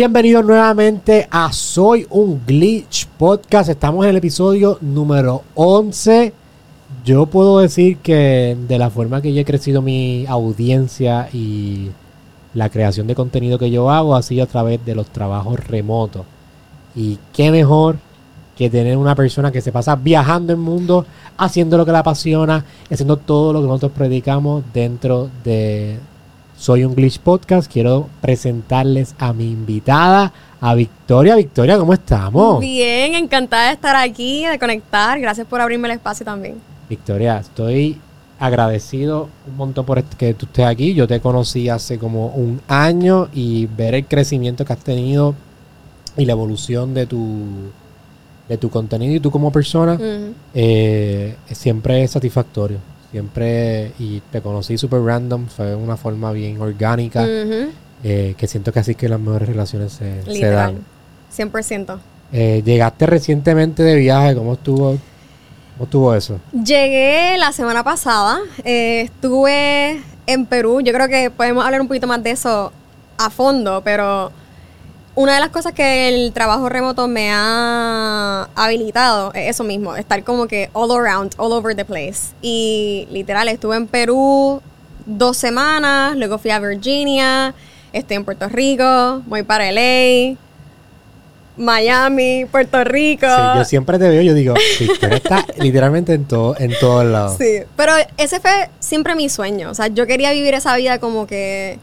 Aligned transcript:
Bienvenidos 0.00 0.46
nuevamente 0.46 1.28
a 1.30 1.52
Soy 1.52 2.06
un 2.08 2.40
Glitch 2.46 3.06
Podcast. 3.18 3.68
Estamos 3.68 4.02
en 4.04 4.08
el 4.12 4.16
episodio 4.16 4.78
número 4.80 5.42
11. 5.54 6.32
Yo 7.04 7.26
puedo 7.26 7.58
decir 7.58 7.98
que 7.98 8.56
de 8.66 8.78
la 8.78 8.88
forma 8.88 9.20
que 9.20 9.34
yo 9.34 9.42
he 9.42 9.44
crecido 9.44 9.82
mi 9.82 10.24
audiencia 10.26 11.28
y 11.34 11.90
la 12.54 12.70
creación 12.70 13.08
de 13.08 13.14
contenido 13.14 13.58
que 13.58 13.70
yo 13.70 13.90
hago 13.90 14.16
ha 14.16 14.22
sido 14.22 14.44
a 14.44 14.46
través 14.46 14.82
de 14.86 14.94
los 14.94 15.06
trabajos 15.08 15.60
remotos. 15.68 16.22
Y 16.96 17.18
qué 17.34 17.50
mejor 17.50 17.98
que 18.56 18.70
tener 18.70 18.96
una 18.96 19.14
persona 19.14 19.52
que 19.52 19.60
se 19.60 19.70
pasa 19.70 19.96
viajando 19.96 20.54
el 20.54 20.58
mundo, 20.58 21.04
haciendo 21.36 21.76
lo 21.76 21.84
que 21.84 21.92
le 21.92 21.98
apasiona, 21.98 22.64
haciendo 22.90 23.18
todo 23.18 23.52
lo 23.52 23.60
que 23.60 23.66
nosotros 23.66 23.92
predicamos 23.94 24.64
dentro 24.72 25.28
de 25.44 25.98
Soy 26.60 26.84
un 26.84 26.94
Glitch 26.94 27.18
Podcast. 27.20 27.72
Quiero 27.72 28.10
presentarles 28.20 29.14
a 29.18 29.32
mi 29.32 29.50
invitada, 29.50 30.30
a 30.60 30.74
Victoria. 30.74 31.34
Victoria, 31.34 31.78
¿cómo 31.78 31.94
estamos? 31.94 32.60
Bien, 32.60 33.14
encantada 33.14 33.68
de 33.68 33.72
estar 33.72 33.96
aquí, 33.96 34.44
de 34.44 34.58
conectar. 34.58 35.18
Gracias 35.18 35.46
por 35.46 35.62
abrirme 35.62 35.88
el 35.88 35.94
espacio 35.94 36.26
también. 36.26 36.56
Victoria, 36.86 37.38
estoy 37.38 37.98
agradecido 38.38 39.30
un 39.48 39.56
montón 39.56 39.86
por 39.86 40.04
que 40.04 40.34
tú 40.34 40.44
estés 40.44 40.66
aquí. 40.66 40.92
Yo 40.92 41.08
te 41.08 41.18
conocí 41.20 41.70
hace 41.70 41.98
como 41.98 42.26
un 42.26 42.60
año 42.68 43.30
y 43.32 43.64
ver 43.64 43.94
el 43.94 44.04
crecimiento 44.04 44.66
que 44.66 44.74
has 44.74 44.84
tenido 44.84 45.34
y 46.18 46.26
la 46.26 46.32
evolución 46.32 46.92
de 46.92 47.06
tu 47.06 47.70
de 48.50 48.58
tu 48.58 48.68
contenido 48.68 49.14
y 49.14 49.20
tú 49.20 49.30
como 49.30 49.50
persona 49.50 49.98
eh, 50.52 51.36
siempre 51.52 52.02
es 52.02 52.10
satisfactorio. 52.10 52.76
Siempre, 53.10 53.92
y 53.98 54.20
te 54.30 54.40
conocí 54.40 54.78
super 54.78 55.00
random, 55.00 55.48
fue 55.48 55.66
de 55.66 55.74
una 55.74 55.96
forma 55.96 56.30
bien 56.30 56.60
orgánica, 56.60 57.26
eh, 58.04 58.34
que 58.36 58.46
siento 58.46 58.72
que 58.72 58.78
así 58.78 58.94
que 58.94 59.08
las 59.08 59.18
mejores 59.18 59.48
relaciones 59.48 59.92
se, 59.92 60.22
se 60.22 60.46
dan. 60.46 60.78
100%. 61.36 61.98
Eh, 62.32 62.62
llegaste 62.64 63.06
recientemente 63.06 63.82
de 63.82 63.96
viaje, 63.96 64.36
¿cómo 64.36 64.52
estuvo, 64.52 64.96
cómo 65.74 65.84
estuvo 65.84 66.14
eso? 66.14 66.38
Llegué 66.52 67.36
la 67.38 67.50
semana 67.50 67.82
pasada, 67.82 68.38
eh, 68.64 69.02
estuve 69.02 70.00
en 70.26 70.46
Perú, 70.46 70.80
yo 70.80 70.92
creo 70.92 71.08
que 71.08 71.30
podemos 71.30 71.64
hablar 71.64 71.80
un 71.80 71.88
poquito 71.88 72.06
más 72.06 72.22
de 72.22 72.30
eso 72.30 72.72
a 73.18 73.30
fondo, 73.30 73.82
pero 73.82 74.30
una 75.14 75.34
de 75.34 75.40
las 75.40 75.50
cosas 75.50 75.72
que 75.72 76.08
el 76.08 76.32
trabajo 76.32 76.68
remoto 76.68 77.08
me 77.08 77.30
ha 77.32 78.48
habilitado 78.54 79.32
es 79.34 79.50
eso 79.50 79.64
mismo, 79.64 79.96
estar 79.96 80.22
como 80.24 80.46
que 80.46 80.70
all 80.72 80.90
around, 80.92 81.34
all 81.36 81.52
over 81.52 81.74
the 81.74 81.84
place. 81.84 82.32
Y 82.42 83.08
literal, 83.10 83.48
estuve 83.48 83.76
en 83.76 83.86
Perú 83.86 84.62
dos 85.06 85.36
semanas, 85.36 86.16
luego 86.16 86.38
fui 86.38 86.50
a 86.50 86.60
Virginia, 86.60 87.54
estoy 87.92 88.16
en 88.16 88.24
Puerto 88.24 88.48
Rico, 88.48 89.22
voy 89.26 89.42
para 89.42 89.70
LA, 89.72 90.36
Miami, 91.56 92.46
Puerto 92.46 92.84
Rico. 92.84 93.26
Sí, 93.26 93.58
yo 93.58 93.64
siempre 93.64 93.98
te 93.98 94.08
veo, 94.08 94.22
yo 94.22 94.32
digo, 94.32 94.54
Victoria 94.78 95.16
está 95.16 95.44
literalmente 95.58 96.14
en, 96.14 96.24
todo, 96.24 96.56
en 96.58 96.72
todos 96.78 97.04
lados. 97.04 97.36
Sí, 97.36 97.62
pero 97.76 97.92
ese 98.16 98.38
fue 98.38 98.70
siempre 98.78 99.16
mi 99.16 99.28
sueño. 99.28 99.70
O 99.70 99.74
sea, 99.74 99.88
yo 99.88 100.06
quería 100.06 100.32
vivir 100.32 100.54
esa 100.54 100.76
vida 100.76 101.00
como 101.00 101.26
que, 101.26 101.78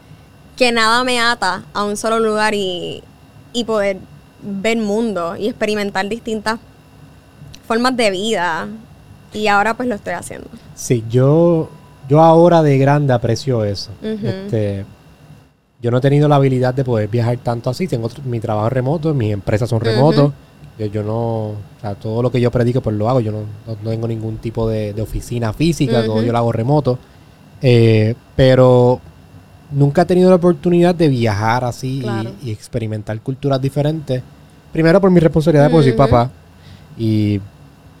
que 0.56 0.72
nada 0.72 1.04
me 1.04 1.20
ata 1.20 1.64
a 1.74 1.84
un 1.84 1.96
solo 1.96 2.18
lugar 2.18 2.54
y, 2.54 3.04
y 3.52 3.64
poder 3.64 3.98
ver 4.42 4.78
mundo 4.78 5.36
y 5.36 5.48
experimentar 5.48 6.08
distintas 6.08 6.58
formas 7.66 7.96
de 7.96 8.10
vida. 8.10 8.68
Y 9.32 9.46
ahora 9.48 9.74
pues 9.74 9.88
lo 9.88 9.94
estoy 9.94 10.14
haciendo. 10.14 10.48
Sí, 10.74 11.04
yo, 11.10 11.68
yo 12.08 12.20
ahora 12.22 12.62
de 12.62 12.78
grande 12.78 13.12
aprecio 13.12 13.64
eso. 13.64 13.90
Este, 14.46 14.84
yo 15.82 15.90
no 15.90 15.98
he 15.98 16.00
tenido 16.00 16.28
la 16.28 16.36
habilidad 16.36 16.72
de 16.74 16.84
poder 16.84 17.08
viajar 17.08 17.36
tanto 17.38 17.68
así. 17.70 17.86
Tengo 17.86 18.08
mi 18.24 18.40
trabajo 18.40 18.70
remoto, 18.70 19.12
mis 19.14 19.32
empresas 19.32 19.68
son 19.68 19.80
remotos. 19.80 20.32
Yo, 20.78 20.86
yo 20.86 21.02
no, 21.02 21.18
o 21.48 21.56
sea, 21.80 21.94
todo 21.96 22.22
lo 22.22 22.30
que 22.30 22.40
yo 22.40 22.50
predico 22.50 22.80
pues 22.80 22.96
lo 22.96 23.08
hago. 23.08 23.20
Yo 23.20 23.32
no, 23.32 23.40
no- 23.66 23.76
no 23.82 23.90
tengo 23.90 24.08
ningún 24.08 24.36
tipo 24.38 24.68
de, 24.68 24.94
de 24.94 25.02
oficina 25.02 25.52
física, 25.52 26.00
todo 26.06 26.22
yo 26.26 26.32
lo 26.32 26.38
hago 26.38 26.52
remoto. 26.52 26.98
Eh, 27.60 28.14
pero 28.36 29.00
nunca 29.70 30.02
he 30.02 30.04
tenido 30.06 30.30
la 30.30 30.36
oportunidad 30.36 30.94
de 30.94 31.08
viajar 31.08 31.64
así 31.64 31.98
y- 31.98 32.02
Claro. 32.02 32.30
y, 32.42 32.50
experimentar 32.50 33.20
culturas 33.20 33.60
diferentes. 33.60 34.22
Primero 34.72 35.00
por 35.00 35.10
mi 35.10 35.20
responsabilidad, 35.20 35.70
porque 35.70 35.88
soy 35.90 35.96
papá. 35.96 36.30
Y 36.96 37.40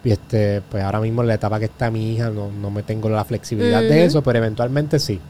y 0.04 0.12
este, 0.12 0.62
pues 0.70 0.82
ahora 0.84 1.00
mismo 1.00 1.22
en 1.22 1.28
la 1.28 1.34
etapa 1.34 1.58
que 1.58 1.64
está 1.66 1.90
mi 1.90 2.14
hija, 2.14 2.30
no, 2.30 2.50
no 2.50 2.70
me 2.70 2.82
tengo 2.84 3.08
la 3.10 3.24
flexibilidad 3.24 3.80
de 3.82 4.04
eso, 4.04 4.22
pero 4.22 4.38
eventualmente 4.38 4.98
sí. 4.98 5.20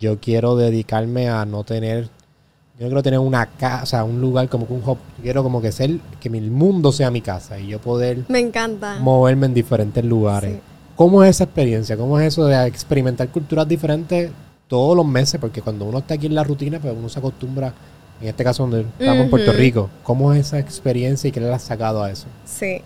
Yo 0.00 0.18
quiero 0.18 0.56
dedicarme 0.56 1.28
a 1.28 1.44
no 1.44 1.62
tener, 1.64 2.04
yo 2.04 2.80
no 2.80 2.86
quiero 2.86 3.02
tener 3.02 3.18
una 3.20 3.44
casa, 3.46 4.02
un 4.04 4.20
lugar 4.20 4.48
como 4.48 4.66
que 4.66 4.72
un 4.72 4.82
hub. 4.84 4.98
Quiero 5.22 5.42
como 5.42 5.60
que 5.60 5.70
ser, 5.70 5.98
que 6.18 6.30
mi 6.30 6.40
mundo 6.40 6.92
sea 6.92 7.10
mi 7.10 7.20
casa 7.20 7.58
y 7.60 7.68
yo 7.68 7.78
poder 7.78 8.24
Me 8.28 8.40
encanta. 8.40 8.98
moverme 9.00 9.46
en 9.46 9.54
diferentes 9.54 10.04
lugares. 10.04 10.54
Sí. 10.54 10.60
¿Cómo 10.96 11.22
es 11.22 11.30
esa 11.30 11.44
experiencia? 11.44 11.96
¿Cómo 11.96 12.18
es 12.18 12.28
eso 12.28 12.46
de 12.46 12.66
experimentar 12.66 13.28
culturas 13.28 13.68
diferentes 13.68 14.30
todos 14.68 14.96
los 14.96 15.06
meses? 15.06 15.40
Porque 15.40 15.62
cuando 15.62 15.84
uno 15.84 15.98
está 15.98 16.14
aquí 16.14 16.26
en 16.26 16.34
la 16.34 16.44
rutina, 16.44 16.78
pues 16.80 16.94
uno 16.96 17.08
se 17.08 17.18
acostumbra, 17.18 17.72
en 18.20 18.28
este 18.28 18.44
caso 18.44 18.64
donde 18.64 18.86
estamos 18.98 19.24
en 19.24 19.30
Puerto. 19.30 19.52
Rico. 19.52 19.90
¿Cómo 20.02 20.32
es 20.32 20.46
esa 20.46 20.58
experiencia 20.58 21.28
y 21.28 21.32
qué 21.32 21.40
le 21.40 21.52
has 21.52 21.62
sacado 21.62 22.02
a 22.02 22.10
eso? 22.10 22.26
Sí. 22.44 22.82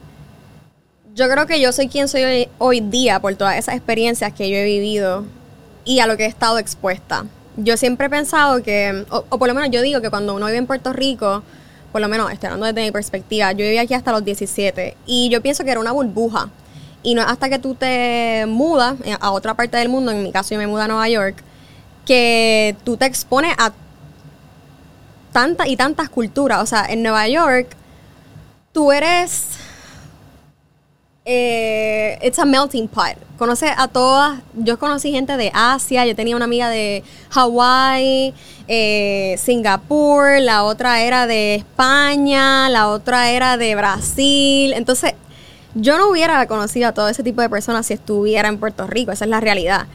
Yo 1.15 1.29
creo 1.29 1.47
que 1.47 1.61
yo 1.61 1.73
soy 1.73 1.89
quien 1.89 2.09
soy 2.09 2.23
hoy, 2.23 2.49
hoy 2.59 2.81
día 2.81 3.21
por 3.21 3.35
todas 3.35 3.57
esas 3.57 3.75
experiencias 3.75 4.33
que 4.33 4.49
yo 4.49 4.57
he 4.57 4.65
vivido 4.65 5.25
y 5.85 6.01
a 6.01 6.07
lo 6.07 6.17
que 6.17 6.25
he 6.25 6.29
estado 6.29 6.59
expuesta. 6.59 7.27
Yo 7.57 7.77
siempre 7.77 8.07
he 8.07 8.11
pensado 8.11 8.63
que, 8.63 9.05
o, 9.11 9.25
o 9.29 9.39
por 9.39 9.49
lo 9.49 9.55
menos 9.55 9.71
yo 9.71 9.83
digo 9.83 10.01
que 10.01 10.09
cuando 10.09 10.35
uno 10.35 10.47
vive 10.47 10.59
en 10.59 10.67
Puerto 10.67 10.93
Rico, 10.93 11.43
por 11.93 12.01
lo 12.01 12.09
menos 12.09 12.31
estoy 12.31 12.49
hablando 12.49 12.67
desde 12.67 12.83
mi 12.83 12.93
perspectiva, 12.93 13.53
yo 13.53 13.65
viví 13.65 13.79
aquí 13.79 13.95
hasta 13.95 14.13
los 14.13 14.25
17 14.25 14.97
y 15.07 15.29
yo 15.29 15.43
pienso 15.43 15.65
que 15.65 15.71
era 15.71 15.81
una 15.81 15.93
burbuja. 15.93 16.49
Y 17.03 17.15
no 17.15 17.23
es 17.23 17.29
hasta 17.29 17.49
que 17.49 17.59
tú 17.59 17.75
te 17.75 18.45
mudas 18.47 18.97
eh, 19.05 19.17
a 19.19 19.31
otra 19.31 19.55
parte 19.55 19.79
del 19.79 19.89
mundo, 19.89 20.13
en 20.13 20.23
mi 20.23 20.33
caso 20.33 20.55
yo 20.55 20.59
me 20.59 20.67
mudé 20.67 20.83
a 20.83 20.89
Nueva 20.89 21.09
York, 21.09 21.43
que 22.11 22.75
tú 22.83 22.97
te 22.97 23.07
expones 23.07 23.55
a 23.57 23.71
tantas 25.33 25.69
y 25.69 25.77
tantas 25.77 26.09
culturas. 26.09 26.61
O 26.61 26.67
sea, 26.67 26.87
en 26.89 27.05
Nueva 27.05 27.29
York, 27.29 27.77
tú 28.73 28.91
eres. 28.91 29.51
Eh, 31.25 32.19
it's 32.21 32.41
a 32.41 32.45
melting 32.45 32.89
pot. 32.89 33.15
Conoces 33.39 33.71
a 33.77 33.87
todas. 33.87 34.41
Yo 34.55 34.77
conocí 34.77 35.13
gente 35.13 35.37
de 35.37 35.53
Asia. 35.55 36.05
Yo 36.05 36.17
tenía 36.17 36.35
una 36.35 36.47
amiga 36.47 36.69
de 36.69 37.05
Hawái, 37.29 38.35
eh, 38.67 39.37
Singapur. 39.39 40.41
La 40.41 40.65
otra 40.65 41.03
era 41.03 41.29
de 41.29 41.55
España. 41.55 42.69
La 42.71 42.89
otra 42.89 43.31
era 43.31 43.57
de 43.57 43.77
Brasil. 43.77 44.73
Entonces, 44.73 45.15
yo 45.77 45.97
no 45.97 46.11
hubiera 46.11 46.45
conocido 46.49 46.89
a 46.89 46.93
todo 46.93 47.09
ese 47.09 47.23
tipo 47.23 47.41
de 47.41 47.49
personas 47.49 47.87
si 47.87 47.95
estuviera 47.95 48.49
en 48.49 48.59
Puerto 48.59 48.89
Rico. 48.89 49.13
Esa 49.13 49.27
es 49.27 49.31
la 49.31 49.39
realidad. 49.39 49.87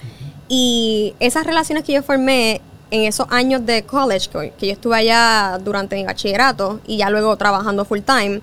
Y 0.47 1.15
esas 1.19 1.45
relaciones 1.45 1.83
que 1.83 1.93
yo 1.93 2.03
formé 2.03 2.61
en 2.91 3.05
esos 3.05 3.27
años 3.29 3.65
de 3.65 3.83
college, 3.83 4.29
que, 4.29 4.67
yo 4.67 4.73
estuve 4.73 4.95
allá 4.95 5.57
durante 5.59 5.95
mi 5.95 6.05
bachillerato 6.05 6.79
y 6.85 6.97
ya 6.97 7.09
luego 7.09 7.35
trabajando 7.35 7.85
full 7.85 8.01
time, 8.01 8.41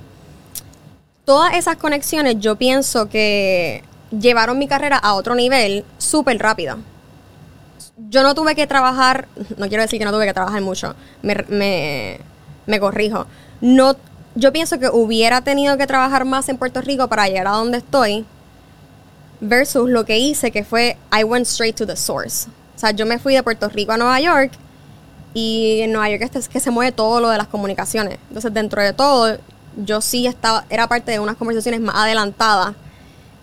todas 1.24 1.54
esas 1.54 1.76
conexiones 1.76 2.36
yo 2.38 2.56
pienso 2.56 3.08
que 3.08 3.84
llevaron 4.10 4.58
mi 4.58 4.66
carrera 4.66 4.98
a 4.98 5.14
otro 5.14 5.34
nivel 5.34 5.84
súper 5.98 6.38
rápido. 6.38 6.78
Yo 8.10 8.22
no 8.22 8.34
tuve 8.34 8.54
que 8.54 8.66
trabajar, 8.66 9.28
no 9.56 9.68
quiero 9.68 9.82
decir 9.82 9.98
que 9.98 10.04
no 10.04 10.12
tuve 10.12 10.26
que 10.26 10.34
trabajar 10.34 10.60
mucho, 10.60 10.94
me, 11.22 11.36
me, 11.48 12.18
me 12.66 12.80
corrijo. 12.80 13.26
No, 13.60 13.96
yo 14.34 14.52
pienso 14.52 14.78
que 14.78 14.88
hubiera 14.88 15.42
tenido 15.42 15.76
que 15.78 15.86
trabajar 15.86 16.24
más 16.24 16.48
en 16.48 16.58
Puerto 16.58 16.80
Rico 16.80 17.08
para 17.08 17.28
llegar 17.28 17.46
a 17.46 17.52
donde 17.52 17.78
estoy, 17.78 18.26
versus 19.42 19.90
lo 19.90 20.04
que 20.04 20.18
hice 20.18 20.50
que 20.50 20.64
fue 20.64 20.96
I 21.12 21.24
went 21.24 21.46
straight 21.46 21.76
to 21.76 21.86
the 21.86 21.96
source. 21.96 22.48
O 22.74 22.78
sea, 22.78 22.92
yo 22.92 23.04
me 23.04 23.18
fui 23.18 23.34
de 23.34 23.42
Puerto 23.42 23.68
Rico 23.68 23.92
a 23.92 23.96
Nueva 23.98 24.18
York 24.20 24.52
y 25.34 25.80
en 25.80 25.92
Nueva 25.92 26.08
York 26.08 26.30
es 26.34 26.48
que 26.48 26.60
se 26.60 26.70
mueve 26.70 26.92
todo 26.92 27.20
lo 27.20 27.28
de 27.28 27.38
las 27.38 27.48
comunicaciones. 27.48 28.18
Entonces, 28.28 28.54
dentro 28.54 28.82
de 28.82 28.92
todo, 28.92 29.36
yo 29.76 30.00
sí 30.00 30.26
estaba 30.26 30.64
era 30.70 30.86
parte 30.86 31.12
de 31.12 31.18
unas 31.18 31.36
conversaciones 31.36 31.80
más 31.80 31.96
adelantadas 31.96 32.74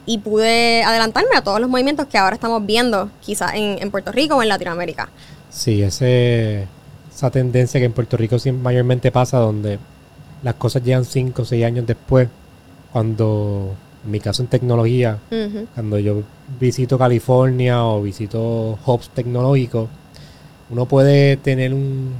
y 0.05 0.17
pude 0.19 0.83
adelantarme 0.83 1.35
a 1.35 1.43
todos 1.43 1.59
los 1.59 1.69
movimientos 1.69 2.07
que 2.07 2.17
ahora 2.17 2.35
estamos 2.35 2.65
viendo, 2.65 3.11
quizás 3.21 3.53
en, 3.53 3.81
en 3.81 3.91
Puerto 3.91 4.11
Rico 4.11 4.35
o 4.35 4.41
en 4.41 4.49
Latinoamérica. 4.49 5.09
Sí, 5.49 5.83
ese, 5.83 6.67
esa 7.13 7.29
tendencia 7.29 7.79
que 7.79 7.85
en 7.85 7.93
Puerto 7.93 8.17
Rico 8.17 8.37
mayormente 8.61 9.11
pasa, 9.11 9.37
donde 9.37 9.77
las 10.41 10.55
cosas 10.55 10.83
llegan 10.83 11.05
5 11.05 11.41
o 11.41 11.45
6 11.45 11.65
años 11.65 11.85
después, 11.85 12.29
cuando, 12.91 13.75
en 14.05 14.11
mi 14.11 14.19
caso 14.19 14.41
en 14.41 14.47
tecnología, 14.47 15.17
cuando 15.75 15.99
yo 15.99 16.23
visito 16.59 16.97
California 16.97 17.83
o 17.83 18.01
visito 18.01 18.77
hubs 18.85 19.09
tecnológicos, 19.09 19.89
uno 20.69 20.85
puede 20.85 21.35
tener 21.37 21.73
un, 21.73 22.13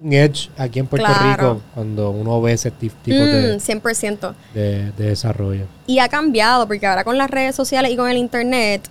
un 0.00 0.12
edge 0.12 0.50
aquí 0.58 0.78
en 0.80 0.86
Puerto 0.86 1.06
Claro. 1.06 1.30
Rico 1.54 1.60
cuando 1.74 2.10
uno 2.10 2.40
ve 2.42 2.52
ese 2.54 2.70
ti- 2.70 2.90
tipo 3.02 3.20
Mm, 3.20 3.24
de, 3.30 3.60
100%. 3.60 4.34
de- 4.54 4.92
de 4.92 5.04
desarrollo. 5.08 5.66
Y 5.86 5.98
ha 6.00 6.08
cambiado, 6.08 6.66
porque 6.66 6.86
ahora 6.86 7.04
con 7.04 7.16
las 7.18 7.30
redes 7.30 7.54
sociales 7.54 7.92
y 7.92 7.96
con 7.96 8.10
el 8.10 8.16
internet, 8.16 8.82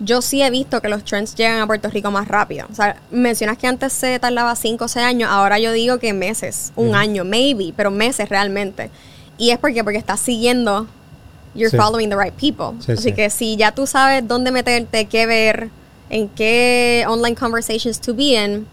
yo 0.00 0.20
sí 0.20 0.42
he 0.42 0.50
visto 0.50 0.80
que 0.80 0.88
los 0.88 1.04
trends 1.04 1.34
llegan 1.36 1.60
a 1.60 1.66
Puerto 1.66 1.88
Rico 1.88 2.10
más 2.10 2.26
rápido. 2.28 2.66
O 2.70 2.74
sea, 2.74 2.96
mencionas 3.12 3.56
que 3.58 3.68
antes 3.68 3.92
se 3.92 4.18
tardaba 4.18 4.54
5 4.56 4.84
o 4.86 4.88
6 4.88 5.06
años, 5.06 5.30
ahora 5.30 5.58
yo 5.60 5.72
digo 5.72 5.98
que 5.98 6.12
meses, 6.12 6.72
un 6.76 6.94
año, 6.96 7.24
maybe, 7.24 7.72
pero 7.76 7.90
meses 7.92 8.28
realmente. 8.28 8.90
Y 9.38 9.50
es 9.50 9.58
porque, 9.58 9.84
porque 9.84 9.98
estás 9.98 10.18
siguiendo, 10.20 10.88
you're 11.54 11.70
Sí. 11.70 11.76
following 11.76 12.08
the 12.08 12.16
right 12.16 12.34
people. 12.34 12.80
Sí, 12.80 12.92
Así 12.92 13.02
sí. 13.04 13.12
que 13.12 13.30
si 13.30 13.56
ya 13.56 13.72
tú 13.72 13.86
sabes 13.86 14.26
dónde 14.26 14.50
meterte, 14.50 15.06
qué 15.06 15.26
ver, 15.26 15.70
en 16.10 16.28
qué 16.28 17.04
online 17.08 17.34
conversations 17.36 18.00
to 18.00 18.14
be 18.14 18.34
in, 18.44 18.66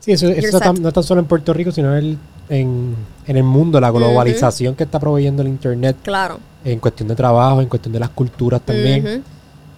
Sí, 0.00 0.12
eso, 0.12 0.28
eso 0.28 0.58
no 0.80 0.90
tan 0.92 1.02
solo 1.02 1.20
en 1.20 1.26
Puerto 1.26 1.52
Rico, 1.52 1.70
sino 1.70 1.94
el- 1.96 2.18
en, 2.48 2.94
en 3.26 3.36
el 3.36 3.42
mundo, 3.44 3.80
la 3.80 3.90
globalización 3.90 4.74
que 4.74 4.84
está 4.84 4.98
proveyendo 5.00 5.42
el 5.42 5.48
Internet 5.48 5.96
claro. 6.02 6.38
en 6.64 6.78
cuestión 6.80 7.08
de 7.08 7.14
trabajo, 7.16 7.60
en 7.60 7.68
cuestión 7.68 7.92
de 7.92 8.00
las 8.00 8.10
culturas 8.10 8.60
también. 8.62 9.22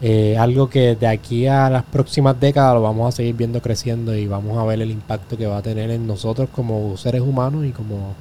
Eh, 0.01 0.37
algo 0.39 0.71
que 0.71 0.95
de 0.95 1.07
aquí 1.09 1.47
a 1.49 1.69
las 1.69 1.83
próximas 1.83 2.39
décadas 2.39 2.75
lo 2.75 2.83
vamos 2.83 3.13
a 3.13 3.17
seguir 3.17 3.35
viendo 3.35 3.61
creciendo 3.61 4.15
y 4.15 4.29
vamos 4.29 4.57
a 4.57 4.65
ver 4.65 4.81
el 4.81 4.91
impacto 4.93 5.37
que 5.37 5.47
va 5.47 5.57
a 5.57 5.63
tener 5.63 5.91
en 5.91 6.07
nosotros 6.07 6.49
como 6.55 6.97
seres 6.97 7.21
humanos 7.23 7.65
y 7.67 7.71
como 7.73 8.15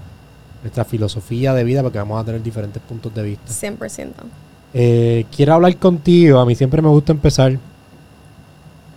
nuestra 0.62 0.86
filosofía 0.86 1.54
de 1.54 1.64
vida, 1.64 1.82
porque 1.82 1.98
vamos 1.98 2.22
a 2.22 2.26
tener 2.26 2.42
diferentes 2.42 2.82
puntos 2.82 3.14
de 3.14 3.24
vista. 3.24 3.52
100%. 3.52 4.12
Eh, 4.74 5.26
quiero 5.36 5.54
hablar 5.54 5.76
contigo. 5.78 6.40
A 6.40 6.46
mí 6.46 6.56
siempre 6.56 6.82
me 6.82 6.90
gusta 6.90 7.12
empezar 7.12 7.58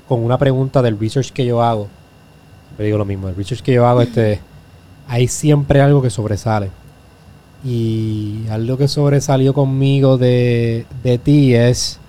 con 0.08 0.24
una 0.24 0.38
pregunta 0.38 0.82
del 0.82 0.98
research 0.98 1.30
que 1.30 1.46
yo 1.46 1.62
hago. 1.62 1.88
Siempre 2.68 2.86
digo 2.86 2.98
lo 2.98 3.04
mismo. 3.04 3.28
El 3.28 3.36
research 3.36 3.62
que 3.62 3.72
yo 3.72 3.86
hago, 3.86 4.02
este, 4.02 4.40
hay 5.08 5.28
siempre 5.28 5.80
algo 5.80 6.02
que 6.02 6.10
sobresale. 6.10 6.70
Y 7.64 8.46
algo 8.50 8.78
que 8.78 8.88
sobresalió 8.88 9.52
conmigo 9.52 10.16
de, 10.16 10.86
de 11.02 11.18
ti 11.18 11.54
es 11.54 12.00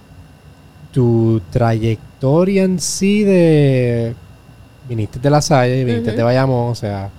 tu 0.92 1.42
trayectoria 1.52 2.64
en 2.64 2.80
sí 2.80 3.24
de... 3.24 4.16
Viniste 4.88 5.20
de 5.20 5.30
La 5.30 5.42
Salle, 5.42 5.86
viniste 5.86 6.12
de 6.12 6.24
Bayamón, 6.24 6.72
o 6.72 6.76
sea, 6.76 7.10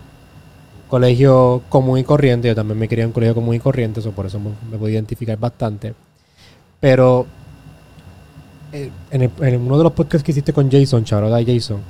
colegio 0.92 1.62
común 1.70 1.98
y 1.98 2.04
corriente. 2.04 2.48
Yo 2.48 2.54
también 2.54 2.78
me 2.78 2.86
crié 2.86 3.02
en 3.04 3.08
un 3.08 3.12
colegio 3.14 3.34
común 3.34 3.54
y 3.54 3.58
corriente, 3.60 4.00
eso 4.00 4.10
por 4.12 4.26
eso 4.26 4.38
me, 4.38 4.50
me 4.70 4.76
puedo 4.76 4.92
identificar 4.92 5.38
bastante. 5.38 5.94
Pero 6.80 7.24
eh, 8.72 8.90
en, 9.10 9.22
el- 9.22 9.30
en 9.40 9.62
uno 9.62 9.78
de 9.78 9.84
los 9.84 9.92
podcasts 9.92 10.22
que 10.22 10.32
hiciste 10.32 10.52
con 10.52 10.70
Jason, 10.70 11.02
Charlotte 11.04 11.46
Jason, 11.46 11.80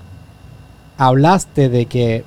hablaste 0.98 1.68
de 1.68 1.86
que 1.86 2.24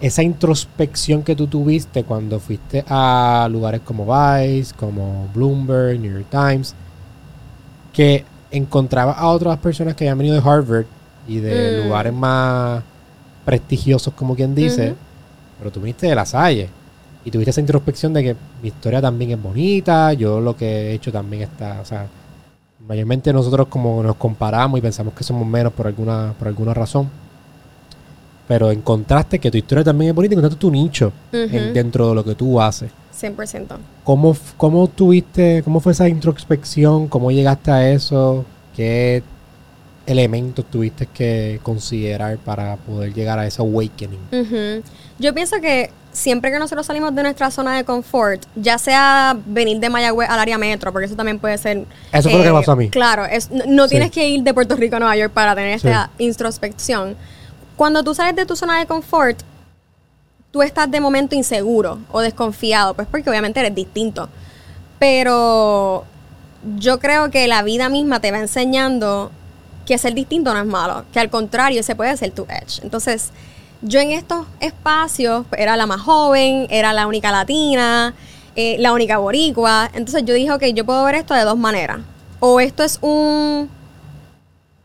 esa 0.00 0.24
introspección 0.24 1.22
que 1.22 1.36
tú 1.36 1.46
tuviste 1.46 2.02
cuando 2.02 2.40
fuiste 2.40 2.84
a 2.88 3.48
lugares 3.48 3.80
como 3.84 4.04
Vice, 4.06 4.74
como 4.74 5.28
Bloomberg, 5.34 6.00
New 6.00 6.12
York 6.12 6.26
Times, 6.30 6.74
que 7.92 8.24
encontrabas 8.50 9.18
a 9.18 9.28
otras 9.28 9.56
personas 9.58 9.94
que 9.94 10.04
habían 10.04 10.18
venido 10.18 10.34
de 10.40 10.48
Harvard 10.50 10.86
y 11.28 11.38
de 11.38 11.80
Mm. 11.80 11.84
lugares 11.84 12.12
más 12.12 12.82
prestigiosos, 13.44 14.12
como 14.14 14.34
quien 14.34 14.52
dice. 14.54 14.94
Pero 15.58 15.70
tú 15.70 15.80
viniste 15.80 16.06
de 16.06 16.14
la 16.14 16.24
Salle 16.26 16.68
y 17.24 17.30
tuviste 17.30 17.50
esa 17.50 17.60
introspección 17.60 18.12
de 18.12 18.22
que 18.22 18.36
mi 18.62 18.68
historia 18.68 19.00
también 19.00 19.32
es 19.32 19.42
bonita, 19.42 20.12
yo 20.12 20.40
lo 20.40 20.56
que 20.56 20.66
he 20.90 20.94
hecho 20.94 21.10
también 21.10 21.42
está, 21.42 21.80
o 21.80 21.84
sea, 21.84 22.06
mayormente 22.86 23.32
nosotros 23.32 23.66
como 23.68 24.02
nos 24.02 24.16
comparamos 24.16 24.78
y 24.78 24.82
pensamos 24.82 25.12
que 25.14 25.24
somos 25.24 25.46
menos 25.46 25.72
por 25.72 25.86
alguna, 25.88 26.34
por 26.38 26.46
alguna 26.48 26.72
razón. 26.74 27.08
Pero 28.48 28.70
encontraste 28.70 29.40
que 29.40 29.50
tu 29.50 29.58
historia 29.58 29.82
también 29.82 30.10
es 30.10 30.14
bonita, 30.14 30.34
encontraste 30.34 30.60
tu 30.60 30.70
nicho 30.70 31.12
en- 31.32 31.74
dentro 31.74 32.10
de 32.10 32.14
lo 32.14 32.24
que 32.24 32.36
tú 32.36 32.60
haces. 32.60 32.92
100%. 33.12 33.76
¿Cómo, 34.04 34.36
¿Cómo 34.56 34.86
tuviste, 34.88 35.62
cómo 35.64 35.80
fue 35.80 35.92
esa 35.92 36.08
introspección? 36.08 37.08
¿Cómo 37.08 37.32
llegaste 37.32 37.70
a 37.72 37.90
eso? 37.90 38.44
¿Qué 38.76 39.22
elementos 40.06 40.64
tuviste 40.66 41.06
que 41.06 41.58
considerar 41.64 42.38
para 42.38 42.76
poder 42.76 43.12
llegar 43.12 43.38
a 43.40 43.46
ese 43.46 43.60
awakening? 43.62 44.20
Ujú. 44.30 44.82
Yo 45.18 45.32
pienso 45.34 45.60
que 45.60 45.90
siempre 46.12 46.50
que 46.50 46.58
nosotros 46.58 46.86
salimos 46.86 47.14
de 47.14 47.22
nuestra 47.22 47.50
zona 47.50 47.76
de 47.76 47.84
confort, 47.84 48.42
ya 48.54 48.78
sea 48.78 49.36
venir 49.46 49.78
de 49.80 49.90
Mayagüez 49.90 50.28
al 50.30 50.38
área 50.38 50.56
metro, 50.58 50.92
porque 50.92 51.06
eso 51.06 51.14
también 51.16 51.38
puede 51.38 51.58
ser... 51.58 51.84
Eso 52.12 52.28
fue 52.30 52.38
lo 52.38 52.44
que 52.44 52.50
me 52.52 52.58
pasó 52.58 52.72
a 52.72 52.76
mí. 52.76 52.88
Claro, 52.90 53.24
es, 53.26 53.50
no, 53.50 53.64
no 53.66 53.84
Sí. 53.84 53.90
tienes 53.90 54.10
que 54.10 54.28
ir 54.28 54.42
de 54.42 54.54
Puerto 54.54 54.76
Rico 54.76 54.96
a 54.96 54.98
Nueva 54.98 55.16
York 55.16 55.32
para 55.32 55.54
tener 55.54 55.78
Sí. 55.80 55.88
esta 55.88 56.10
introspección. 56.18 57.16
Cuando 57.76 58.02
tú 58.02 58.14
sales 58.14 58.34
de 58.36 58.46
tu 58.46 58.56
zona 58.56 58.78
de 58.78 58.86
confort, 58.86 59.38
tú 60.50 60.62
estás 60.62 60.90
de 60.90 61.00
momento 61.00 61.34
inseguro 61.34 61.98
o 62.10 62.20
desconfiado, 62.20 62.94
pues 62.94 63.06
porque 63.10 63.28
obviamente 63.28 63.60
eres 63.60 63.74
distinto. 63.74 64.28
Pero 64.98 66.04
yo 66.78 66.98
creo 66.98 67.30
que 67.30 67.46
la 67.46 67.62
vida 67.62 67.88
misma 67.88 68.20
te 68.20 68.30
va 68.32 68.38
enseñando 68.38 69.30
que 69.84 69.98
ser 69.98 70.14
distinto 70.14 70.52
no 70.52 70.60
es 70.60 70.66
malo, 70.66 71.04
que 71.12 71.20
al 71.20 71.30
contrario, 71.30 71.80
ese 71.80 71.94
puede 71.94 72.16
ser 72.16 72.30
tu 72.32 72.44
edge. 72.44 72.80
Entonces, 72.82 73.30
yo 73.82 74.00
en 74.00 74.12
estos 74.12 74.46
espacios 74.60 75.46
era 75.56 75.76
la 75.76 75.86
más 75.86 76.00
joven, 76.00 76.66
era 76.70 76.92
la 76.92 77.06
única 77.06 77.30
latina, 77.30 78.14
eh, 78.54 78.76
la 78.78 78.92
única 78.92 79.18
boricua. 79.18 79.90
Entonces 79.94 80.24
yo 80.24 80.34
dije, 80.34 80.52
ok, 80.52 80.64
yo 80.74 80.84
puedo 80.84 81.04
ver 81.04 81.16
esto 81.16 81.34
de 81.34 81.42
dos 81.42 81.58
maneras. 81.58 82.00
O 82.40 82.60
esto 82.60 82.82
es 82.82 82.98
un 83.02 83.70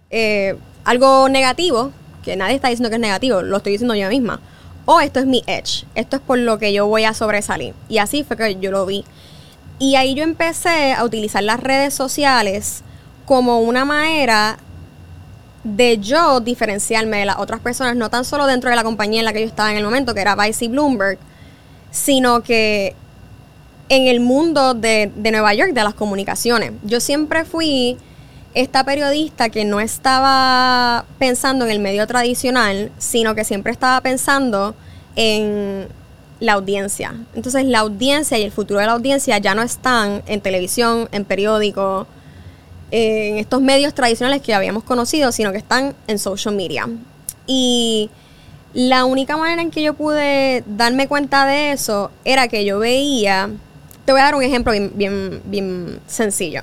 eh, 0.09 0.57
algo 0.83 1.29
negativo, 1.29 1.91
que 2.23 2.35
nadie 2.35 2.55
está 2.55 2.67
diciendo 2.67 2.89
que 2.89 2.95
es 2.95 3.01
negativo, 3.01 3.41
lo 3.41 3.57
estoy 3.57 3.73
diciendo 3.73 3.95
yo 3.95 4.09
misma. 4.09 4.41
O 4.85 4.99
esto 4.99 5.19
es 5.19 5.25
mi 5.25 5.43
edge, 5.47 5.85
esto 5.95 6.17
es 6.17 6.21
por 6.21 6.37
lo 6.37 6.59
que 6.59 6.73
yo 6.73 6.87
voy 6.87 7.05
a 7.05 7.13
sobresalir. 7.13 7.73
Y 7.87 7.99
así 7.99 8.23
fue 8.23 8.35
que 8.35 8.57
yo 8.59 8.71
lo 8.71 8.85
vi. 8.85 9.05
Y 9.79 9.95
ahí 9.95 10.13
yo 10.15 10.23
empecé 10.23 10.93
a 10.93 11.03
utilizar 11.03 11.43
las 11.43 11.59
redes 11.59 11.93
sociales 11.93 12.83
como 13.25 13.61
una 13.61 13.85
manera 13.85 14.57
de 15.63 15.99
yo 15.99 16.39
diferenciarme 16.39 17.17
de 17.19 17.25
las 17.25 17.37
otras 17.37 17.59
personas, 17.59 17.95
no 17.95 18.09
tan 18.09 18.25
solo 18.25 18.47
dentro 18.47 18.69
de 18.69 18.75
la 18.75 18.83
compañía 18.83 19.19
en 19.19 19.25
la 19.25 19.33
que 19.33 19.41
yo 19.41 19.47
estaba 19.47 19.71
en 19.71 19.77
el 19.77 19.83
momento, 19.83 20.13
que 20.13 20.21
era 20.21 20.35
Vice 20.35 20.65
y 20.65 20.67
Bloomberg, 20.69 21.19
sino 21.91 22.41
que 22.41 22.95
en 23.89 24.07
el 24.07 24.21
mundo 24.21 24.73
de, 24.73 25.11
de 25.15 25.31
Nueva 25.31 25.53
York, 25.53 25.73
de 25.73 25.83
las 25.83 25.93
comunicaciones. 25.93 26.71
Yo 26.83 26.99
siempre 26.99 27.43
fui 27.43 27.97
esta 28.53 28.83
periodista 28.83 29.49
que 29.49 29.65
no 29.65 29.79
estaba 29.79 31.05
pensando 31.19 31.65
en 31.65 31.71
el 31.71 31.79
medio 31.79 32.07
tradicional, 32.07 32.91
sino 32.97 33.35
que 33.35 33.43
siempre 33.43 33.71
estaba 33.71 34.01
pensando 34.01 34.75
en 35.15 35.87
la 36.39 36.53
audiencia. 36.53 37.15
Entonces 37.35 37.65
la 37.65 37.79
audiencia 37.79 38.37
y 38.37 38.43
el 38.43 38.51
futuro 38.51 38.79
de 38.79 38.87
la 38.87 38.93
audiencia 38.93 39.37
ya 39.37 39.55
no 39.55 39.61
están 39.61 40.23
en 40.25 40.41
televisión, 40.41 41.07
en 41.11 41.23
periódico, 41.23 42.07
en 42.91 43.37
estos 43.37 43.61
medios 43.61 43.93
tradicionales 43.93 44.41
que 44.41 44.53
habíamos 44.53 44.83
conocido, 44.83 45.31
sino 45.31 45.51
que 45.51 45.57
están 45.57 45.95
en 46.07 46.19
social 46.19 46.55
media. 46.55 46.87
Y 47.47 48.09
la 48.73 49.05
única 49.05 49.37
manera 49.37 49.61
en 49.61 49.71
que 49.71 49.81
yo 49.81 49.93
pude 49.93 50.63
darme 50.65 51.07
cuenta 51.07 51.45
de 51.45 51.71
eso 51.71 52.11
era 52.23 52.47
que 52.47 52.63
yo 52.65 52.79
veía, 52.79 53.49
te 54.05 54.11
voy 54.11 54.21
a 54.21 54.25
dar 54.25 54.35
un 54.35 54.43
ejemplo 54.43 54.71
bien, 54.71 54.91
bien, 54.95 55.41
bien 55.45 55.99
sencillo. 56.07 56.61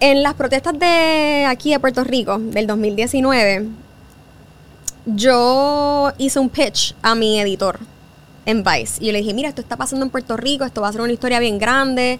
En 0.00 0.22
las 0.22 0.34
protestas 0.34 0.78
de 0.78 1.44
aquí 1.46 1.70
de 1.70 1.78
Puerto 1.78 2.04
Rico 2.04 2.38
del 2.38 2.66
2019, 2.66 3.68
yo 5.06 6.12
hice 6.18 6.38
un 6.38 6.48
pitch 6.48 6.94
a 7.02 7.14
mi 7.14 7.40
editor 7.40 7.78
en 8.46 8.62
Vice 8.62 8.98
y 9.00 9.06
yo 9.06 9.12
le 9.12 9.18
dije, 9.18 9.34
mira, 9.34 9.48
esto 9.48 9.60
está 9.60 9.76
pasando 9.76 10.04
en 10.04 10.10
Puerto 10.10 10.36
Rico, 10.36 10.64
esto 10.64 10.80
va 10.80 10.88
a 10.88 10.92
ser 10.92 11.00
una 11.02 11.12
historia 11.12 11.38
bien 11.38 11.58
grande, 11.58 12.18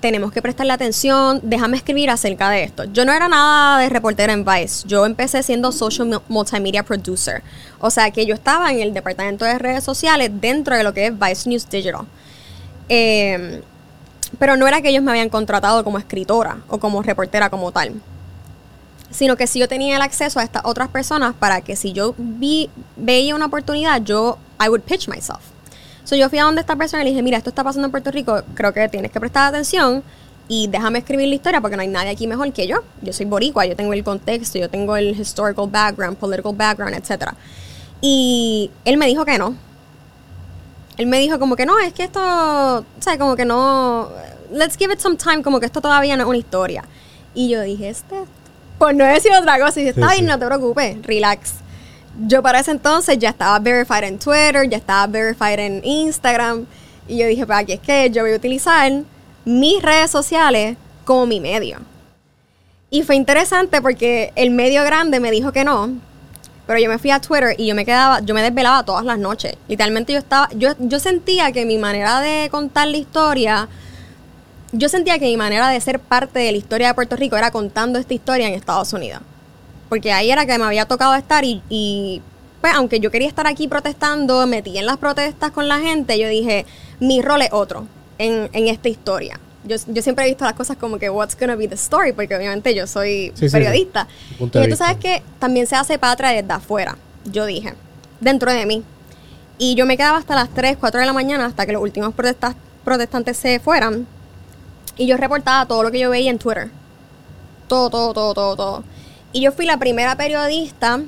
tenemos 0.00 0.30
que 0.30 0.42
prestarle 0.42 0.72
atención, 0.72 1.40
déjame 1.42 1.76
escribir 1.78 2.10
acerca 2.10 2.50
de 2.50 2.64
esto. 2.64 2.84
Yo 2.84 3.04
no 3.04 3.12
era 3.12 3.28
nada 3.28 3.78
de 3.80 3.88
reportera 3.88 4.32
en 4.32 4.44
Vice, 4.44 4.86
yo 4.86 5.06
empecé 5.06 5.42
siendo 5.42 5.72
social 5.72 6.06
mu- 6.06 6.20
multimedia 6.28 6.82
producer, 6.82 7.42
o 7.80 7.90
sea 7.90 8.10
que 8.10 8.26
yo 8.26 8.34
estaba 8.34 8.70
en 8.70 8.80
el 8.80 8.94
departamento 8.94 9.44
de 9.44 9.58
redes 9.58 9.84
sociales 9.84 10.30
dentro 10.34 10.76
de 10.76 10.84
lo 10.84 10.92
que 10.92 11.06
es 11.06 11.18
Vice 11.18 11.48
News 11.48 11.68
Digital. 11.68 12.02
Eh, 12.88 13.62
pero 14.38 14.56
no 14.56 14.66
era 14.68 14.82
que 14.82 14.90
ellos 14.90 15.02
me 15.02 15.10
habían 15.12 15.28
contratado 15.28 15.82
como 15.82 15.98
escritora 15.98 16.58
o 16.68 16.78
como 16.78 17.02
reportera 17.02 17.48
como 17.48 17.72
tal, 17.72 17.94
sino 19.10 19.36
que 19.36 19.46
sí 19.46 19.58
yo 19.60 19.68
tenía 19.68 19.96
el 19.96 20.02
acceso 20.02 20.40
a 20.40 20.42
estas 20.42 20.62
otras 20.64 20.88
personas 20.88 21.34
para 21.34 21.60
que 21.62 21.74
si 21.76 21.92
yo 21.92 22.14
vi, 22.18 22.68
veía 22.96 23.34
una 23.34 23.46
oportunidad, 23.46 24.02
yo, 24.02 24.36
I 24.60 24.68
would 24.68 24.82
pitch 24.82 25.08
myself. 25.08 25.40
So 26.06 26.14
yo 26.14 26.30
fui 26.30 26.38
a 26.38 26.44
donde 26.44 26.60
esta 26.60 26.76
persona 26.76 27.02
y 27.02 27.06
le 27.06 27.10
dije, 27.10 27.22
mira, 27.22 27.36
esto 27.36 27.50
está 27.50 27.64
pasando 27.64 27.86
en 27.86 27.90
Puerto 27.90 28.12
Rico, 28.12 28.40
creo 28.54 28.72
que 28.72 28.88
tienes 28.88 29.10
que 29.10 29.18
prestar 29.18 29.48
atención 29.48 30.04
y 30.48 30.68
déjame 30.68 31.00
escribir 31.00 31.28
la 31.28 31.34
historia 31.34 31.60
porque 31.60 31.74
no 31.74 31.82
hay 31.82 31.88
nadie 31.88 32.10
aquí 32.10 32.28
mejor 32.28 32.52
que 32.52 32.68
yo. 32.68 32.76
Yo 33.02 33.12
soy 33.12 33.26
boricua, 33.26 33.66
yo 33.66 33.74
tengo 33.74 33.92
el 33.92 34.04
contexto, 34.04 34.56
yo 34.56 34.70
tengo 34.70 34.96
el 34.96 35.18
historical 35.18 35.68
background, 35.68 36.16
political 36.16 36.54
background, 36.54 36.94
etc. 36.94 37.32
Y 38.00 38.70
él 38.84 38.98
me 38.98 39.06
dijo 39.06 39.24
que 39.24 39.36
no. 39.36 39.56
Él 40.96 41.06
me 41.06 41.18
dijo 41.18 41.40
como 41.40 41.56
que 41.56 41.66
no, 41.66 41.76
es 41.80 41.92
que 41.92 42.04
esto, 42.04 42.20
o 42.20 42.84
sea, 43.00 43.18
como 43.18 43.34
que 43.34 43.44
no, 43.44 44.08
let's 44.52 44.76
give 44.78 44.94
it 44.94 45.00
some 45.00 45.16
time, 45.16 45.42
como 45.42 45.58
que 45.58 45.66
esto 45.66 45.80
todavía 45.80 46.16
no 46.16 46.22
es 46.22 46.28
una 46.28 46.38
historia. 46.38 46.84
Y 47.34 47.48
yo 47.48 47.60
dije, 47.62 47.88
este, 47.88 48.14
por 48.78 48.94
no 48.94 49.04
decir 49.04 49.32
otra 49.32 49.58
cosa, 49.58 49.80
y 49.80 49.82
dije, 49.82 49.94
Sí, 49.94 50.00
está 50.00 50.12
bien, 50.12 50.24
sí. 50.24 50.30
no 50.30 50.38
te 50.38 50.46
preocupes, 50.46 51.02
relax. 51.02 51.54
Yo 52.18 52.42
para 52.42 52.60
ese 52.60 52.70
entonces 52.70 53.18
ya 53.18 53.30
estaba 53.30 53.58
verified 53.58 54.04
en 54.04 54.18
Twitter, 54.18 54.68
ya 54.68 54.78
estaba 54.78 55.06
verified 55.06 55.58
en 55.58 55.84
Instagram. 55.84 56.66
Y 57.08 57.18
yo 57.18 57.26
dije, 57.26 57.46
pues 57.46 57.58
aquí 57.58 57.72
es 57.72 57.80
que 57.80 58.10
yo 58.10 58.22
voy 58.22 58.32
a 58.32 58.36
utilizar 58.36 58.90
mis 59.44 59.82
redes 59.82 60.10
sociales 60.10 60.76
como 61.04 61.26
mi 61.26 61.40
medio. 61.40 61.78
Y 62.90 63.02
fue 63.02 63.16
interesante 63.16 63.82
porque 63.82 64.32
el 64.34 64.50
medio 64.50 64.82
grande 64.84 65.20
me 65.20 65.30
dijo 65.30 65.52
que 65.52 65.64
no. 65.64 65.90
Pero 66.66 66.80
yo 66.80 66.88
me 66.88 66.98
fui 66.98 67.10
a 67.10 67.20
Twitter 67.20 67.54
y 67.58 67.66
yo 67.66 67.74
me 67.74 67.84
quedaba, 67.84 68.20
yo 68.20 68.34
me 68.34 68.42
desvelaba 68.42 68.82
todas 68.84 69.04
las 69.04 69.18
noches. 69.18 69.56
Literalmente 69.68 70.12
yo 70.12 70.18
estaba, 70.18 70.48
yo, 70.54 70.70
yo 70.78 70.98
sentía 70.98 71.52
que 71.52 71.64
mi 71.64 71.78
manera 71.78 72.20
de 72.20 72.48
contar 72.50 72.88
la 72.88 72.96
historia, 72.96 73.68
yo 74.72 74.88
sentía 74.88 75.18
que 75.18 75.26
mi 75.26 75.36
manera 75.36 75.68
de 75.68 75.80
ser 75.80 76.00
parte 76.00 76.40
de 76.40 76.50
la 76.50 76.58
historia 76.58 76.88
de 76.88 76.94
Puerto 76.94 77.14
Rico 77.14 77.36
era 77.36 77.50
contando 77.50 77.98
esta 77.98 78.14
historia 78.14 78.48
en 78.48 78.54
Estados 78.54 78.92
Unidos. 78.92 79.22
Porque 79.88 80.12
ahí 80.12 80.30
era 80.30 80.46
que 80.46 80.58
me 80.58 80.64
había 80.64 80.86
tocado 80.86 81.14
estar 81.14 81.44
y, 81.44 81.62
y 81.68 82.22
pues 82.60 82.74
aunque 82.74 82.98
yo 83.00 83.10
quería 83.10 83.28
estar 83.28 83.46
aquí 83.46 83.68
protestando, 83.68 84.46
metí 84.46 84.76
en 84.78 84.86
las 84.86 84.96
protestas 84.96 85.50
con 85.52 85.68
la 85.68 85.78
gente, 85.78 86.18
yo 86.18 86.28
dije, 86.28 86.66
mi 87.00 87.22
rol 87.22 87.42
es 87.42 87.52
otro 87.52 87.86
en, 88.18 88.48
en 88.52 88.68
esta 88.68 88.88
historia. 88.88 89.38
Yo, 89.64 89.76
yo 89.88 90.02
siempre 90.02 90.24
he 90.24 90.28
visto 90.28 90.44
las 90.44 90.54
cosas 90.54 90.76
como 90.76 90.98
que 90.98 91.10
what's 91.10 91.36
gonna 91.38 91.56
be 91.56 91.66
the 91.68 91.74
story, 91.74 92.12
porque 92.12 92.36
obviamente 92.36 92.74
yo 92.74 92.86
soy 92.86 93.32
Sí, 93.34 93.48
periodista. 93.48 94.06
sí. 94.38 94.44
Y 94.44 94.68
tú 94.70 94.76
sabes 94.76 94.96
que 94.98 95.22
también 95.38 95.66
se 95.66 95.76
hace 95.76 95.98
patria 95.98 96.30
desde 96.30 96.52
afuera, 96.52 96.96
yo 97.24 97.46
dije, 97.46 97.74
dentro 98.20 98.52
de 98.52 98.64
mí. 98.66 98.82
Y 99.58 99.74
yo 99.74 99.86
me 99.86 99.96
quedaba 99.96 100.18
hasta 100.18 100.34
las 100.34 100.50
3, 100.50 100.76
4 100.78 101.00
de 101.00 101.06
la 101.06 101.12
mañana 101.12 101.46
hasta 101.46 101.64
que 101.66 101.72
los 101.72 101.82
últimos 101.82 102.14
protestas, 102.14 102.54
protestantes 102.84 103.36
se 103.38 103.58
fueran. 103.58 104.06
Y 104.96 105.06
yo 105.06 105.16
reportaba 105.16 105.66
todo 105.66 105.82
lo 105.82 105.90
que 105.90 105.98
yo 105.98 106.10
veía 106.10 106.30
en 106.30 106.38
Twitter. 106.38 106.70
Todo, 107.68 107.90
todo, 107.90 108.12
todo, 108.14 108.34
todo, 108.34 108.56
todo. 108.56 108.84
Y 109.32 109.42
yo 109.42 109.52
fui 109.52 109.66
la 109.66 109.76
primera 109.78 110.16
periodista 110.16 111.00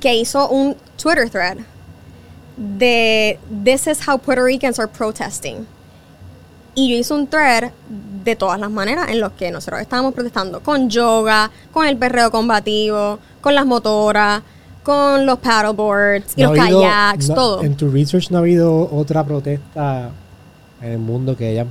que 0.00 0.14
hizo 0.14 0.48
un 0.48 0.76
Twitter 1.00 1.28
thread 1.30 1.58
de 2.56 3.38
This 3.64 3.86
is 3.88 4.08
how 4.08 4.18
Puerto 4.18 4.44
Ricans 4.44 4.78
are 4.78 4.88
protesting. 4.88 5.66
Y 6.74 6.90
yo 6.90 6.96
hice 6.96 7.14
un 7.14 7.26
thread 7.26 7.70
de 8.24 8.36
todas 8.36 8.58
las 8.58 8.70
maneras 8.70 9.08
en 9.10 9.20
los 9.20 9.32
que 9.32 9.50
nosotros 9.50 9.80
estábamos 9.80 10.14
protestando. 10.14 10.60
Con 10.60 10.88
yoga, 10.90 11.50
con 11.72 11.86
el 11.86 11.96
perreo 11.96 12.30
combativo, 12.30 13.18
con 13.40 13.54
las 13.54 13.66
motoras, 13.66 14.42
con 14.82 15.24
los 15.24 15.38
paddleboards 15.38 16.34
y 16.36 16.42
No 16.42 16.50
los 16.50 16.58
ha 16.58 16.62
habido- 16.64 16.80
kayaks, 16.82 17.28
no- 17.28 17.34
todo. 17.34 17.62
En 17.62 17.76
tu 17.76 17.90
research 17.90 18.30
no 18.30 18.38
ha 18.38 18.40
habido 18.40 18.88
otra 18.92 19.24
protesta 19.24 20.10
en 20.80 20.92
el 20.92 20.98
mundo 20.98 21.36
que 21.36 21.48
hayan 21.48 21.68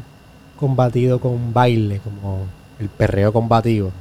combatido 0.58 1.20
con 1.20 1.54
baile, 1.54 2.00
como 2.04 2.46
el 2.80 2.90
perreo 2.90 3.32
combativo. 3.34 3.92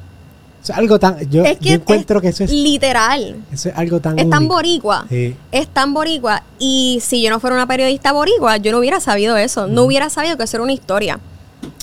Sea, 0.62 0.76
algo 0.76 0.98
tan. 0.98 1.18
Yo, 1.28 1.44
es 1.44 1.58
que 1.58 1.70
yo 1.70 1.74
encuentro 1.74 2.18
es 2.18 2.22
que 2.22 2.28
eso 2.28 2.44
es, 2.44 2.50
literal. 2.52 3.36
eso 3.52 3.68
es 3.68 3.76
algo 3.76 4.00
tan. 4.00 4.16
Es 4.18 4.30
tan 4.30 4.40
único. 4.44 4.54
boricua. 4.54 5.06
Sí. 5.08 5.36
Es 5.50 5.66
tan 5.68 5.92
boricua. 5.92 6.42
Y 6.58 7.00
si 7.02 7.20
yo 7.20 7.30
no 7.30 7.40
fuera 7.40 7.56
una 7.56 7.66
periodista 7.66 8.12
boricua, 8.12 8.58
yo 8.58 8.70
no 8.70 8.78
hubiera 8.78 9.00
sabido 9.00 9.36
eso. 9.36 9.66
No 9.66 9.82
hubiera 9.82 10.08
sabido 10.08 10.36
que 10.36 10.44
eso 10.44 10.56
era 10.58 10.62
una 10.64 10.72
historia. 10.72 11.18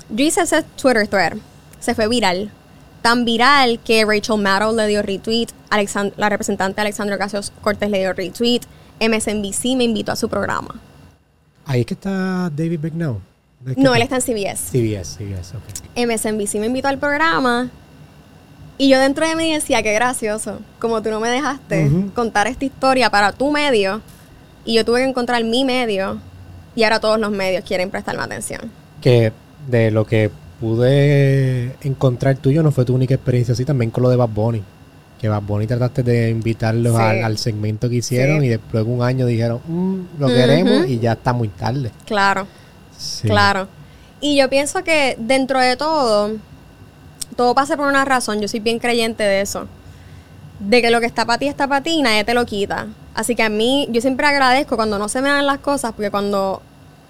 Yo 0.09 0.25
hice 0.25 0.41
ese 0.41 0.63
Twitter 0.81 1.07
thread. 1.07 1.33
Se 1.79 1.93
fue 1.93 2.07
viral. 2.07 2.51
Tan 3.01 3.25
viral 3.25 3.79
que 3.83 4.05
Rachel 4.05 4.38
Maddow 4.41 4.74
le 4.75 4.88
dio 4.88 5.01
retweet. 5.01 5.48
Alexand- 5.69 6.13
la 6.17 6.29
representante 6.29 6.79
Alexandra 6.81 7.15
Ocasio 7.15 7.41
Cortés 7.62 7.89
le 7.89 8.00
dio 8.00 8.13
retweet. 8.13 8.62
MSNBC 9.01 9.75
me 9.75 9.83
invitó 9.86 10.12
a 10.13 10.15
su 10.15 10.27
programa. 10.29 10.75
Ahí 11.65 11.81
es 11.81 11.86
que 11.86 11.93
está 11.93 12.50
David 12.50 12.79
Becknow. 12.81 13.19
¿Es 13.67 13.77
No, 13.77 13.93
él 13.93 14.01
está 14.01 14.15
en 14.15 14.21
CBS. 14.21 14.71
CBS, 14.71 15.17
CBS, 15.17 15.53
ok. 15.55 15.63
MSNBC 16.07 16.55
me 16.59 16.65
invitó 16.67 16.88
al 16.88 16.98
programa. 16.98 17.69
Y 18.79 18.89
yo 18.89 19.00
dentro 19.00 19.27
de 19.27 19.36
mí 19.36 19.53
decía, 19.53 19.83
qué 19.83 19.93
gracioso. 19.93 20.59
Como 20.79 21.01
tú 21.03 21.12
no 21.12 21.19
me 21.19 21.29
dejaste 21.29 21.91
contar 22.15 22.48
esta 22.48 22.63
historia 22.65 23.12
para 23.12 23.31
tu 23.33 23.51
medio. 23.51 24.01
Y 24.65 24.74
yo 24.75 24.86
tuve 24.86 25.01
que 25.03 25.09
encontrar 25.09 25.43
mi 25.43 25.63
medio. 25.65 26.17
Y 26.75 26.83
ahora 26.83 27.00
todos 27.00 27.19
los 27.19 27.29
medios 27.29 27.63
quieren 27.65 27.89
prestarme 27.91 28.24
atención. 28.24 28.62
Que 29.01 29.33
de 29.67 29.91
lo 29.91 30.05
que 30.05 30.31
pude 30.62 31.75
encontrar 31.81 32.38
tuyo 32.38 32.63
no 32.63 32.71
fue 32.71 32.86
tu 32.86 32.95
única 32.95 33.13
experiencia 33.15 33.53
así, 33.53 33.65
también 33.65 33.91
con 33.91 34.03
lo 34.03 34.09
de 34.09 34.15
Bad 34.15 34.29
Bunny. 34.29 34.63
Que 35.19 35.27
Bad 35.27 35.41
Bunny 35.43 35.67
trataste 35.67 36.01
de 36.03 36.29
invitarlos 36.29 36.95
Sí. 36.95 37.01
al, 37.01 37.24
al 37.25 37.38
segmento 37.38 37.89
que 37.89 37.95
hicieron 37.95 38.39
Sí. 38.39 38.45
y 38.45 38.50
después 38.50 38.86
de 38.86 38.89
un 38.91 39.03
año 39.03 39.25
dijeron, 39.25 39.59
"Mm, 39.67 40.00
lo 40.19 40.27
queremos 40.27 40.88
y 40.88 41.00
ya 41.00 41.13
está 41.13 41.33
muy 41.33 41.50
tarde. 41.50 41.91
Claro, 42.05 42.48
Sí. 42.98 43.27
claro. 43.27 43.67
Y 44.21 44.38
yo 44.38 44.50
pienso 44.50 44.83
que 44.83 45.15
dentro 45.19 45.59
de 45.59 45.75
todo, 45.75 46.31
todo 47.36 47.53
pasa 47.55 47.77
por 47.77 47.88
una 47.88 48.05
razón. 48.05 48.39
Yo 48.41 48.48
soy 48.48 48.59
bien 48.59 48.79
creyente 48.79 49.24
de 49.24 49.41
eso. 49.41 49.67
De 50.59 50.81
que 50.81 50.91
lo 50.91 51.00
que 51.00 51.05
está 51.05 51.25
para 51.25 51.38
ti 51.39 51.48
está 51.48 51.67
para 51.67 51.81
ti 51.81 51.91
y 51.91 52.01
nadie 52.01 52.24
te 52.24 52.33
lo 52.33 52.45
quita. 52.45 52.88
Así 53.15 53.36
que 53.36 53.43
a 53.43 53.50
mí, 53.50 53.88
yo 53.91 54.01
siempre 54.01 54.27
agradezco 54.27 54.75
cuando 54.75 54.98
no 55.00 55.07
se 55.09 55.21
me 55.21 55.29
dan 55.29 55.45
las 55.45 55.59
cosas, 55.59 55.93
porque 55.93 56.12
cuando, 56.12 56.62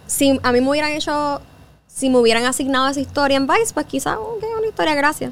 si 0.07 0.39
a 0.43 0.51
mí 0.51 0.61
me 0.61 0.69
hubieran 0.69 0.91
hecho, 0.91 1.41
si 1.87 2.09
me 2.09 2.17
hubieran 2.17 2.45
asignado 2.45 2.87
esa 2.87 2.99
historia 2.99 3.37
en 3.37 3.47
Vice, 3.47 3.73
pues 3.73 3.85
quizás, 3.85 4.17
ok, 4.17 4.43
una 4.57 4.67
historia, 4.67 4.95
gracias. 4.95 5.31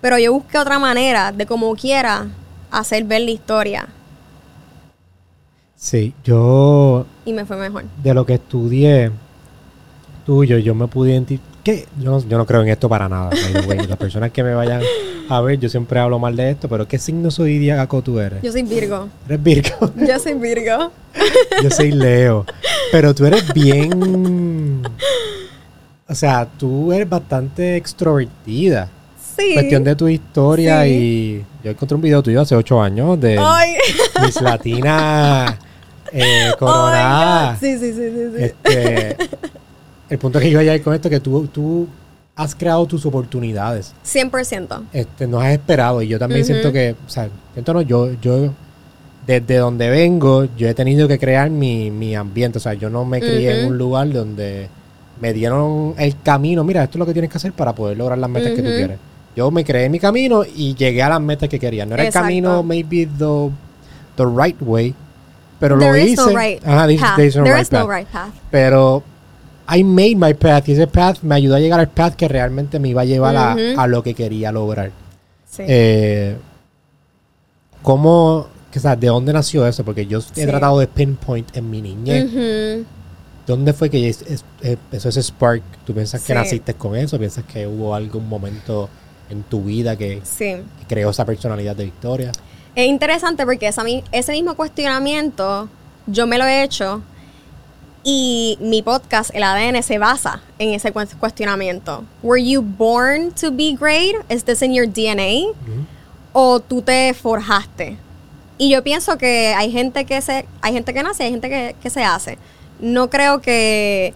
Pero 0.00 0.18
yo 0.18 0.32
busqué 0.32 0.58
otra 0.58 0.78
manera 0.78 1.32
de 1.32 1.46
como 1.46 1.74
quiera 1.74 2.28
hacer 2.70 3.04
ver 3.04 3.22
la 3.22 3.30
historia 3.30 3.88
Sí, 5.74 6.12
yo 6.24 7.06
y 7.24 7.32
me 7.32 7.44
fue 7.46 7.56
mejor. 7.56 7.84
de 8.02 8.12
lo 8.14 8.26
que 8.26 8.34
estudié 8.34 9.12
tuyo, 10.26 10.58
yo 10.58 10.74
me 10.74 10.88
pude 10.88 11.14
Yo 11.98 12.10
no, 12.10 12.28
yo 12.28 12.38
no 12.38 12.46
creo 12.46 12.62
en 12.62 12.68
esto 12.68 12.88
para 12.88 13.08
nada. 13.08 13.30
Las 13.88 13.96
personas 13.98 14.30
que 14.30 14.42
me 14.42 14.54
vayan 14.54 14.80
a 15.28 15.42
ver, 15.42 15.58
yo 15.58 15.68
siempre 15.68 16.00
hablo 16.00 16.18
mal 16.18 16.34
de 16.34 16.50
esto, 16.50 16.68
pero 16.68 16.88
¿qué 16.88 16.98
signo 16.98 17.30
zodíaco 17.30 18.00
tú 18.00 18.18
eres? 18.18 18.40
Yo 18.42 18.50
soy 18.50 18.62
Virgo. 18.62 19.08
¿Eres 19.26 19.42
Virgo? 19.42 19.92
Yo 20.08 20.18
soy 20.18 20.34
Virgo. 20.34 20.90
Yo 21.62 21.70
soy 21.70 21.92
Leo. 21.92 22.46
Pero 22.90 23.14
tú 23.14 23.26
eres 23.26 23.52
bien. 23.52 24.82
O 26.08 26.14
sea, 26.14 26.46
tú 26.46 26.92
eres 26.92 27.08
bastante 27.08 27.76
extrovertida. 27.76 28.88
Sí. 29.36 29.52
Cuestión 29.52 29.84
de 29.84 29.94
tu 29.94 30.08
historia 30.08 30.84
Sí. 30.84 30.90
y. 30.90 31.44
Yo 31.64 31.72
encontré 31.72 31.94
un 31.94 32.00
video 32.00 32.22
tuyo 32.22 32.40
hace 32.40 32.56
ocho 32.56 32.80
años 32.80 33.20
de 33.20 33.38
Ay. 33.38 33.74
Miss 34.22 34.40
Latina 34.40 35.58
eh, 36.12 36.52
coronada. 36.58 37.56
Sí, 37.60 37.78
sí, 37.78 37.92
sí, 37.92 38.10
sí. 38.10 38.30
sí. 38.36 38.44
Este, 38.44 39.16
el 40.10 40.18
punto 40.18 40.38
que 40.40 40.50
yo 40.50 40.60
iba 40.62 40.72
a 40.72 40.76
ir 40.76 40.82
con 40.82 40.94
esto 40.94 41.08
es 41.08 41.12
que 41.14 41.20
tú, 41.20 41.46
tú 41.48 41.86
has 42.36 42.54
creado 42.54 42.86
tus 42.86 43.04
oportunidades. 43.06 43.94
100%. 44.06 44.82
Este, 44.92 45.26
no 45.26 45.40
has 45.40 45.52
esperado. 45.52 46.00
Y 46.02 46.08
yo 46.08 46.18
también 46.18 46.44
siento 46.44 46.72
que, 46.72 46.94
o 47.06 47.10
sea, 47.10 47.28
siento 47.52 47.74
no, 47.74 47.82
yo, 47.82 48.12
yo, 48.20 48.52
desde 49.26 49.56
donde 49.56 49.90
vengo, 49.90 50.46
yo 50.56 50.68
he 50.68 50.74
tenido 50.74 51.08
que 51.08 51.18
crear 51.18 51.50
mi, 51.50 51.90
mi 51.90 52.14
ambiente. 52.14 52.58
O 52.58 52.60
sea, 52.60 52.74
yo 52.74 52.88
no 52.90 53.04
me 53.04 53.20
crié 53.20 53.60
en 53.60 53.66
un 53.68 53.76
lugar 53.78 54.10
donde 54.12 54.68
me 55.20 55.32
dieron 55.32 55.94
el 55.98 56.20
camino. 56.22 56.62
Mira, 56.64 56.84
esto 56.84 56.96
es 56.96 57.00
lo 57.00 57.06
que 57.06 57.12
tienes 57.12 57.30
que 57.30 57.36
hacer 57.38 57.52
para 57.52 57.74
poder 57.74 57.96
lograr 57.98 58.18
las 58.18 58.30
metas 58.30 58.52
que 58.52 58.62
tú 58.62 58.68
quieres. 58.68 58.98
Yo 59.36 59.50
me 59.50 59.64
creé 59.64 59.88
mi 59.88 59.98
camino 60.00 60.42
y 60.44 60.74
llegué 60.74 61.02
a 61.02 61.08
las 61.10 61.20
metas 61.20 61.48
que 61.48 61.58
quería. 61.60 61.84
No 61.86 61.94
era 61.94 62.04
Exacto. 62.04 62.26
el 62.28 62.42
camino, 62.42 62.62
maybe 62.62 63.06
the, 63.06 63.50
the 64.16 64.24
right 64.24 64.56
way, 64.60 64.94
pero 65.60 65.76
lo 65.76 65.82
There 65.84 66.02
is 66.02 66.12
hice. 66.12 66.22
no 66.32 66.38
right 66.38 66.64
Ajá, 66.66 66.86
there 67.16 67.26
is 67.28 67.36
no 67.36 67.42
There 67.44 67.54
right 67.54 67.62
is 67.62 67.70
no 67.72 67.86
path. 67.86 67.88
right 67.96 68.08
path. 68.08 68.32
Pero 68.50 69.02
I 69.70 69.84
made 69.84 70.16
my 70.16 70.32
path 70.34 70.68
y 70.68 70.72
ese 70.72 70.86
path 70.86 71.18
me 71.22 71.34
ayudó 71.34 71.56
a 71.56 71.60
llegar 71.60 71.78
al 71.80 71.88
path 71.88 72.14
que 72.14 72.26
realmente 72.28 72.78
me 72.78 72.88
iba 72.88 73.02
a 73.02 73.04
llevar 73.04 73.36
a- 73.36 73.86
lo 73.86 74.02
que 74.02 74.14
quería 74.14 74.50
lograr. 74.52 74.90
Sí. 75.50 75.62
Eh, 75.66 76.36
¿Cómo, 77.82 78.46
o 78.74 78.78
sea, 78.78 78.96
de 78.96 79.06
dónde 79.06 79.32
nació 79.32 79.66
eso? 79.66 79.84
Porque 79.84 80.06
yo 80.06 80.20
he 80.36 80.46
tratado 80.46 80.78
de 80.78 80.86
pinpoint 80.86 81.56
en 81.56 81.70
mi 81.70 81.80
niñez. 81.82 82.84
¿Dónde 83.46 83.72
fue 83.72 83.88
que 83.88 84.08
es- 84.08 84.22
es- 84.22 84.44
empezó 84.62 85.08
ese 85.08 85.22
spark? 85.22 85.62
¿Tú 85.86 85.94
piensas 85.94 86.22
que 86.22 86.34
naciste 86.34 86.74
con 86.74 86.94
eso? 86.96 87.18
¿Piensas 87.18 87.44
que 87.44 87.66
hubo 87.66 87.94
algún 87.94 88.28
momento 88.28 88.88
en 89.30 89.42
tu 89.44 89.62
vida 89.62 89.96
que, 89.96 90.20
Sí. 90.24 90.56
que 90.80 90.86
creó 90.86 91.10
esa 91.10 91.24
personalidad 91.24 91.74
de 91.76 91.84
Victoria? 91.84 92.32
Es 92.74 92.86
interesante 92.86 93.44
porque 93.46 93.68
esa 93.68 93.82
ese 94.12 94.32
mismo 94.32 94.54
cuestionamiento 94.54 95.68
yo 96.06 96.26
me 96.26 96.36
lo 96.38 96.44
he 96.44 96.62
hecho 96.62 97.00
y 98.04 98.56
mi 98.60 98.82
podcast, 98.82 99.30
el 99.34 99.42
ADN, 99.42 99.82
se 99.82 99.98
basa 99.98 100.40
en 100.58 100.72
ese 100.74 100.92
cues- 100.92 101.14
cuestionamiento. 101.18 102.04
¿Were 102.22 102.42
you 102.42 102.62
born 102.62 103.32
to 103.40 103.50
be 103.50 103.76
great? 103.78 104.14
¿Is 104.30 104.44
this 104.44 104.62
in 104.62 104.72
your 104.72 104.86
DNA? 104.86 105.52
¿O 106.32 106.60
tú 106.60 106.80
te 106.82 107.12
forjaste? 107.14 107.96
Y 108.56 108.70
yo 108.70 108.82
pienso 108.82 109.18
que 109.18 109.54
hay 109.56 109.70
gente 109.70 110.04
que 110.04 110.20
se, 110.20 110.46
hay 110.62 110.72
gente 110.72 110.92
que 110.94 111.02
nace, 111.02 111.24
hay 111.24 111.30
gente 111.30 111.48
que, 111.48 111.76
que 111.82 111.90
se 111.90 112.02
hace. 112.04 112.38
No 112.80 113.10
creo 113.10 113.40
que, 113.40 114.14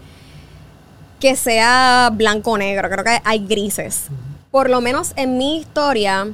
que 1.21 1.37
sea 1.37 2.11
blanco 2.13 2.53
o 2.53 2.59
negro, 2.59 2.89
creo 2.89 3.05
que 3.05 3.21
hay 3.25 3.39
grises. 3.47 4.07
Por 4.51 4.69
lo 4.71 4.81
menos 4.81 5.13
en 5.17 5.39
mi 5.39 5.59
historia, 5.59 6.29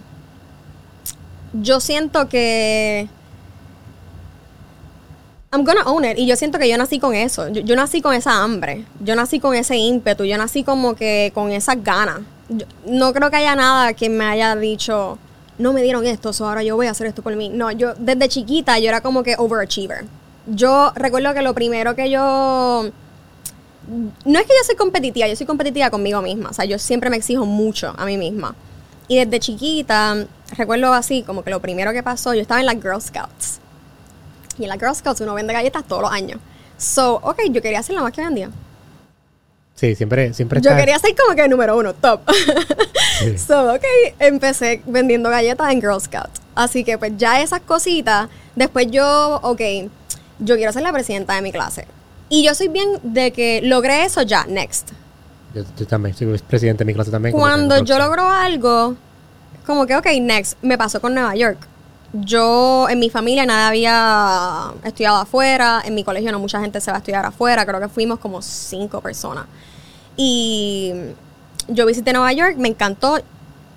yo 1.53 1.81
siento 1.81 2.29
que 2.29 3.09
I'm 5.51 5.65
gonna 5.65 5.83
own 5.87 6.05
it. 6.05 6.19
Y 6.19 6.27
yo 6.27 6.37
siento 6.37 6.59
que 6.59 6.69
yo 6.69 6.77
nací 6.77 6.99
con 6.99 7.15
eso. 7.15 7.49
Yo, 7.49 7.63
yo 7.63 7.75
nací 7.75 8.03
con 8.03 8.15
esa 8.15 8.43
hambre. 8.43 8.85
Yo 9.01 9.15
nací 9.17 9.41
con 9.41 9.55
ese 9.55 9.77
ímpetu. 9.77 10.25
Yo 10.25 10.37
nací 10.37 10.63
como 10.63 10.95
que 10.95 11.33
con 11.35 11.51
esas 11.53 11.83
ganas. 11.83 12.21
Yo- 12.49 12.67
no 12.87 13.13
creo 13.15 13.31
que 13.31 13.37
haya 13.37 13.55
nada 13.57 13.95
que 13.95 14.09
me 14.11 14.25
haya 14.27 14.55
dicho, 14.57 15.19
no 15.59 15.73
me 15.73 15.83
dieron 15.83 16.07
esto, 16.07 16.33
so 16.33 16.47
ahora 16.49 16.63
yo 16.63 16.77
voy 16.77 16.87
a 16.87 16.91
hacer 16.91 17.07
esto 17.07 17.23
por 17.23 17.35
mí. 17.37 17.49
No, 17.49 17.71
yo 17.73 17.95
desde 17.99 18.29
chiquita 18.29 18.79
yo 18.79 18.89
era 18.89 19.01
como 19.01 19.23
que 19.23 19.37
overachiever. 19.39 20.05
Yo 20.47 20.93
recuerdo 20.95 21.33
que 21.35 21.43
lo 21.43 21.55
primero 21.55 21.95
que 21.95 22.11
yo... 22.11 22.91
No 24.27 24.39
es 24.39 24.45
que 24.47 24.53
yo 24.53 24.65
soy 24.67 24.77
competitiva, 24.77 25.27
yo 25.29 25.37
soy 25.37 25.47
competitiva 25.47 25.89
conmigo 25.91 26.21
misma. 26.21 26.51
O 26.51 26.53
sea, 26.53 26.67
yo 26.67 26.79
siempre 26.79 27.09
me 27.09 27.17
exijo 27.17 27.47
mucho 27.47 27.95
a 27.97 28.05
mí 28.05 28.19
misma. 28.19 28.55
Y 29.09 29.17
desde 29.17 29.41
chiquita, 29.41 30.27
recuerdo 30.57 30.93
así, 30.93 31.23
como 31.23 31.43
que 31.43 31.51
lo 31.51 31.61
primero 31.61 31.93
que 31.93 32.03
pasó, 32.03 32.35
yo 32.35 32.43
estaba 32.43 32.61
en 32.61 32.67
las 32.67 32.75
Girl 32.77 33.01
Scouts. 33.01 33.61
Y 34.59 34.65
en 34.65 34.69
las 34.69 34.79
Girl 34.79 34.95
Scouts 34.95 35.21
uno 35.21 35.35
vende 35.35 35.53
galletas 35.53 35.85
todos 35.85 36.03
los 36.03 36.13
años. 36.13 36.41
So, 36.77 37.15
ok, 37.17 37.41
yo 37.51 37.61
quería 37.63 37.83
ser 37.83 37.95
la 37.95 38.03
más 38.03 38.13
que 38.13 38.23
vendía. 38.23 38.51
Sí, 39.75 39.95
siempre, 39.95 40.35
siempre 40.35 40.61
Yo 40.61 40.71
está- 40.71 40.81
quería 40.81 40.99
ser 40.99 41.15
como 41.15 41.37
que 41.37 41.45
el 41.45 41.51
número 41.51 41.77
uno, 41.77 41.95
top. 41.95 42.21
Sí. 43.21 43.39
so, 43.47 43.75
ok, 43.75 43.85
empecé 44.19 44.83
vendiendo 44.87 45.31
galletas 45.31 45.71
en 45.71 45.81
Girl 45.81 46.01
Scouts. 46.01 46.41
Así 46.57 46.83
que 46.83 46.99
pues 46.99 47.13
ya 47.17 47.41
esas 47.41 47.61
cositas, 47.61 48.29
después 48.57 48.89
yo, 48.91 49.39
ok, 49.43 49.61
yo 50.41 50.57
quiero 50.57 50.73
ser 50.73 50.83
la 50.83 50.93
presidenta 50.93 51.35
de 51.35 51.43
mi 51.43 51.53
clase. 51.53 51.87
Y 52.29 52.45
yo 52.45 52.55
soy 52.55 52.69
bien 52.69 52.89
de 53.03 53.33
que 53.33 53.61
logré 53.63 54.05
eso 54.05 54.23
ya, 54.23 54.45
next. 54.47 54.91
Yo, 55.55 55.63
yo 55.79 55.87
también, 55.87 56.15
soy 56.17 56.37
presidente 56.39 56.81
de 56.81 56.87
mi 56.87 56.95
clase 56.95 57.11
también. 57.13 57.33
Cuando 57.33 57.83
yo 57.85 57.99
logro 57.99 58.29
algo, 58.29 58.97
como 59.65 59.87
que, 59.87 59.97
ok, 59.97 60.07
next, 60.21 60.59
me 60.63 60.77
pasó 60.77 61.01
con 61.01 61.15
Nueva 61.15 61.35
York. 61.37 61.59
Yo, 62.13 62.89
en 62.89 62.99
mi 62.99 63.11
familia, 63.11 63.45
nadie 63.45 63.87
había 63.87 64.73
estudiado 64.83 65.17
afuera. 65.19 65.83
En 65.85 65.95
mi 65.95 66.05
colegio 66.05 66.33
no 66.33 66.39
mucha 66.39 66.61
gente 66.61 66.81
se 66.81 66.91
va 66.91 66.97
a 66.97 67.01
estudiar 67.01 67.25
afuera. 67.27 67.67
Creo 67.67 67.81
que 67.81 67.89
fuimos 67.89 68.19
como 68.19 68.41
cinco 68.41 69.01
personas. 69.01 69.47
Y 70.17 70.93
yo 71.69 71.87
visité 71.87 72.13
Nueva 72.13 72.33
York, 72.33 72.57
me 72.57 72.69
encantó. 72.69 73.19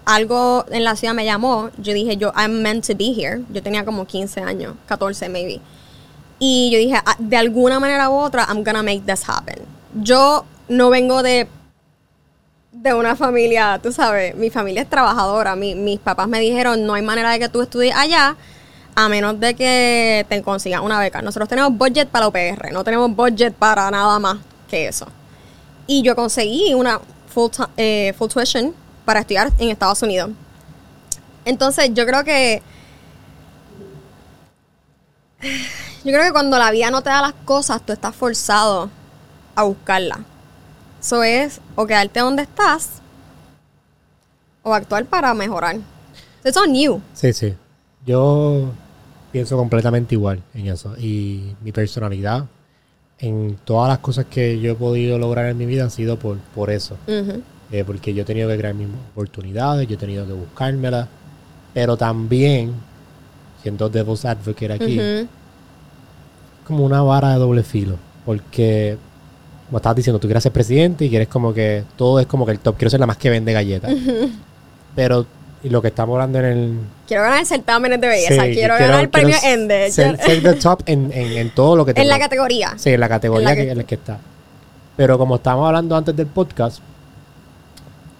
Algo 0.05 0.65
en 0.71 0.83
la 0.83 0.95
ciudad 0.95 1.13
me 1.13 1.25
llamó. 1.25 1.69
Yo 1.77 1.93
dije, 1.93 2.17
yo, 2.17 2.31
I'm 2.35 2.61
meant 2.61 2.87
to 2.87 2.95
be 2.95 3.13
here. 3.13 3.43
Yo 3.53 3.61
tenía 3.61 3.85
como 3.85 4.05
15 4.05 4.41
años, 4.41 4.75
14 4.87 5.29
maybe. 5.29 5.61
Y 6.39 6.71
yo 6.71 6.79
dije, 6.79 6.99
"Ah, 7.05 7.15
de 7.19 7.37
alguna 7.37 7.79
manera 7.79 8.09
u 8.09 8.13
otra, 8.13 8.47
I'm 8.49 8.63
gonna 8.63 8.81
make 8.81 9.01
this 9.05 9.23
happen. 9.29 9.59
Yo 9.93 10.45
no 10.69 10.89
vengo 10.89 11.21
de 11.21 11.47
de 12.71 12.93
una 12.93 13.15
familia, 13.15 13.79
tú 13.81 13.91
sabes, 13.91 14.35
mi 14.35 14.49
familia 14.49 14.81
es 14.83 14.89
trabajadora. 14.89 15.55
Mi- 15.55 15.75
mis 15.75 15.99
papás 15.99 16.27
me 16.27 16.39
dijeron, 16.39 16.85
no 16.85 16.93
hay 16.93 17.01
manera 17.01 17.31
de 17.31 17.39
que 17.39 17.49
tú 17.49 17.61
estudies 17.61 17.95
allá 17.95 18.35
a 18.95 19.09
menos 19.09 19.39
de 19.39 19.53
que 19.55 20.25
te 20.29 20.41
consigas 20.41 20.81
una 20.81 20.99
beca. 20.99 21.21
Nosotros 21.21 21.47
tenemos 21.49 21.77
budget 21.77 22.09
para 22.09 22.25
la 22.25 22.29
UPR, 22.29 22.71
no 22.71 22.83
tenemos 22.83 23.13
budget 23.15 23.53
para 23.53 23.89
nada 23.91 24.19
más 24.19 24.37
que 24.69 24.87
eso. 24.87 25.07
Y 25.87 26.01
yo 26.03 26.15
conseguí 26.15 26.73
una 26.73 26.99
full, 27.33 27.49
eh, 27.77 28.13
full 28.17 28.29
tuition 28.29 28.73
para 29.05 29.21
estudiar 29.21 29.51
en 29.57 29.69
Estados 29.69 30.01
Unidos. 30.01 30.31
Entonces 31.45 31.91
yo 31.93 32.05
creo 32.05 32.23
que... 32.23 32.61
Yo 36.03 36.11
creo 36.11 36.23
que 36.23 36.31
cuando 36.31 36.57
la 36.57 36.71
vida 36.71 36.89
no 36.89 37.03
te 37.03 37.11
da 37.11 37.21
las 37.21 37.33
cosas, 37.45 37.81
tú 37.85 37.93
estás 37.93 38.15
forzado 38.15 38.89
a 39.55 39.63
buscarlas. 39.63 40.17
Eso 41.01 41.23
es 41.23 41.59
o 41.75 41.85
quedarte 41.85 42.19
donde 42.19 42.43
estás 42.43 43.01
o 44.63 44.73
actuar 44.73 45.05
para 45.05 45.33
mejorar. 45.33 45.77
It's 46.45 46.57
on 46.57 46.73
you. 46.75 47.01
Sí, 47.13 47.33
sí. 47.33 47.55
Yo 48.05 48.69
pienso 49.31 49.57
completamente 49.57 50.15
igual 50.15 50.41
en 50.53 50.67
eso. 50.67 50.95
Y 50.97 51.55
mi 51.63 51.71
personalidad, 51.71 52.45
en 53.19 53.57
todas 53.65 53.89
las 53.89 53.99
cosas 53.99 54.25
que 54.29 54.59
yo 54.59 54.71
he 54.71 54.75
podido 54.75 55.17
lograr 55.17 55.47
en 55.47 55.57
mi 55.57 55.65
vida, 55.65 55.83
han 55.83 55.91
sido 55.91 56.17
por, 56.17 56.37
por 56.55 56.69
eso. 56.69 56.97
Eh, 57.07 57.83
porque 57.85 58.13
yo 58.13 58.21
he 58.23 58.25
tenido 58.25 58.49
que 58.49 58.57
crear 58.57 58.73
mis 58.75 58.87
oportunidades, 59.13 59.87
yo 59.87 59.95
he 59.95 59.99
tenido 59.99 60.25
que 60.27 60.33
buscármelas. 60.33 61.07
Pero 61.73 61.95
también, 61.97 62.73
siendo 63.63 63.89
devil's 63.89 64.25
advocate 64.25 64.73
aquí, 64.73 64.99
Ujú. 64.99 65.27
como 66.67 66.85
una 66.85 67.01
vara 67.01 67.29
de 67.33 67.39
doble 67.39 67.63
filo. 67.63 67.95
Porque, 68.25 68.97
como 69.71 69.77
estabas 69.77 69.95
diciendo, 69.95 70.19
tú 70.19 70.27
quieres 70.27 70.43
ser 70.43 70.51
presidente 70.51 71.05
y 71.05 71.09
quieres 71.09 71.29
como 71.29 71.53
que 71.53 71.85
todo 71.95 72.19
es 72.19 72.27
como 72.27 72.45
que 72.45 72.51
el 72.51 72.59
top. 72.59 72.75
Quiero 72.75 72.89
ser 72.89 72.99
la 72.99 73.05
más 73.07 73.15
que 73.15 73.29
vende 73.29 73.53
galletas. 73.53 73.93
Pero, 74.95 75.25
y 75.63 75.69
lo 75.69 75.81
que 75.81 75.87
estamos 75.87 76.13
hablando 76.15 76.39
en 76.39 76.45
el. 76.45 76.79
Quiero 77.07 77.23
ganar 77.23 77.45
certámenes 77.45 78.01
de 78.01 78.07
belleza. 78.07 78.43
Sí, 78.43 78.53
quiero, 78.53 78.73
ganar 78.77 78.99
el 78.99 79.09
premio 79.09 79.33
quiero 79.39 79.61
Ende. 79.61 79.89
Ser, 79.89 80.17
ser 80.17 80.43
the 80.43 80.53
top 80.55 80.81
en, 80.87 81.09
en, 81.13 81.37
en 81.37 81.55
todo 81.55 81.77
lo 81.77 81.85
que 81.85 81.93
te 81.93 82.01
en 82.03 82.09
la 82.09 82.19
categoría. 82.19 82.73
Sí, 82.75 82.89
en 82.89 82.99
la 82.99 83.07
categoría 83.07 83.49
En 83.49 83.55
la 83.55 83.55
que, 83.55 83.65
que- 83.65 83.71
en 83.71 83.77
la 83.77 83.83
que 83.85 83.95
está. 83.95 84.19
Pero 84.97 85.17
como 85.17 85.35
estábamos 85.37 85.67
hablando 85.67 85.95
antes 85.95 86.13
del 86.17 86.27
podcast, 86.27 86.79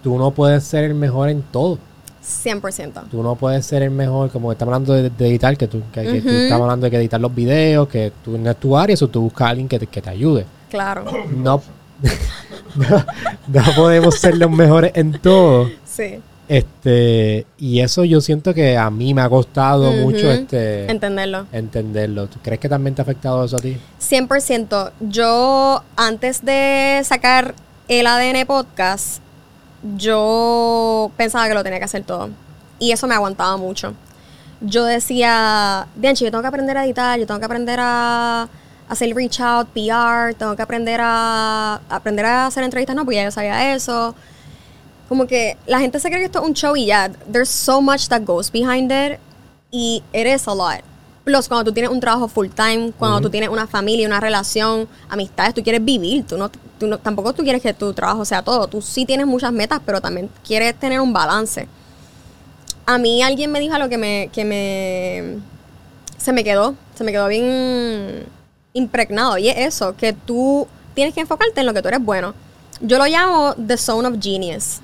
tú 0.02 0.16
no 0.16 0.30
puedes 0.30 0.64
ser 0.64 0.84
el 0.84 0.94
mejor 0.94 1.28
en 1.28 1.42
todo. 1.42 1.78
100%. 2.24 3.08
Tú 3.10 3.22
no 3.22 3.34
puedes 3.34 3.66
ser 3.66 3.82
el 3.82 3.90
mejor, 3.90 4.30
como 4.30 4.52
estamos 4.52 4.72
hablando 4.72 4.94
de, 4.94 5.10
de 5.10 5.26
editar, 5.28 5.56
que 5.56 5.66
tú, 5.66 5.82
que, 5.92 6.02
que 6.04 6.20
tú 6.22 6.28
estamos 6.28 6.62
hablando 6.62 6.84
de 6.84 6.90
que 6.92 6.96
editar 6.96 7.20
los 7.20 7.34
videos, 7.34 7.88
que 7.88 8.12
tú 8.24 8.38
no 8.38 8.48
es 8.50 8.56
tu 8.56 8.76
área, 8.76 8.94
eso 8.94 9.08
tú 9.08 9.22
buscas 9.22 9.48
a 9.48 9.50
alguien 9.50 9.68
que 9.68 9.78
te, 9.80 9.86
que 9.88 10.00
te 10.00 10.08
ayude. 10.10 10.46
Claro. 10.72 11.04
No, 11.36 11.62
no, 12.74 13.04
no 13.46 13.74
podemos 13.76 14.18
ser 14.18 14.38
los 14.38 14.50
mejores 14.50 14.90
en 14.94 15.12
todo. 15.20 15.70
Sí. 15.84 16.18
Este, 16.48 17.46
y 17.58 17.80
eso 17.80 18.04
yo 18.04 18.20
siento 18.22 18.54
que 18.54 18.76
a 18.78 18.90
mí 18.90 19.12
me 19.12 19.20
ha 19.20 19.28
costado 19.28 19.92
mucho 19.92 20.30
este 20.30 20.90
Entenderlo. 20.90 21.46
entenderlo. 21.52 22.26
¿Tú 22.26 22.38
crees 22.42 22.58
que 22.58 22.68
también 22.70 22.94
te 22.94 23.02
ha 23.02 23.04
afectado 23.04 23.44
eso 23.44 23.56
a 23.56 23.60
ti? 23.60 23.76
100%. 24.00 24.92
Yo, 25.00 25.82
antes 25.96 26.42
de 26.44 27.02
sacar 27.04 27.54
el 27.88 28.06
ADN 28.06 28.46
podcast, 28.46 29.20
yo 29.96 31.10
pensaba 31.18 31.48
que 31.48 31.54
lo 31.54 31.62
tenía 31.62 31.78
que 31.78 31.84
hacer 31.84 32.02
todo. 32.04 32.30
Y 32.78 32.92
eso 32.92 33.06
me 33.06 33.14
aguantaba 33.14 33.58
mucho. 33.58 33.92
Yo 34.62 34.84
decía, 34.84 35.86
Bianchi, 35.96 36.24
yo 36.24 36.30
tengo 36.30 36.42
que 36.42 36.48
aprender 36.48 36.76
a 36.78 36.84
editar, 36.86 37.18
yo 37.18 37.26
tengo 37.26 37.40
que 37.40 37.46
aprender 37.46 37.78
a 37.82 38.48
hacer 38.92 39.14
reach 39.14 39.40
out, 39.40 39.68
PR, 39.68 40.34
tengo 40.38 40.54
que 40.56 40.62
aprender 40.62 41.00
a 41.02 41.80
aprender 41.88 42.24
a 42.26 42.46
hacer 42.46 42.62
entrevistas, 42.64 42.94
no, 42.96 43.04
porque 43.04 43.16
ya 43.16 43.24
yo 43.24 43.30
sabía 43.30 43.74
eso. 43.74 44.14
Como 45.08 45.26
que 45.26 45.56
la 45.66 45.78
gente 45.80 45.98
se 46.00 46.08
cree 46.08 46.20
que 46.20 46.26
esto 46.26 46.40
es 46.42 46.46
un 46.48 46.54
show 46.54 46.74
y 46.76 46.86
ya, 46.86 47.10
there's 47.30 47.48
so 47.50 47.82
much 47.82 48.08
that 48.08 48.22
goes 48.24 48.50
behind 48.50 48.90
it 48.92 49.18
y 49.70 50.02
it 50.12 50.26
is 50.26 50.46
a 50.48 50.54
lot. 50.54 50.80
Plus, 51.24 51.46
cuando 51.48 51.64
tú 51.70 51.72
tienes 51.72 51.90
un 51.92 52.00
trabajo 52.00 52.26
full 52.28 52.48
time, 52.48 52.92
cuando 52.98 53.20
tú 53.20 53.30
tienes 53.30 53.48
una 53.48 53.66
familia, 53.68 54.06
una 54.08 54.18
relación, 54.18 54.88
amistades, 55.08 55.54
tú 55.54 55.62
quieres 55.62 55.84
vivir, 55.84 56.24
tú 56.26 56.36
no, 56.36 56.50
tú 56.50 56.86
no- 56.88 56.98
tampoco 56.98 57.32
tú 57.32 57.42
quieres 57.44 57.62
que 57.62 57.72
tu 57.74 57.92
trabajo 57.92 58.24
sea 58.24 58.42
todo. 58.42 58.66
Tú 58.66 58.82
sí 58.82 59.04
tienes 59.06 59.26
muchas 59.26 59.52
metas, 59.52 59.80
pero 59.86 60.00
también 60.00 60.28
quieres 60.44 60.74
tener 60.74 61.00
un 61.00 61.12
balance. 61.12 61.68
A 62.86 62.98
mí 62.98 63.22
alguien 63.22 63.52
me 63.52 63.60
dijo 63.60 63.74
algo 63.74 63.88
que 63.88 63.98
me, 63.98 64.30
que 64.32 64.44
me, 64.44 65.38
se 66.16 66.32
me 66.32 66.42
quedó, 66.42 66.74
se 66.96 67.04
me 67.04 67.12
quedó 67.12 67.28
bien 67.28 68.24
impregnado 68.72 69.38
y 69.38 69.48
es 69.48 69.58
eso, 69.58 69.96
que 69.96 70.12
tú 70.12 70.66
tienes 70.94 71.14
que 71.14 71.20
enfocarte 71.20 71.60
en 71.60 71.66
lo 71.66 71.74
que 71.74 71.82
tú 71.82 71.88
eres 71.88 72.02
bueno. 72.02 72.34
Yo 72.80 72.98
lo 72.98 73.06
llamo 73.06 73.54
the 73.54 73.76
zone 73.76 74.08
of 74.08 74.14
genius. 74.20 74.80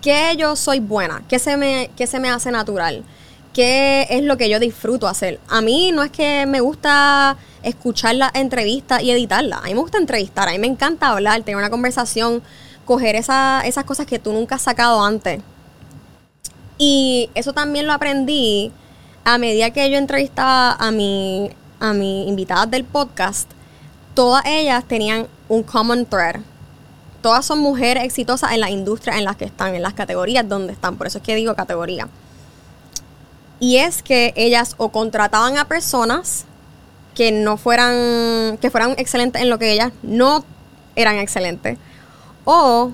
¿Qué 0.00 0.34
yo 0.36 0.56
soy 0.56 0.80
buena? 0.80 1.22
¿Qué 1.28 1.38
se 1.38 1.56
me, 1.56 1.90
se 2.06 2.20
me 2.20 2.30
hace 2.30 2.50
natural? 2.50 3.04
¿Qué 3.52 4.06
es 4.10 4.22
lo 4.22 4.36
que 4.36 4.48
yo 4.48 4.58
disfruto 4.58 5.06
hacer? 5.06 5.38
A 5.48 5.60
mí 5.60 5.92
no 5.92 6.02
es 6.02 6.10
que 6.10 6.46
me 6.46 6.60
gusta 6.60 7.36
escuchar 7.62 8.16
la 8.16 8.30
entrevista 8.34 9.00
y 9.02 9.10
editarla. 9.10 9.58
A 9.58 9.62
mí 9.62 9.74
me 9.74 9.80
gusta 9.80 9.98
entrevistar, 9.98 10.48
a 10.48 10.52
mí 10.52 10.58
me 10.58 10.66
encanta 10.66 11.08
hablar, 11.08 11.42
tener 11.42 11.56
una 11.56 11.70
conversación, 11.70 12.42
coger 12.84 13.14
esa- 13.14 13.62
esas 13.64 13.84
cosas 13.84 14.06
que 14.06 14.18
tú 14.18 14.32
nunca 14.32 14.56
has 14.56 14.62
sacado 14.62 15.04
antes. 15.04 15.40
Y 16.78 17.30
eso 17.34 17.52
también 17.52 17.86
lo 17.86 17.92
aprendí 17.92 18.72
a 19.24 19.38
medida 19.38 19.70
que 19.70 19.88
yo 19.90 19.98
entrevistaba 19.98 20.72
a 20.72 20.90
mi, 20.90 21.50
a 21.82 21.92
mis 21.92 22.28
invitadas 22.28 22.70
del 22.70 22.84
podcast. 22.84 23.50
Todas 24.14 24.44
ellas 24.46 24.84
tenían 24.86 25.26
un 25.48 25.62
common 25.62 26.06
thread. 26.06 26.36
Todas 27.20 27.44
son 27.44 27.58
mujeres 27.58 28.04
exitosas 28.04 28.52
en 28.52 28.60
las 28.60 28.70
industrias 28.70 29.16
en 29.16 29.24
las 29.24 29.36
que 29.36 29.44
están, 29.44 29.74
en 29.74 29.82
las 29.82 29.94
categorías 29.94 30.48
donde 30.48 30.72
están. 30.72 30.96
Por 30.96 31.06
eso 31.08 31.18
es 31.18 31.24
que 31.24 31.34
digo 31.34 31.54
categoría. 31.54 32.08
Y 33.58 33.78
es 33.78 34.02
que 34.02 34.32
ellas 34.36 34.74
o 34.78 34.90
contrataban 34.90 35.58
a 35.58 35.66
personas 35.66 36.46
que 37.14 37.32
no 37.32 37.56
fueran, 37.56 38.58
que 38.60 38.70
fueran 38.70 38.94
excelentes 38.96 39.42
en 39.42 39.50
lo 39.50 39.58
que 39.58 39.72
ellas 39.72 39.92
no 40.02 40.44
eran 40.96 41.16
excelentes. 41.16 41.78
O 42.44 42.92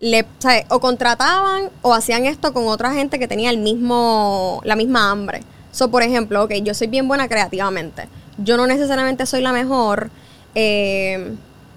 le, 0.00 0.26
o, 0.68 0.80
contrataban 0.80 1.70
o 1.82 1.94
hacían 1.94 2.26
esto 2.26 2.52
con 2.52 2.68
otra 2.68 2.92
gente 2.92 3.18
que 3.18 3.28
tenía 3.28 3.50
el 3.50 3.58
mismo, 3.58 4.60
la 4.64 4.76
misma 4.76 5.10
hambre. 5.10 5.42
So, 5.74 5.90
por 5.90 6.04
ejemplo, 6.04 6.44
ok, 6.44 6.52
yo 6.62 6.72
soy 6.72 6.86
bien 6.86 7.08
buena 7.08 7.26
creativamente. 7.26 8.08
Yo 8.38 8.56
no 8.56 8.64
necesariamente 8.68 9.26
soy 9.26 9.42
la 9.42 9.52
mejor 9.52 10.08
eh, 10.54 11.34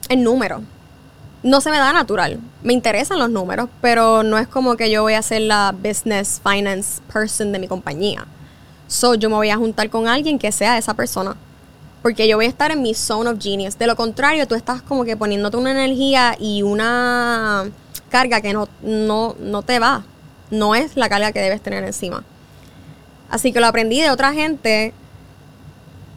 en 0.07 0.23
números. 0.23 0.61
No 1.41 1.61
se 1.61 1.71
me 1.71 1.79
da 1.79 1.91
natural. 1.93 2.39
Me 2.61 2.73
interesan 2.73 3.17
los 3.17 3.31
números, 3.31 3.69
pero 3.81 4.21
no 4.21 4.37
es 4.37 4.47
como 4.47 4.77
que 4.77 4.91
yo 4.91 5.01
voy 5.01 5.15
a 5.15 5.23
ser 5.23 5.41
la 5.41 5.73
business 5.75 6.39
finance 6.43 7.01
person 7.11 7.51
de 7.51 7.57
mi 7.57 7.67
compañía. 7.67 8.27
So, 8.87 9.15
yo 9.15 9.31
me 9.31 9.35
voy 9.35 9.49
a 9.49 9.57
juntar 9.57 9.89
con 9.89 10.07
alguien 10.07 10.37
que 10.37 10.51
sea 10.51 10.77
esa 10.77 10.93
persona. 10.93 11.35
Porque 12.03 12.27
yo 12.27 12.37
voy 12.37 12.45
a 12.45 12.49
estar 12.49 12.69
en 12.69 12.83
mi 12.83 12.93
zone 12.93 13.31
of 13.31 13.39
genius. 13.41 13.79
De 13.79 13.87
lo 13.87 13.95
contrario, 13.95 14.47
tú 14.47 14.53
estás 14.53 14.83
como 14.83 15.05
que 15.05 15.17
poniéndote 15.17 15.57
una 15.57 15.71
energía 15.71 16.35
y 16.39 16.61
una 16.61 17.65
carga 18.09 18.41
que 18.41 18.53
no, 18.53 18.69
no, 18.83 19.35
no 19.39 19.63
te 19.63 19.79
va. 19.79 20.03
No 20.51 20.75
es 20.75 20.95
la 20.95 21.09
carga 21.09 21.31
que 21.31 21.41
debes 21.41 21.61
tener 21.61 21.83
encima. 21.83 22.23
Así 23.29 23.51
que 23.51 23.59
lo 23.59 23.67
aprendí 23.67 24.01
de 24.01 24.09
otra 24.09 24.33
gente 24.33 24.93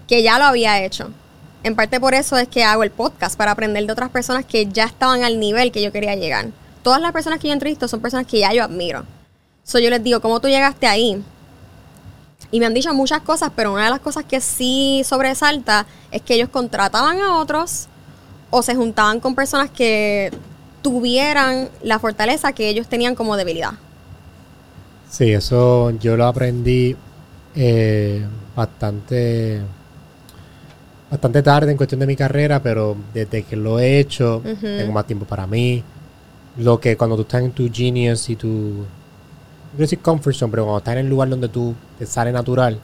que 0.06 0.22
ya 0.22 0.38
lo 0.38 0.44
había 0.44 0.82
hecho. 0.84 1.10
En 1.62 1.76
parte 1.76 2.00
por 2.00 2.14
eso 2.14 2.38
es 2.38 2.48
que 2.48 2.64
hago 2.64 2.82
el 2.82 2.90
podcast, 2.90 3.36
para 3.36 3.52
aprender 3.52 3.84
de 3.86 3.92
otras 3.92 4.10
personas 4.10 4.44
que 4.46 4.66
ya 4.66 4.84
estaban 4.84 5.22
al 5.24 5.38
nivel 5.38 5.72
que 5.72 5.82
yo 5.82 5.92
quería 5.92 6.14
llegar. 6.14 6.48
Todas 6.82 7.00
las 7.00 7.12
personas 7.12 7.38
que 7.38 7.48
yo 7.48 7.52
entrevisto 7.52 7.86
son 7.86 8.00
personas 8.00 8.26
que 8.26 8.38
ya 8.38 8.52
yo 8.52 8.64
admiro. 8.64 9.04
So 9.62 9.78
yo 9.78 9.90
les 9.90 10.02
digo, 10.02 10.20
¿cómo 10.20 10.40
tú 10.40 10.48
llegaste 10.48 10.86
ahí? 10.86 11.22
Y 12.50 12.58
me 12.58 12.66
han 12.66 12.74
dicho 12.74 12.92
muchas 12.94 13.20
cosas, 13.20 13.52
pero 13.54 13.72
una 13.72 13.84
de 13.84 13.90
las 13.90 14.00
cosas 14.00 14.24
que 14.24 14.40
sí 14.40 15.02
sobresalta 15.04 15.86
es 16.10 16.22
que 16.22 16.34
ellos 16.34 16.48
contrataban 16.48 17.20
a 17.20 17.38
otros 17.38 17.86
o 18.50 18.62
se 18.62 18.74
juntaban 18.74 19.20
con 19.20 19.34
personas 19.34 19.70
que 19.70 20.32
tuvieran 20.82 21.68
la 21.82 21.98
fortaleza 21.98 22.52
que 22.52 22.68
ellos 22.68 22.88
tenían 22.88 23.14
como 23.14 23.36
debilidad. 23.36 23.74
Sí, 25.10 25.32
eso 25.32 25.90
yo 25.98 26.16
lo 26.16 26.26
aprendí 26.26 26.94
eh, 27.56 28.24
bastante 28.54 29.60
bastante 31.10 31.42
tarde 31.42 31.72
en 31.72 31.76
cuestión 31.76 31.98
de 31.98 32.06
mi 32.06 32.14
carrera, 32.14 32.62
pero 32.62 32.96
desde 33.12 33.42
que 33.42 33.56
lo 33.56 33.80
he 33.80 33.98
hecho, 33.98 34.40
tengo 34.60 34.92
más 34.92 35.06
tiempo 35.06 35.26
para 35.26 35.46
mí. 35.48 35.82
Lo 36.58 36.78
que 36.78 36.96
cuando 36.96 37.16
tú 37.16 37.22
estás 37.22 37.42
en 37.42 37.50
tu 37.50 37.68
genius 37.72 38.30
y 38.30 38.36
tu. 38.36 38.48
No 38.48 39.78
decir 39.78 39.98
comfort 40.00 40.36
zone, 40.36 40.50
pero 40.50 40.64
cuando 40.64 40.78
estás 40.78 40.92
en 40.92 41.00
el 41.00 41.08
lugar 41.08 41.28
donde 41.28 41.48
tú 41.48 41.74
te 41.98 42.06
sale 42.06 42.30
natural, 42.30 42.78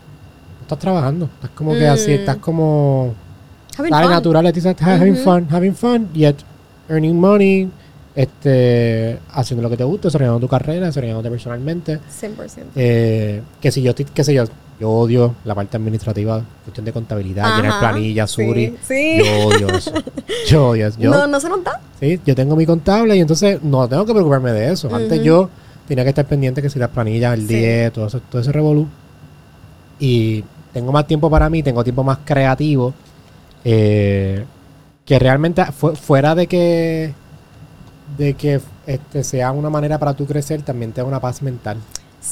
estás 0.62 0.78
trabajando. 0.78 1.26
Estás 1.26 1.50
como 1.50 1.74
que 1.74 1.86
así, 1.86 2.10
mm. 2.10 2.14
estás 2.14 2.36
como. 2.38 3.14
Having 3.78 3.92
sale 3.92 4.08
natural, 4.08 4.46
estás 4.46 4.76
having 4.80 5.16
fun, 5.16 5.46
having 5.50 5.74
fun, 5.74 6.08
yet 6.12 6.36
earning 6.88 7.18
money, 7.18 7.70
este, 8.16 9.18
haciendo 9.30 9.62
lo 9.62 9.68
que 9.68 9.76
te 9.76 9.84
gusta, 9.84 10.08
desarrollando 10.08 10.40
tu 10.40 10.48
carrera, 10.48 10.86
desarrollándote 10.86 11.30
personalmente. 11.30 11.98
100%. 11.98 12.64
Eh, 12.74 13.42
que 13.60 13.70
si 13.70 13.82
yo, 13.82 13.94
qué 13.94 14.24
sé 14.24 14.32
yo, 14.32 14.44
yo 14.80 14.90
odio 14.90 15.34
la 15.44 15.54
parte 15.54 15.76
administrativa, 15.76 16.42
cuestión 16.64 16.86
de 16.86 16.92
contabilidad, 16.92 17.56
llenar 17.56 17.78
planillas, 17.78 18.30
Suri. 18.30 18.74
Sí, 18.82 19.18
Yo 19.18 19.46
odio 19.46 19.68
eso. 19.68 19.92
Yo 20.48 20.68
odio 20.68 20.86
eso. 20.86 20.98
Yo, 20.98 21.10
no, 21.10 21.26
no 21.26 21.38
se 21.40 21.48
nota. 21.48 21.80
Sí, 22.00 22.20
yo 22.24 22.34
tengo 22.34 22.56
mi 22.56 22.66
contable 22.66 23.16
y 23.16 23.20
entonces 23.20 23.62
no 23.62 23.88
tengo 23.88 24.04
que 24.04 24.12
preocuparme 24.12 24.52
de 24.52 24.72
eso. 24.72 24.94
Antes 24.94 25.22
yo 25.22 25.48
tenía 25.88 26.04
que 26.04 26.10
estar 26.10 26.26
pendiente 26.26 26.60
que 26.60 26.68
si 26.68 26.78
las 26.78 26.90
planillas, 26.90 27.34
el 27.34 27.46
día, 27.46 27.90
todo, 27.90 28.06
eso, 28.06 28.20
todo 28.20 28.40
ese 28.40 28.52
revolú. 28.52 28.86
Y 29.98 30.44
tengo 30.74 30.92
más 30.92 31.06
tiempo 31.06 31.30
para 31.30 31.48
mí, 31.48 31.62
tengo 31.62 31.82
tiempo 31.82 32.04
más 32.04 32.18
creativo. 32.24 32.92
Eh, 33.64 34.44
que 35.06 35.18
realmente 35.18 35.64
fuera 35.72 36.34
de 36.34 36.46
que 36.48 37.14
de 38.16 38.34
que 38.34 38.60
este 38.86 39.24
sea 39.24 39.52
una 39.52 39.70
manera 39.70 39.98
para 39.98 40.14
tú 40.14 40.26
crecer, 40.26 40.62
también 40.62 40.92
te 40.92 41.00
da 41.00 41.06
una 41.06 41.20
paz 41.20 41.42
mental. 41.42 41.78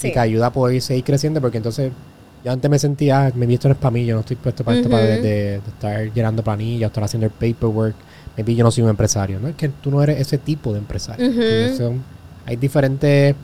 Y 0.02 0.12
que 0.12 0.18
ayuda 0.18 0.46
a 0.46 0.52
poder 0.52 0.80
seguir 0.82 1.04
creciendo 1.04 1.40
porque 1.40 1.58
entonces 1.58 1.92
yo 2.44 2.52
antes 2.52 2.70
me 2.70 2.78
sentía, 2.78 3.32
me 3.34 3.52
esto 3.52 3.68
no 3.68 3.74
es 3.74 3.80
para 3.80 3.90
mí, 3.90 4.04
yo 4.04 4.14
no 4.14 4.20
estoy 4.20 4.36
puesto 4.36 4.64
para 4.64 4.76
esto, 4.76 4.90
para 4.90 5.02
de, 5.02 5.56
estar 5.56 6.12
llenando 6.12 6.42
planillas, 6.42 6.88
estar 6.88 7.02
haciendo 7.02 7.26
el 7.26 7.32
paperwork. 7.32 7.94
Maybe 8.36 8.54
yo 8.54 8.64
no 8.64 8.70
soy 8.70 8.82
un 8.82 8.90
empresario, 8.90 9.40
¿no? 9.40 9.48
Es 9.48 9.54
que 9.54 9.68
tú 9.68 9.90
no 9.90 10.02
eres 10.02 10.20
ese 10.20 10.38
tipo 10.38 10.72
de 10.72 10.78
empresario. 10.78 11.30
hay 12.44 12.56
diferentes 12.56 13.34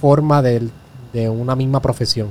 formas 0.00 0.42
de, 0.44 1.28
una 1.28 1.56
misma 1.56 1.82
profesión. 1.82 2.28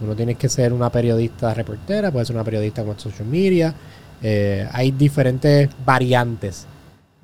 Uno 0.00 0.14
tienes 0.14 0.36
que 0.36 0.48
ser 0.48 0.74
una 0.74 0.90
periodista 0.90 1.54
reportera, 1.54 2.10
puede 2.10 2.26
ser 2.26 2.36
una 2.36 2.44
periodista 2.44 2.84
con 2.84 2.98
social 2.98 3.26
media. 3.26 3.72
Eh, 4.22 4.68
hay 4.72 4.90
diferentes 4.90 5.70
variantes 5.86 6.66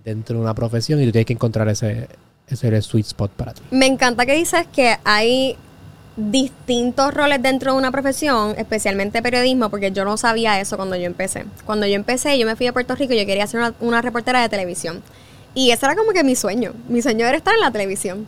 dentro 0.04 0.36
de 0.36 0.42
una 0.42 0.54
profesión 0.54 1.00
y 1.00 1.06
tú 1.06 1.12
tienes 1.12 1.26
que 1.26 1.32
encontrar 1.32 1.68
ese, 1.68 2.08
ese 2.48 2.82
sweet 2.82 3.06
spot 3.06 3.30
para 3.32 3.54
ti. 3.54 3.62
Me 3.70 3.86
encanta 3.86 4.26
que 4.26 4.34
dices 4.34 4.66
que 4.72 4.96
hay 5.04 5.56
distintos 6.16 7.14
roles 7.14 7.40
dentro 7.42 7.72
de 7.72 7.78
una 7.78 7.90
profesión, 7.90 8.54
especialmente 8.58 9.22
periodismo, 9.22 9.70
porque 9.70 9.92
yo 9.92 10.04
no 10.04 10.16
sabía 10.16 10.60
eso 10.60 10.76
cuando 10.76 10.96
yo 10.96 11.06
empecé. 11.06 11.44
Cuando 11.64 11.86
yo 11.86 11.94
empecé, 11.94 12.38
yo 12.38 12.46
me 12.46 12.56
fui 12.56 12.66
a 12.66 12.72
Puerto 12.72 12.94
Rico 12.94 13.14
y 13.14 13.18
yo 13.18 13.26
quería 13.26 13.46
ser 13.46 13.74
una, 13.80 14.02
reportera 14.02 14.42
de 14.42 14.48
televisión. 14.48 15.02
Y 15.54 15.70
ese 15.70 15.86
era 15.86 15.96
como 15.96 16.12
que 16.12 16.24
mi 16.24 16.36
sueño. 16.36 16.72
Mi 16.88 17.02
sueño 17.02 17.26
era 17.26 17.36
estar 17.36 17.54
en 17.54 17.60
la 17.60 17.70
televisión. 17.70 18.26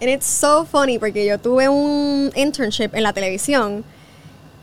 And 0.00 0.10
it's 0.10 0.26
so 0.26 0.66
funny 0.66 0.98
porque 0.98 1.24
yo 1.26 1.38
tuve 1.38 1.68
un 1.68 2.30
internship 2.34 2.94
en 2.94 3.02
la 3.02 3.14
televisión 3.14 3.82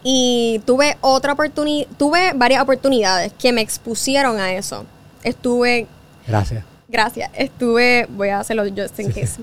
y 0.03 0.61
tuve 0.65 0.97
otra 1.01 1.33
oportunidad, 1.33 1.87
tuve 1.97 2.33
varias 2.35 2.61
oportunidades 2.61 3.33
que 3.33 3.51
me 3.51 3.61
expusieron 3.61 4.39
a 4.39 4.53
eso. 4.53 4.85
Estuve... 5.23 5.87
Gracias. 6.27 6.63
Gracias. 6.87 7.31
Estuve, 7.33 8.07
voy 8.09 8.29
a 8.29 8.39
hacerlo 8.39 8.63
just 8.75 8.99
in 8.99 9.11
case 9.11 9.39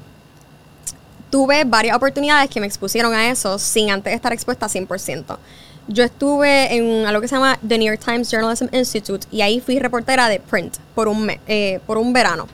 tuve 1.30 1.64
varias 1.64 1.96
oportunidades 1.96 2.50
que 2.50 2.60
me 2.60 2.66
expusieron 2.66 3.14
a 3.14 3.30
eso 3.30 3.58
sin 3.58 3.90
antes 3.90 4.12
estar 4.12 4.32
expuesta 4.32 4.66
100%. 4.66 5.38
Yo 5.88 6.04
estuve 6.04 6.74
en 6.74 7.06
algo 7.06 7.20
que 7.20 7.28
se 7.28 7.36
llama 7.36 7.58
The 7.66 7.78
New 7.78 7.88
York 7.88 8.04
Times 8.04 8.30
Journalism 8.30 8.66
Institute 8.72 9.26
y 9.30 9.40
ahí 9.40 9.60
fui 9.60 9.78
reportera 9.78 10.28
de 10.28 10.40
print 10.40 10.76
por 10.94 11.08
un, 11.08 11.30
eh, 11.46 11.80
por 11.86 11.98
un 11.98 12.12
verano. 12.12 12.46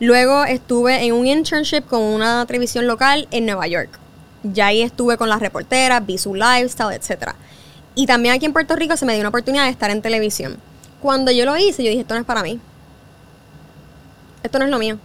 Luego 0.00 0.44
estuve 0.44 1.04
en 1.04 1.14
un 1.14 1.26
internship 1.26 1.82
con 1.86 2.02
una 2.02 2.44
televisión 2.46 2.86
local 2.86 3.28
en 3.30 3.46
Nueva 3.46 3.66
York. 3.66 3.98
Ya 4.42 4.66
ahí 4.66 4.82
estuve 4.82 5.16
con 5.16 5.28
las 5.28 5.40
reporteras, 5.40 6.04
vi 6.04 6.18
su 6.18 6.34
lifestyle, 6.34 6.92
etc. 6.92 7.30
Y 7.94 8.06
también 8.06 8.34
aquí 8.34 8.44
en 8.44 8.52
Puerto 8.52 8.76
Rico 8.76 8.96
se 8.96 9.06
me 9.06 9.14
dio 9.14 9.20
una 9.20 9.30
oportunidad 9.30 9.64
de 9.64 9.70
estar 9.70 9.90
en 9.90 10.02
televisión. 10.02 10.58
Cuando 11.00 11.30
yo 11.30 11.46
lo 11.46 11.56
hice, 11.56 11.82
yo 11.82 11.88
dije, 11.88 12.02
esto 12.02 12.14
no 12.14 12.20
es 12.20 12.26
para 12.26 12.42
mí. 12.42 12.60
Esto 14.46 14.58
no 14.58 14.64
es 14.64 14.70
lo 14.70 14.78
mío. 14.78 14.98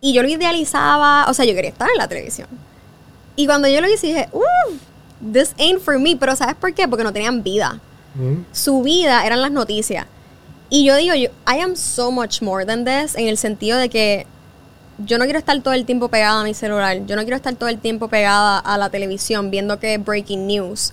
Y 0.00 0.12
yo 0.12 0.22
lo 0.22 0.28
idealizaba, 0.28 1.26
o 1.28 1.34
sea, 1.34 1.44
yo 1.44 1.54
quería 1.54 1.70
estar 1.70 1.88
en 1.90 1.98
la 1.98 2.06
televisión. 2.06 2.48
Y 3.34 3.46
cuando 3.46 3.68
yo 3.68 3.80
lo 3.80 3.88
hice, 3.88 4.08
dije, 4.08 4.28
uff, 4.32 4.80
this 5.32 5.54
ain't 5.58 5.80
for 5.80 5.98
me. 5.98 6.16
Pero 6.16 6.36
¿sabes 6.36 6.54
por 6.54 6.72
qué? 6.72 6.86
Porque 6.86 7.04
no 7.04 7.12
tenían 7.12 7.42
vida. 7.42 7.80
Mm. 8.14 8.44
Su 8.52 8.82
vida 8.82 9.26
eran 9.26 9.42
las 9.42 9.50
noticias. 9.50 10.06
Y 10.70 10.84
yo 10.84 10.96
digo, 10.96 11.14
yo, 11.14 11.30
I 11.46 11.60
am 11.60 11.76
so 11.76 12.10
much 12.10 12.42
more 12.42 12.64
than 12.66 12.84
this, 12.84 13.16
en 13.16 13.26
el 13.26 13.38
sentido 13.38 13.78
de 13.78 13.88
que 13.88 14.26
yo 14.98 15.18
no 15.18 15.24
quiero 15.24 15.38
estar 15.38 15.60
todo 15.62 15.74
el 15.74 15.84
tiempo 15.86 16.08
pegada 16.08 16.40
a 16.40 16.44
mi 16.44 16.54
celular. 16.54 17.06
Yo 17.06 17.16
no 17.16 17.22
quiero 17.22 17.36
estar 17.36 17.54
todo 17.54 17.68
el 17.68 17.78
tiempo 17.78 18.08
pegada 18.08 18.58
a 18.58 18.76
la 18.76 18.90
televisión 18.90 19.50
viendo 19.50 19.78
que 19.78 19.94
es 19.94 20.04
breaking 20.04 20.46
news. 20.46 20.92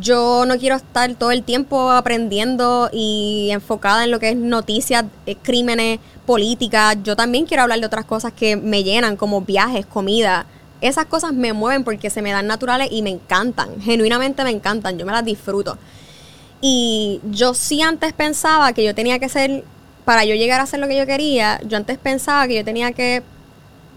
Yo 0.00 0.46
no 0.46 0.56
quiero 0.58 0.76
estar 0.76 1.14
todo 1.14 1.30
el 1.30 1.42
tiempo 1.42 1.90
aprendiendo 1.90 2.88
y 2.90 3.50
enfocada 3.50 4.04
en 4.04 4.10
lo 4.10 4.18
que 4.18 4.30
es 4.30 4.36
noticias, 4.36 5.04
eh, 5.26 5.36
crímenes, 5.36 6.00
política, 6.24 6.94
yo 6.94 7.16
también 7.16 7.44
quiero 7.44 7.64
hablar 7.64 7.80
de 7.80 7.86
otras 7.86 8.06
cosas 8.06 8.32
que 8.32 8.56
me 8.56 8.82
llenan, 8.82 9.16
como 9.16 9.42
viajes, 9.42 9.84
comida. 9.84 10.46
Esas 10.80 11.04
cosas 11.04 11.34
me 11.34 11.52
mueven 11.52 11.84
porque 11.84 12.08
se 12.08 12.22
me 12.22 12.32
dan 12.32 12.46
naturales 12.46 12.88
y 12.90 13.02
me 13.02 13.10
encantan, 13.10 13.80
genuinamente 13.80 14.42
me 14.42 14.50
encantan, 14.50 14.98
yo 14.98 15.04
me 15.04 15.12
las 15.12 15.24
disfruto. 15.24 15.76
Y 16.62 17.20
yo 17.30 17.52
sí 17.52 17.82
antes 17.82 18.14
pensaba 18.14 18.72
que 18.72 18.84
yo 18.84 18.94
tenía 18.94 19.18
que 19.18 19.28
ser, 19.28 19.64
para 20.06 20.24
yo 20.24 20.34
llegar 20.34 20.60
a 20.60 20.62
hacer 20.62 20.80
lo 20.80 20.88
que 20.88 20.96
yo 20.96 21.04
quería, 21.04 21.60
yo 21.66 21.76
antes 21.76 21.98
pensaba 21.98 22.48
que 22.48 22.54
yo 22.54 22.64
tenía 22.64 22.92
que 22.92 23.22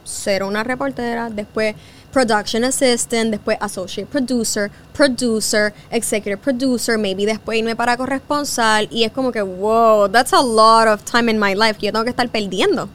ser 0.03 0.43
una 0.43 0.65
reportera, 0.65 1.29
después 1.29 1.75
production 2.17 2.63
assistant, 2.63 3.29
después 3.29 3.59
associate 3.61 4.07
producer, 4.09 4.71
producer, 4.91 5.71
executive 5.91 6.41
producer, 6.41 6.97
maybe 6.97 7.27
después 7.27 7.59
irme 7.59 7.75
para 7.75 7.95
corresponsal 7.95 8.87
y 8.89 9.03
es 9.03 9.11
como 9.11 9.31
que, 9.31 9.43
wow, 9.43 10.09
that's 10.09 10.33
a 10.33 10.41
lot 10.41 10.87
of 10.87 11.03
time 11.03 11.29
in 11.29 11.39
my 11.39 11.53
life 11.53 11.75
que 11.77 11.85
yo 11.85 11.91
tengo 11.91 12.05
que 12.05 12.09
estar 12.09 12.27
perdiendo 12.29 12.89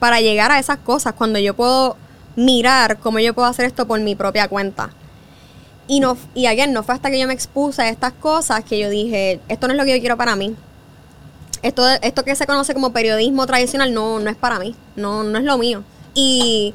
para 0.00 0.20
llegar 0.20 0.50
a 0.50 0.58
esas 0.58 0.78
cosas 0.78 1.14
cuando 1.14 1.38
yo 1.38 1.54
puedo 1.54 1.96
mirar 2.34 2.98
cómo 2.98 3.20
yo 3.20 3.32
puedo 3.32 3.46
hacer 3.46 3.66
esto 3.66 3.86
por 3.86 4.00
mi 4.00 4.16
propia 4.16 4.48
cuenta. 4.48 4.90
Y 5.86 6.00
no 6.00 6.16
y 6.34 6.46
again, 6.46 6.72
no 6.72 6.82
fue 6.82 6.96
hasta 6.96 7.12
que 7.12 7.20
yo 7.20 7.28
me 7.28 7.34
expuse 7.34 7.80
a 7.80 7.88
estas 7.88 8.12
cosas 8.12 8.64
que 8.64 8.76
yo 8.80 8.90
dije, 8.90 9.38
esto 9.46 9.68
no 9.68 9.74
es 9.74 9.78
lo 9.78 9.84
que 9.84 9.94
yo 9.94 10.00
quiero 10.00 10.16
para 10.16 10.34
mí. 10.34 10.56
Esto, 11.62 11.86
esto 12.02 12.24
que 12.24 12.34
se 12.34 12.44
conoce 12.44 12.74
como 12.74 12.92
periodismo 12.92 13.46
tradicional 13.46 13.94
no, 13.94 14.18
no 14.18 14.28
es 14.28 14.36
para 14.36 14.58
mí, 14.58 14.74
no, 14.96 15.22
no 15.22 15.38
es 15.38 15.44
lo 15.44 15.58
mío. 15.58 15.84
Y 16.12 16.74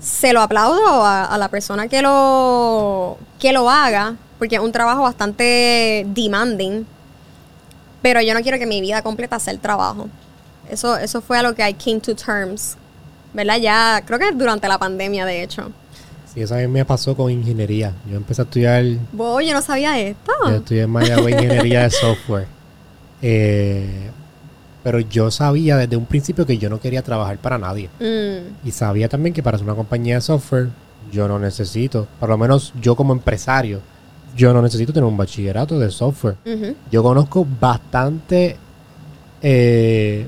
se 0.00 0.32
lo 0.32 0.40
aplaudo 0.40 1.04
a, 1.04 1.36
la 1.38 1.48
persona 1.48 1.88
que 1.88 2.02
lo, 2.02 3.18
que 3.38 3.52
lo 3.52 3.68
haga, 3.68 4.16
porque 4.38 4.56
es 4.56 4.60
un 4.60 4.72
trabajo 4.72 5.02
bastante 5.02 6.04
demanding. 6.08 6.86
Pero 8.02 8.22
yo 8.22 8.32
no 8.34 8.40
quiero 8.40 8.58
que 8.58 8.66
mi 8.66 8.80
vida 8.80 9.02
completa 9.02 9.38
sea 9.38 9.52
el 9.52 9.60
trabajo. 9.60 10.08
Eso, 10.70 10.96
eso 10.96 11.20
fue 11.20 11.38
a 11.38 11.42
lo 11.42 11.54
que 11.54 11.68
I 11.68 11.74
came 11.74 12.00
to 12.00 12.14
terms. 12.14 12.76
¿Verdad? 13.32 13.58
Ya, 13.58 14.02
creo 14.06 14.18
que 14.18 14.32
durante 14.32 14.66
la 14.68 14.78
pandemia, 14.78 15.24
de 15.24 15.42
hecho. 15.42 15.70
Sí, 16.32 16.42
eso 16.42 16.54
a 16.54 16.58
mí 16.58 16.66
me 16.68 16.84
pasó 16.84 17.16
con 17.16 17.30
ingeniería. 17.30 17.92
Yo 18.08 18.16
empecé 18.16 18.42
a 18.42 18.44
estudiar. 18.44 18.84
Vos, 19.12 19.44
yo 19.44 19.52
no 19.52 19.62
sabía 19.62 19.98
esto. 19.98 20.32
Yo 20.46 20.56
estudié 20.56 20.82
en 20.82 20.90
Mayagüez 20.90 21.34
ingeniería 21.34 21.82
de 21.82 21.90
software. 21.90 22.46
Eh, 23.22 24.10
pero 24.82 25.00
yo 25.00 25.30
sabía 25.30 25.76
desde 25.76 25.96
un 25.96 26.06
principio 26.06 26.46
que 26.46 26.58
yo 26.58 26.70
no 26.70 26.80
quería 26.80 27.02
trabajar 27.02 27.38
para 27.38 27.58
nadie. 27.58 27.88
Mm. 27.98 28.66
Y 28.66 28.70
sabía 28.70 29.08
también 29.08 29.34
que 29.34 29.42
para 29.42 29.58
ser 29.58 29.66
una 29.66 29.74
compañía 29.74 30.16
de 30.16 30.20
software 30.20 30.68
yo 31.12 31.26
no 31.28 31.38
necesito, 31.38 32.06
por 32.18 32.28
lo 32.28 32.38
menos 32.38 32.72
yo 32.80 32.94
como 32.94 33.12
empresario, 33.12 33.80
yo 34.36 34.52
no 34.52 34.62
necesito 34.62 34.92
tener 34.92 35.08
un 35.08 35.16
bachillerato 35.16 35.78
de 35.78 35.90
software. 35.90 36.36
Yo 36.90 37.02
conozco 37.02 37.46
bastante 37.60 38.56
eh, 39.42 40.26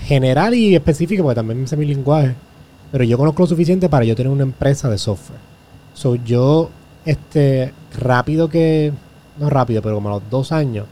general 0.00 0.54
y 0.54 0.74
específico, 0.74 1.22
porque 1.22 1.36
también 1.36 1.66
sé 1.66 1.76
mi 1.76 1.86
lenguaje, 1.86 2.34
pero 2.92 3.04
yo 3.04 3.18
conozco 3.18 3.42
lo 3.42 3.46
suficiente 3.46 3.88
para 3.88 4.04
yo 4.04 4.14
tener 4.14 4.30
una 4.30 4.44
empresa 4.44 4.88
de 4.88 4.98
software. 4.98 5.40
So 5.94 6.14
yo, 6.14 6.70
este, 7.04 7.72
rápido 7.98 8.48
que, 8.48 8.92
no 9.38 9.50
rápido, 9.50 9.82
pero 9.82 9.96
como 9.96 10.08
a 10.10 10.12
los 10.12 10.30
dos 10.30 10.52
años, 10.52 10.86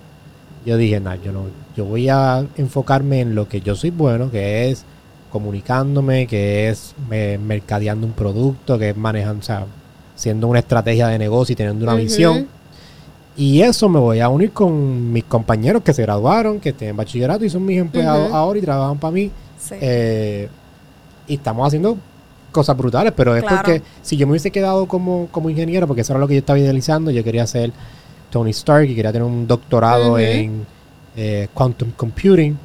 yo 0.65 0.77
dije, 0.77 0.99
nada, 0.99 1.17
yo 1.17 1.33
no, 1.33 1.45
yo 1.77 1.85
voy 1.85 2.09
a 2.09 2.45
enfocarme 2.57 3.21
en 3.21 3.35
lo 3.35 3.49
que 3.49 3.61
yo 3.61 3.75
soy 3.75 3.91
bueno, 3.91 4.31
que 4.31 4.71
es 4.71 4.85
comunicándome, 5.31 6.27
que 6.27 6.69
es 6.71 6.95
eh, 7.11 7.39
mercadeando 7.45 8.07
un 8.07 8.13
producto, 8.13 8.79
que 8.79 8.91
es 8.91 8.97
manejando, 8.97 9.41
o 9.41 9.43
sea, 9.43 9.67
siendo 10.15 10.49
una 10.49 10.61
estrategia 10.61 11.09
de 11.09 11.19
negocio 11.19 11.53
y 11.53 11.57
teniendo 11.57 11.85
una 11.85 11.95
visión. 11.95 12.47
Y 13.37 13.61
eso 13.61 13.91
me 13.91 14.01
voy 14.01 14.21
a 14.21 14.31
unir 14.31 14.53
con 14.53 15.13
mis 15.13 15.25
compañeros 15.25 15.83
que 15.83 15.93
se 15.93 16.01
graduaron, 16.03 16.59
que 16.59 16.73
tienen 16.73 16.97
bachillerato 16.97 17.45
y 17.45 17.51
son 17.51 17.67
mis 17.67 17.79
empleados 17.79 18.33
ahora 18.33 18.59
y 18.59 18.63
trabajan 18.63 18.97
para 18.97 19.13
mí. 19.13 19.31
Sí. 19.59 19.75
Eh, 19.79 20.49
y 21.29 21.35
estamos 21.35 21.67
haciendo 21.67 21.99
cosas 22.51 22.75
brutales, 22.75 23.13
pero 23.15 23.37
es 23.37 23.43
Claro. 23.43 23.57
porque 23.57 23.83
si 24.01 24.17
yo 24.17 24.27
me 24.27 24.31
hubiese 24.31 24.51
quedado 24.51 24.87
como, 24.89 25.29
como 25.31 25.51
ingeniero, 25.51 25.87
porque 25.87 26.01
eso 26.01 26.15
era 26.15 26.21
lo 26.21 26.27
que 26.29 26.35
yo 26.35 26.39
estaba 26.39 26.59
idealizando, 26.59 27.11
yo 27.11 27.23
quería 27.23 27.47
ser 27.47 27.73
Tony 28.31 28.51
Stark 28.53 28.89
y 28.89 28.95
quería 28.95 29.13
tener 29.13 29.27
un 29.29 29.47
doctorado 29.47 30.19
en 30.19 30.67
eh, 31.17 31.49
quantum 31.53 31.91
computing. 31.97 32.57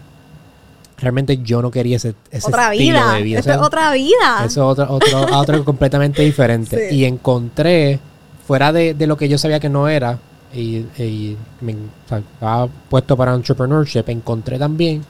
Realmente 0.97 1.37
yo 1.37 1.61
no 1.61 1.71
quería 1.71 1.97
ese, 1.97 2.13
ese 2.29 2.47
otra 2.47 2.73
estilo 2.73 2.99
vida. 2.99 3.13
de 3.13 3.21
vida. 3.23 3.39
Esto 3.39 3.49
O 3.49 3.53
sea, 3.53 3.61
es 3.61 3.67
otra 3.67 3.91
vida. 3.93 4.45
eso 4.45 4.45
es 4.45 4.79
otro, 4.79 4.93
otro, 4.93 5.37
otro 5.39 5.65
completamente 5.65 6.21
diferente. 6.21 6.89
Sí. 6.89 6.95
Y 6.97 7.05
encontré, 7.05 7.99
fuera 8.45 8.71
de, 8.71 8.93
de 8.93 9.07
lo 9.07 9.17
que 9.17 9.27
yo 9.27 9.37
sabía 9.37 9.59
que 9.59 9.69
no 9.69 9.87
era, 9.87 10.19
y, 10.53 10.85
y 11.01 11.37
me 11.61 11.73
o 11.73 12.09
sea, 12.09 12.19
estaba 12.19 12.67
puesto 12.89 13.15
para 13.17 13.33
entrepreneurship, 13.33 14.03
encontré 14.07 14.59
también 14.59 15.01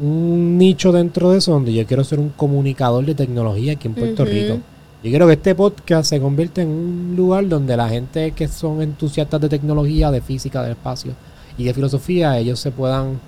un 0.00 0.58
nicho 0.58 0.92
dentro 0.92 1.30
de 1.30 1.38
eso 1.38 1.52
donde 1.52 1.72
yo 1.72 1.86
quiero 1.86 2.04
ser 2.04 2.18
un 2.18 2.30
comunicador 2.30 3.04
de 3.04 3.14
tecnología 3.14 3.74
aquí 3.74 3.88
en 3.88 3.94
Puerto. 3.94 4.24
Rico. 4.24 4.54
Yo 5.02 5.10
quiero 5.10 5.26
que 5.26 5.34
este 5.34 5.54
podcast 5.54 6.08
se 6.08 6.20
convierta 6.20 6.62
en 6.62 6.68
un 6.68 7.14
lugar 7.16 7.46
donde 7.48 7.76
la 7.76 7.88
gente 7.88 8.32
que 8.32 8.48
son 8.48 8.82
entusiastas 8.82 9.40
de 9.40 9.48
tecnología, 9.48 10.10
de 10.10 10.20
física, 10.20 10.62
del 10.62 10.72
espacio 10.72 11.12
y 11.58 11.64
de 11.64 11.74
filosofía, 11.74 12.38
ellos 12.38 12.60
se 12.60 12.70
puedan 12.70 13.18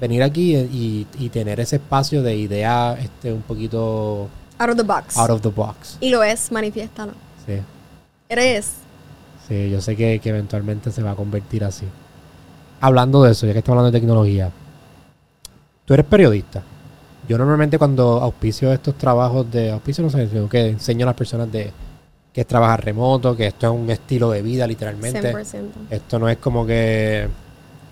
venir 0.00 0.22
aquí 0.22 0.54
y, 0.56 1.06
y 1.18 1.28
tener 1.30 1.58
ese 1.60 1.76
espacio 1.76 2.22
de 2.22 2.36
idea 2.36 2.96
este, 3.00 3.32
un 3.32 3.42
poquito 3.42 4.28
Out 4.58 4.70
of 4.70 4.76
the 4.76 4.82
box. 4.82 5.16
out 5.18 5.30
of 5.30 5.40
the 5.42 5.48
box. 5.48 5.98
Y 6.00 6.10
lo 6.10 6.22
es, 6.22 6.50
manifiéstalo. 6.52 7.12
Sí, 7.46 7.58
Eres. 8.28 8.72
sí, 9.48 9.70
yo 9.70 9.80
sé 9.80 9.96
que, 9.96 10.18
que 10.18 10.28
eventualmente 10.30 10.90
se 10.90 11.02
va 11.02 11.12
a 11.12 11.14
convertir 11.14 11.64
así. 11.64 11.86
Hablando 12.80 13.22
de 13.22 13.32
eso, 13.32 13.46
ya 13.46 13.52
que 13.52 13.60
estamos 13.60 13.78
hablando 13.78 13.92
de 13.92 14.00
tecnología, 14.00 14.50
tú 15.84 15.94
eres 15.94 16.06
periodista. 16.06 16.62
Yo 17.28 17.38
normalmente 17.38 17.78
cuando 17.78 18.20
auspicio 18.20 18.72
estos 18.72 18.96
trabajos 18.96 19.50
de 19.50 19.70
auspicio 19.72 20.04
no 20.04 20.10
sé, 20.10 20.28
sino 20.28 20.48
que 20.48 20.68
enseño 20.68 21.04
a 21.04 21.08
las 21.08 21.16
personas 21.16 21.50
de 21.50 21.72
que 22.32 22.42
es 22.42 22.46
trabajar 22.46 22.84
remoto, 22.84 23.34
que 23.34 23.46
esto 23.46 23.66
es 23.66 23.72
un 23.72 23.90
estilo 23.90 24.30
de 24.30 24.42
vida 24.42 24.66
literalmente. 24.66 25.34
100%. 25.34 25.68
Esto 25.90 26.18
no 26.18 26.28
es 26.28 26.36
como 26.36 26.66
que 26.66 27.26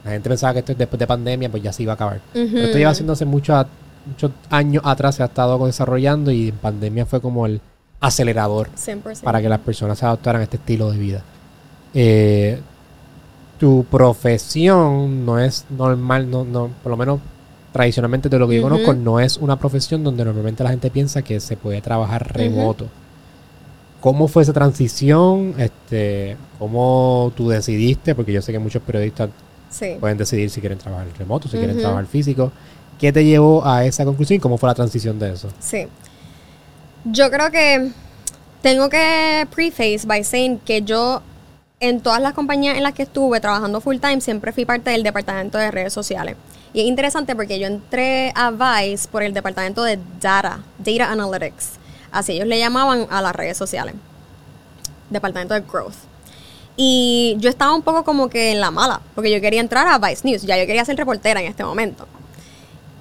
la 0.05 0.11
gente 0.11 0.29
pensaba 0.29 0.53
que 0.53 0.59
esto 0.61 0.73
es 0.73 0.79
después 0.79 0.99
de 0.99 1.07
pandemia, 1.07 1.51
pues 1.51 1.62
ya 1.62 1.73
se 1.73 1.83
iba 1.83 1.93
a 1.93 1.95
acabar. 1.95 2.21
Pero 2.33 2.59
esto 2.59 2.79
lleva 2.79 2.90
haciendo 2.90 3.14
hace 3.14 3.25
muchos 3.25 3.67
muchos 4.07 4.33
años 4.51 4.83
atrás 4.85 5.14
se 5.14 5.23
ha 5.23 5.27
estado 5.27 5.64
desarrollando 5.67 6.31
y 6.31 6.49
en 6.49 6.57
pandemia 6.57 7.07
fue 7.07 7.21
como 7.21 7.47
el 7.47 7.61
acelerador 8.01 8.69
100%. 8.77 9.23
para 9.23 9.40
que 9.40 9.49
las 9.49 9.61
personas 9.61 9.99
se 9.99 10.05
adoptaran 10.05 10.40
a 10.40 10.45
este 10.45 10.57
estilo 10.57 10.90
de 10.90 10.99
vida. 10.99 11.23
Eh, 11.95 12.61
tu 13.59 13.85
profesión 13.85 15.25
no 15.25 15.38
es 15.38 15.64
normal, 15.71 16.31
no, 16.31 16.45
no, 16.45 16.71
por 16.83 16.90
lo 16.90 16.97
menos 16.97 17.21
tradicionalmente 17.73 18.29
de 18.29 18.38
lo 18.38 18.47
que 18.47 18.57
yo 18.57 18.62
conozco, 18.62 18.95
no 18.95 19.19
es 19.21 19.37
una 19.37 19.59
profesión 19.59 20.05
donde 20.05 20.25
normalmente 20.25 20.62
la 20.62 20.71
gente 20.71 20.90
piensa 20.90 21.23
que 21.23 21.40
se 21.40 21.57
puede 21.57 21.81
trabajar 21.81 22.33
remoto. 22.33 22.87
¿Cómo 24.01 24.29
fue 24.29 24.43
esa 24.43 24.53
transición? 24.53 25.55
Este, 25.59 26.37
¿Cómo 26.59 27.33
tú 27.35 27.49
decidiste? 27.49 28.14
Porque 28.14 28.33
yo 28.33 28.43
sé 28.43 28.53
que 28.53 28.59
muchos 28.59 28.83
periodistas 28.83 29.31
Sí. 29.75 29.97
pueden 29.99 30.17
decidir 30.17 30.51
si 30.51 30.61
quieren 30.61 30.79
trabajar 30.79 31.09
remoto, 31.19 31.49
si 31.49 31.57
quieren 31.57 31.77
trabajar 31.77 32.07
físico. 32.07 32.53
¿Qué 32.99 33.13
te 33.13 33.25
llevó 33.25 33.67
a 33.67 33.85
esa 33.85 34.05
conclusión 34.05 34.37
y 34.37 34.41
cómo 34.41 34.57
fue 34.57 34.69
la 34.69 34.75
transición 34.75 35.19
de 35.19 35.33
eso? 35.33 35.49
Sí. 35.59 35.89
Yo 37.05 37.29
creo 37.29 37.51
que 37.51 37.91
tengo 38.63 38.89
que 38.89 39.49
preface 39.53 40.07
by 40.07 40.23
saying 40.23 40.61
que 40.61 40.83
yo 40.83 41.23
en 41.81 42.01
todas 42.01 42.21
las 42.23 42.35
compañías 42.35 42.77
en 42.77 42.85
las 42.85 42.95
que 42.95 43.03
estuve 43.03 43.41
trabajando 43.41 43.81
full 43.81 43.97
time 43.97 44.21
siempre 44.21 44.53
fui 44.53 44.65
parte 44.65 44.91
del 44.91 45.03
departamento 45.03 45.59
de 45.59 45.73
redes 45.73 45.93
sociales. 45.93 46.37
Y 46.73 46.81
es 46.81 46.87
interesante 46.87 47.35
porque 47.35 47.59
yo 47.59 47.67
entré 47.67 48.33
a 48.37 48.51
Vice 48.53 49.09
por 49.09 49.25
el 49.25 49.35
departamento 49.35 49.83
de 49.83 49.99
data, 50.21 50.61
data 50.79 51.11
analytics. 51.11 51.73
Así 52.13 52.33
ellos 52.33 52.47
le 52.47 52.61
llamaban 52.61 53.09
a 53.11 53.21
las 53.21 53.35
redes 53.35 53.57
sociales. 53.57 53.97
Departamento 55.11 55.55
de 55.55 55.61
growth. 55.61 56.13
Y 56.77 57.37
yo 57.39 57.51
estaba 57.51 57.75
un 57.75 57.83
poco 57.83 58.05
como 58.05 58.29
que 58.29 58.53
en 58.53 58.61
la 58.61 58.71
mala, 58.71 59.01
porque 59.15 59.31
yo 59.31 59.41
quería 59.41 59.61
entrar 59.61 59.87
a 59.87 59.99
Vice 59.99 60.27
News, 60.27 60.43
ya 60.43 60.59
yo 60.59 60.67
quería 60.67 60.85
ser 60.85 60.97
reportera 60.97 61.41
en 61.41 61.47
este 61.47 61.65
momento. 61.65 62.07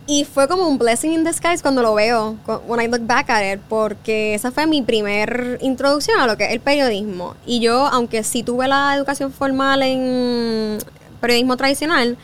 Y 0.05 0.25
fue 0.25 0.49
como 0.49 0.67
un 0.67 0.77
blessing 0.77 1.13
in 1.13 1.23
disguise 1.23 1.61
cuando 1.61 1.81
lo 1.81 1.93
veo, 1.93 2.35
when 2.67 2.81
I 2.81 2.87
look 2.87 3.07
back 3.07 3.29
at 3.29 3.53
it, 3.53 3.61
porque 3.69 4.33
esa 4.33 4.51
fue 4.51 4.67
mi 4.67 4.81
primer 4.81 5.57
introducción 5.61 6.19
a 6.19 6.27
lo 6.27 6.35
que 6.35 6.45
es 6.45 6.51
el 6.51 6.59
periodismo. 6.59 7.35
Y 7.45 7.61
yo, 7.61 7.87
aunque 7.87 8.23
sí 8.23 8.43
tuve 8.43 8.67
la 8.67 8.93
educación 8.95 9.31
formal 9.31 9.81
en 9.81 10.77
periodismo 11.21 11.55
tradicional, 11.55 12.17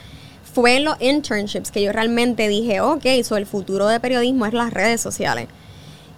fue 0.53 0.75
en 0.75 0.85
los 0.85 0.97
internships 0.99 1.71
que 1.71 1.81
yo 1.81 1.93
realmente 1.93 2.49
dije, 2.49 2.81
ok, 2.81 3.05
so 3.23 3.37
el 3.37 3.45
futuro 3.45 3.87
de 3.87 4.01
periodismo 4.01 4.45
es 4.45 4.53
las 4.53 4.73
redes 4.73 4.99
sociales. 4.99 5.47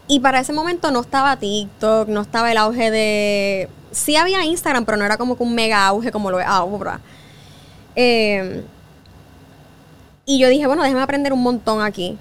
Y 0.07 0.19
para 0.19 0.39
ese 0.39 0.53
momento 0.53 0.89
no 0.89 1.01
estaba 1.01 1.37
TikTok, 1.37 2.07
no 2.07 2.21
estaba 2.21 2.51
el 2.51 2.57
auge 2.57 2.89
de... 2.89 3.69
Sí 3.91 4.15
había 4.15 4.43
Instagram, 4.45 4.85
pero 4.85 4.97
no 4.97 5.05
era 5.05 5.17
como 5.17 5.37
que 5.37 5.43
un 5.43 5.53
mega 5.53 5.85
auge 5.87 6.11
como 6.11 6.31
lo 6.31 6.39
es 6.39 6.47
ahora. 6.47 6.99
Eh, 7.95 8.63
y 10.25 10.39
yo 10.39 10.49
dije, 10.49 10.67
bueno, 10.67 10.83
déjame 10.83 11.01
aprender 11.01 11.33
un 11.33 11.43
montón 11.43 11.81
aquí. 11.81 12.17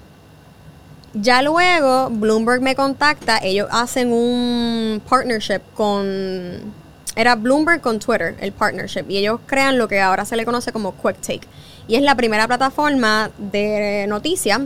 Ya 1.13 1.41
luego, 1.41 2.09
Bloomberg 2.09 2.61
me 2.61 2.75
contacta, 2.75 3.39
ellos 3.43 3.67
hacen 3.71 4.11
un 4.11 5.01
partnership 5.07 5.61
con... 5.75 6.73
Era 7.15 7.35
Bloomberg 7.35 7.81
con 7.81 7.99
Twitter, 7.99 8.37
el 8.39 8.53
partnership, 8.53 9.03
y 9.09 9.17
ellos 9.17 9.41
crean 9.45 9.77
lo 9.77 9.89
que 9.89 9.99
ahora 9.99 10.23
se 10.23 10.37
le 10.37 10.45
conoce 10.45 10.71
como 10.71 10.95
Quick 10.95 11.19
Take. 11.19 11.47
Y 11.87 11.95
es 11.95 12.01
la 12.01 12.15
primera 12.15 12.47
plataforma 12.47 13.31
de 13.37 14.05
noticias 14.07 14.61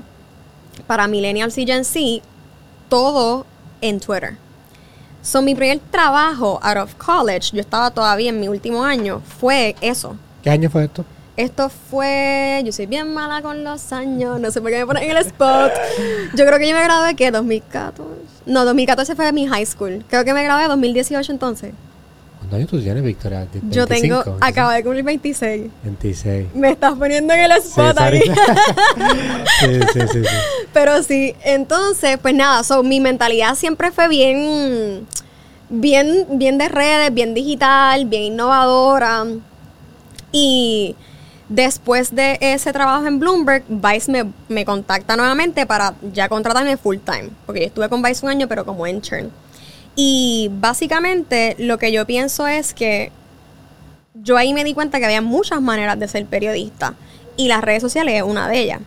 para 0.86 1.08
millennials 1.08 1.58
y 1.58 1.66
Gen 1.66 1.84
Z, 1.84 2.24
todo 2.90 3.48
en 3.82 4.00
Twitter. 4.00 4.38
So, 5.26 5.42
mi 5.42 5.56
primer 5.56 5.80
trabajo 5.90 6.60
out 6.62 6.78
of 6.78 6.94
college, 6.98 7.50
yo 7.52 7.60
estaba 7.60 7.90
todavía 7.90 8.30
en 8.30 8.40
mi 8.40 8.48
último 8.48 8.84
año, 8.84 9.24
fue 9.40 9.76
eso. 9.82 10.16
¿Qué 10.44 10.52
año 10.52 10.70
fue 10.70 10.84
esto? 10.84 11.04
Esto 11.36 11.70
fue. 11.70 12.62
Yo 12.64 12.72
soy 12.72 12.86
bien 12.86 13.12
mala 13.12 13.42
con 13.42 13.64
los 13.64 13.92
años. 13.92 14.40
No 14.40 14.52
sé 14.52 14.62
por 14.62 14.70
qué 14.70 14.78
me 14.78 14.86
ponen 14.86 15.04
en 15.06 15.18
el 15.18 15.26
spot. 15.26 15.72
Yo 16.36 16.46
creo 16.46 16.60
que 16.60 16.70
yo 16.70 16.76
me 16.76 16.84
gradué, 16.84 17.16
¿qué? 17.16 17.34
¿2014? 17.34 17.94
No, 18.46 18.66
2014 18.66 19.16
fue 19.16 19.32
mi 19.32 19.48
high 19.48 19.66
school. 19.66 20.06
Creo 20.08 20.24
que 20.24 20.34
me 20.36 20.44
gradué 20.44 20.66
en 20.66 20.70
2018 20.70 21.32
entonces. 21.32 21.74
¿Cuántos 22.50 22.58
años 22.58 22.70
tú 22.70 22.82
tienes, 22.82 23.04
Victoria? 23.04 23.40
¿De- 23.52 23.62
Yo 23.70 23.86
25? 23.88 24.24
tengo. 24.24 24.38
Acabo 24.42 24.70
de 24.72 24.84
cumplir 24.84 25.04
26. 25.04 25.72
26. 25.84 26.48
Me 26.56 26.70
estás 26.72 26.94
poniendo 26.94 27.34
en 27.34 27.40
el 27.52 27.62
Sí, 27.62 27.68
spot 27.70 27.98
ahí. 27.98 28.22
Sarita. 28.22 28.56
sí, 29.60 29.80
sí, 29.94 30.00
sí, 30.12 30.24
sí. 30.24 30.36
Pero 30.74 31.04
sí, 31.04 31.36
entonces, 31.44 32.18
pues 32.22 32.34
nada, 32.36 32.64
so, 32.64 32.84
mi 32.84 33.00
mentalidad 33.00 33.56
siempre 33.56 33.92
fue 33.92 34.08
bien, 34.08 35.08
bien, 35.70 36.26
bien 36.32 36.58
de 36.58 36.68
redes, 36.70 37.14
bien 37.14 37.34
digital, 37.34 38.06
bien 38.06 38.24
innovadora. 38.24 39.26
Y 40.32 40.96
después 41.50 42.14
de 42.16 42.38
ese 42.42 42.74
trabajo 42.74 43.06
en 43.06 43.20
Bloomberg, 43.20 43.64
Vice 43.70 44.12
me, 44.12 44.26
me 44.50 44.66
contacta 44.66 45.16
nuevamente 45.16 45.66
para 45.66 45.94
ya 46.14 46.28
contratarme 46.30 46.78
full 46.78 46.98
time. 46.98 47.30
Porque 47.46 47.62
yo 47.62 47.68
estuve 47.68 47.90
con 47.90 48.02
Vice 48.02 48.26
un 48.26 48.32
año, 48.32 48.48
pero 48.48 48.66
como 48.66 48.86
intern. 48.88 49.32
Y 49.96 50.50
básicamente 50.60 51.56
lo 51.58 51.78
que 51.78 51.92
yo 51.92 52.06
pienso 52.06 52.48
es 52.48 52.74
que 52.74 53.12
yo 54.14 54.38
ahí 54.38 54.54
me 54.54 54.64
di 54.64 54.74
cuenta 54.74 55.00
que 55.00 55.06
había 55.06 55.22
muchas 55.22 55.62
maneras 55.62 56.00
de 56.00 56.08
ser 56.08 56.26
periodista. 56.26 56.96
Y 57.38 57.48
las 57.48 57.62
redes 57.62 57.82
sociales 57.82 58.16
es 58.16 58.24
una 58.24 58.48
de 58.48 58.60
ellas. 58.60 58.82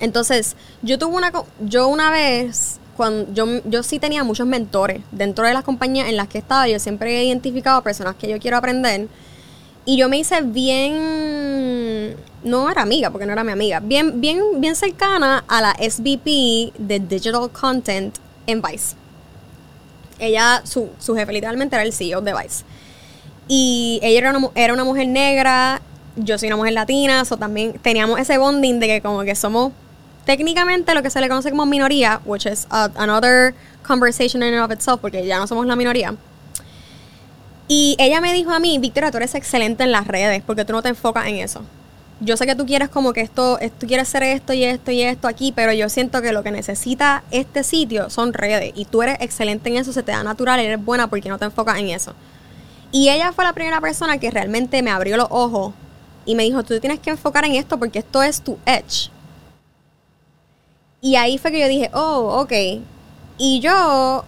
Entonces, 0.00 0.56
yo 0.82 0.98
tuve 0.98 1.16
una 1.16 1.32
yo 1.60 1.88
una 1.88 2.10
vez 2.10 2.78
cuando 2.96 3.32
yo, 3.32 3.46
yo 3.64 3.82
sí 3.82 3.98
tenía 3.98 4.24
muchos 4.24 4.46
mentores 4.46 5.00
dentro 5.12 5.46
de 5.46 5.54
las 5.54 5.62
compañías 5.62 6.08
en 6.08 6.16
las 6.16 6.28
que 6.28 6.38
estaba, 6.38 6.66
yo 6.68 6.78
siempre 6.80 7.16
he 7.16 7.24
identificado 7.24 7.82
personas 7.82 8.16
que 8.16 8.28
yo 8.28 8.40
quiero 8.40 8.56
aprender 8.56 9.08
y 9.84 9.96
yo 9.96 10.08
me 10.08 10.18
hice 10.18 10.42
bien 10.42 12.16
no 12.42 12.70
era 12.70 12.82
amiga, 12.82 13.10
porque 13.10 13.24
no 13.24 13.32
era 13.32 13.44
mi 13.44 13.52
amiga, 13.52 13.80
bien 13.80 14.20
bien 14.20 14.42
bien 14.60 14.74
cercana 14.74 15.44
a 15.46 15.60
la 15.60 15.76
SVP 15.78 16.72
de 16.76 16.98
Digital 16.98 17.50
Content 17.50 18.16
en 18.46 18.62
Vice. 18.62 18.96
Ella 20.18 20.62
su, 20.64 20.90
su 20.98 21.14
jefe 21.14 21.32
literalmente 21.32 21.76
era 21.76 21.82
el 21.82 21.92
CEO 21.92 22.20
de 22.20 22.34
Vice. 22.34 22.64
Y 23.46 24.00
ella 24.02 24.18
era 24.18 24.36
una, 24.36 24.48
era 24.54 24.72
una 24.72 24.84
mujer 24.84 25.08
negra, 25.08 25.80
yo 26.16 26.38
soy 26.38 26.48
una 26.48 26.56
mujer 26.56 26.72
latina, 26.72 27.24
so 27.24 27.36
también 27.36 27.74
teníamos 27.74 28.20
ese 28.20 28.38
bonding 28.38 28.80
de 28.80 28.86
que 28.86 29.00
como 29.00 29.22
que 29.22 29.34
somos 29.34 29.72
técnicamente 30.24 30.94
lo 30.94 31.02
que 31.02 31.10
se 31.10 31.20
le 31.20 31.28
conoce 31.28 31.50
como 31.50 31.64
minoría, 31.64 32.20
which 32.26 32.44
is 32.44 32.66
another 32.70 33.54
conversation 33.82 34.42
in 34.42 34.52
and 34.52 34.62
of 34.62 34.70
itself, 34.70 35.00
porque 35.00 35.24
ya 35.24 35.38
no 35.38 35.46
somos 35.46 35.66
la 35.66 35.74
minoría. 35.74 36.14
Y 37.66 37.96
ella 37.98 38.20
me 38.20 38.32
dijo 38.32 38.50
a 38.50 38.58
mí, 38.58 38.78
Victoria, 38.78 39.10
tú 39.10 39.18
eres 39.18 39.34
excelente 39.34 39.84
en 39.84 39.92
las 39.92 40.06
redes, 40.06 40.42
porque 40.46 40.64
tú 40.64 40.72
no 40.72 40.82
te 40.82 40.90
enfocas 40.90 41.26
en 41.26 41.36
eso. 41.36 41.62
Yo 42.20 42.36
sé 42.36 42.46
que 42.46 42.56
tú 42.56 42.66
quieres 42.66 42.88
como 42.88 43.12
que 43.12 43.20
esto, 43.20 43.58
es- 43.60 43.72
tú 43.72 43.86
quieres 43.86 44.08
hacer 44.08 44.22
esto 44.24 44.52
y 44.52 44.64
esto 44.64 44.90
y 44.90 45.02
esto 45.02 45.28
aquí, 45.28 45.52
pero 45.52 45.72
yo 45.72 45.88
siento 45.88 46.20
que 46.22 46.32
lo 46.32 46.42
que 46.42 46.50
necesita 46.50 47.22
este 47.30 47.62
sitio 47.62 48.10
son 48.10 48.32
redes 48.32 48.72
y 48.74 48.84
tú 48.86 49.02
eres 49.02 49.18
excelente 49.20 49.70
en 49.70 49.76
eso, 49.76 49.92
se 49.92 50.02
te 50.02 50.12
da 50.12 50.22
natural, 50.24 50.58
eres 50.60 50.84
buena 50.84 51.08
porque 51.08 51.28
no 51.28 51.38
te 51.38 51.44
enfocas 51.44 51.78
en 51.78 51.90
eso. 51.90 52.14
Y 52.90 53.08
ella 53.10 53.32
fue 53.32 53.44
la 53.44 53.52
primera 53.52 53.80
persona 53.80 54.18
que 54.18 54.30
realmente 54.30 54.82
me 54.82 54.90
abrió 54.90 55.16
los 55.16 55.28
ojos 55.30 55.74
y 56.26 56.34
me 56.34 56.42
dijo, 56.44 56.62
tú 56.64 56.78
tienes 56.80 57.00
que 57.00 57.10
enfocar 57.10 57.44
en 57.44 57.54
esto 57.54 57.78
porque 57.78 58.00
esto 58.00 58.22
es 58.22 58.40
tu 58.42 58.58
edge. 58.66 59.10
Y 61.00 61.16
ahí 61.16 61.38
fue 61.38 61.52
que 61.52 61.60
yo 61.60 61.68
dije, 61.68 61.90
oh, 61.94 62.40
ok. 62.42 62.52
Y 63.38 63.60
yo, 63.60 64.24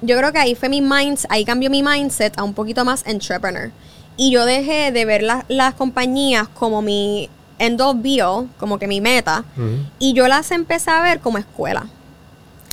yo 0.00 0.16
creo 0.16 0.32
que 0.32 0.38
ahí 0.38 0.54
fue 0.54 0.68
mi 0.68 0.80
mindset, 0.80 1.30
ahí 1.30 1.44
cambió 1.44 1.68
mi 1.70 1.82
mindset 1.82 2.38
a 2.38 2.42
un 2.44 2.54
poquito 2.54 2.84
más 2.84 3.06
entrepreneur. 3.06 3.70
Y 4.18 4.30
yo 4.32 4.44
dejé 4.44 4.92
de 4.92 5.04
ver 5.06 5.22
las- 5.22 5.44
las 5.48 5.72
compañías 5.74 6.48
como 6.48 6.82
mi 6.82 7.30
end 7.58 7.80
be 8.02 8.20
all, 8.22 8.48
como 8.58 8.78
que 8.78 8.86
mi 8.86 9.00
meta. 9.00 9.44
Y 9.98 10.12
yo 10.12 10.28
las 10.28 10.50
empecé 10.50 10.90
a 10.90 11.00
ver 11.00 11.20
como 11.20 11.38
escuela. 11.38 11.86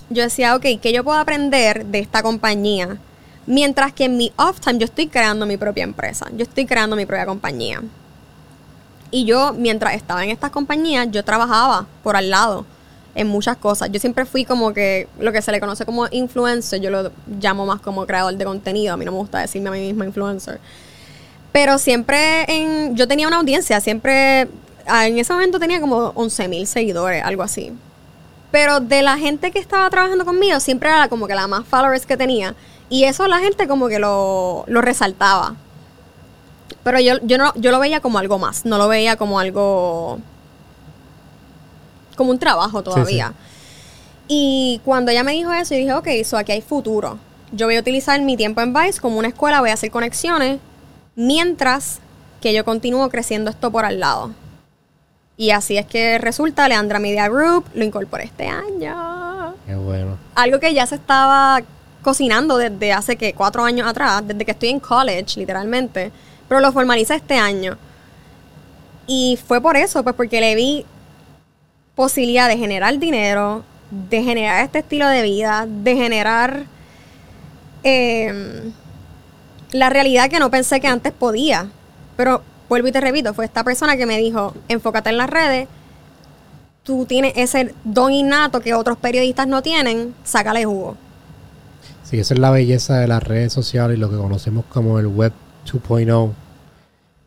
Yo 0.10 0.23
decía, 0.23 0.55
ok, 0.55 0.65
¿qué 0.81 0.91
yo 0.91 1.03
puedo 1.03 1.17
aprender 1.19 1.86
de 1.86 1.99
esta 1.99 2.21
compañía? 2.23 2.97
Mientras 3.47 3.93
que 3.93 4.05
en 4.05 4.17
mi 4.17 4.31
off 4.38 4.60
time 4.60 4.79
yo 4.79 4.86
estoy 4.86 5.08
creando 5.08 5.45
mi 5.45 5.55
propia 5.55 5.84
empresa. 5.84 6.27
Yo 6.36 6.43
estoy 6.43 6.65
creando 6.65 6.95
mi 6.95 7.05
propia 7.05 7.25
compañía. 7.27 7.81
Y 9.12 9.25
yo, 9.25 9.53
mientras 9.53 9.93
estaba 9.93 10.23
en 10.23 10.31
estas 10.31 10.49
compañías, 10.51 11.08
yo 11.12 11.23
trabajaba 11.23 11.86
por 12.03 12.15
al 12.15 12.29
lado 12.31 12.65
en 13.13 13.27
muchas 13.27 13.55
cosas. 13.58 13.89
Yo 13.91 13.99
siempre 13.99 14.25
fui 14.25 14.45
como 14.45 14.73
que 14.73 15.08
lo 15.19 15.31
que 15.31 15.41
se 15.41 15.51
le 15.51 15.60
conoce 15.60 15.86
como 15.86 16.08
influencer, 16.12 16.81
yo 16.81 16.89
lo 16.89 17.12
llamo 17.39 17.65
más 17.65 17.79
como 17.81 18.05
creador 18.05 18.36
de 18.36 18.43
contenido. 18.45 18.93
A 18.93 18.97
mí 18.97 19.05
no 19.05 19.12
me 19.12 19.19
gusta 19.19 19.39
decirme 19.39 19.69
a 19.69 19.73
mí 19.73 19.79
misma 19.79 20.05
influencer. 20.05 20.60
Pero 21.56 21.78
siempre 21.78 22.44
en, 22.54 22.98
yo 22.98 23.08
tenía 23.08 23.30
una 23.30 23.38
audiencia, 23.38 23.80
siempre, 23.80 24.50
ah, 24.88 25.08
en 25.08 25.18
ese 25.18 25.32
momento 25.32 25.58
tenía 25.58 25.80
como 25.80 26.12
11 26.13 26.50
mil 26.50 26.68
seguidores, 26.68 27.24
algo 27.24 27.44
así. 27.44 27.72
Pero 28.52 28.82
de 28.82 29.02
la 29.02 29.18
gente 29.18 29.52
que 29.52 29.60
estaba 29.60 29.89
trabajando 29.89 30.26
conmigo, 30.26 30.60
siempre 30.60 30.89
era 30.89 31.08
como 31.08 31.28
que 31.28 31.34
la 31.34 31.48
más 31.48 31.65
followers 31.65 32.06
que 32.06 32.18
tenía. 32.18 32.56
Y 32.89 33.06
eso 33.06 33.26
la 33.30 33.39
gente 33.39 33.70
como 33.70 33.88
que 33.88 34.00
lo, 34.00 34.65
lo 34.68 34.82
resaltaba. 34.82 35.56
Pero 36.84 37.00
yo, 37.00 37.20
yo, 37.24 37.38
no, 37.38 37.54
yo 37.56 37.72
lo 37.72 37.80
veía 37.80 38.02
como 38.02 38.20
algo 38.20 38.38
más, 38.38 38.65
no 38.65 38.78
lo 38.78 38.89
veía 38.89 39.15
como 39.15 39.39
algo... 39.39 40.20
como 42.18 42.32
un 42.32 42.38
trabajo 42.38 42.84
todavía. 42.84 43.32
Y 44.28 44.82
cuando 44.84 45.10
ella 45.10 45.24
me 45.24 45.32
dijo 45.32 45.54
eso, 45.54 45.74
yo 45.74 45.80
dije, 45.80 45.94
ok, 45.94 46.26
so 46.26 46.38
aquí 46.38 46.52
hay 46.52 46.62
futuro. 46.62 47.18
Yo 47.54 47.65
voy 47.65 47.78
a 47.78 47.80
utilizar 47.80 48.20
mi 48.20 48.36
tiempo 48.36 48.60
en 48.60 48.74
Vice 48.74 49.00
como 49.00 49.18
una 49.18 49.30
escuela, 49.30 49.62
voy 49.62 49.70
a 49.70 49.76
hacer 49.76 49.89
conexiones, 49.89 50.60
mientras 51.15 51.99
que 52.41 52.54
yo 52.54 52.63
continúo 52.65 53.10
creciendo 53.10 53.49
esto 53.49 53.71
por 53.71 53.86
al 53.86 53.99
lado. 53.99 54.32
Y 55.38 55.51
así 55.51 55.78
es 55.78 55.86
que 55.86 56.17
resulta, 56.17 56.67
Leandra 56.67 56.99
Media 56.99 57.28
Group 57.28 57.65
lo 57.73 57.84
incorporé 57.84 58.25
este 58.25 58.47
año. 58.47 59.56
Qué 59.65 59.75
bueno. 59.75 60.17
Algo 60.36 60.60
que 60.60 60.73
ya 60.73 60.86
se 60.86 60.95
estaba 60.95 61.62
cocinando 62.01 62.58
desde 62.58 62.93
hace 62.93 63.15
que 63.15 63.34
cuatro 63.34 63.63
años 63.63 63.88
atrás, 63.88 64.25
desde 64.25 64.45
que 64.45 64.51
estoy 64.51 64.69
en 64.69 64.80
college, 64.80 65.39
literalmente. 65.39 66.12
Pero 66.47 66.62
lo 66.62 66.71
formaliza 66.71 67.15
este 67.15 67.38
año. 67.38 67.78
Y 69.08 69.38
fue 69.45 69.60
por 69.60 69.75
eso, 69.75 70.04
pues 70.04 70.15
porque 70.15 70.39
le 70.39 70.56
vi 70.56 70.86
posibilidad 71.95 72.47
de 72.47 72.58
generar 72.58 72.97
dinero, 72.99 73.63
de 73.89 74.23
generar 74.23 74.63
este 74.63 74.80
estilo 74.80 75.08
de 75.08 75.21
vida, 75.21 75.65
de 75.67 75.95
generar 75.95 76.65
eh, 77.84 78.71
la 79.75 79.89
realidad 79.89 80.29
que 80.29 80.39
no 80.39 80.49
pensé 80.49 80.79
que 80.79 80.88
antes 80.88 81.11
podía. 81.11 81.67
Pero 82.17 82.41
vuelvo 82.69 82.88
y 82.88 82.91
te 82.91 83.01
repito, 83.01 83.33
fue 83.33 83.45
esta 83.45 83.63
persona 83.63 83.97
que 83.97 84.05
me 84.05 84.17
dijo, 84.17 84.53
enfócate 84.67 85.09
en 85.09 85.17
las 85.17 85.29
redes, 85.29 85.67
tú 86.83 87.05
tienes 87.05 87.33
ese 87.35 87.73
don 87.83 88.11
innato 88.11 88.61
que 88.61 88.73
otros 88.73 88.97
periodistas 88.97 89.47
no 89.47 89.61
tienen, 89.61 90.13
sácale 90.23 90.65
jugo. 90.65 90.95
Sí, 92.03 92.19
esa 92.19 92.35
es 92.35 92.39
la 92.39 92.51
belleza 92.51 92.99
de 92.99 93.07
las 93.07 93.23
redes 93.23 93.51
sociales 93.51 93.97
y 93.97 93.99
lo 93.99 94.09
que 94.09 94.17
conocemos 94.17 94.65
como 94.65 94.99
el 94.99 95.07
Web 95.07 95.33
2.0. 95.65 96.31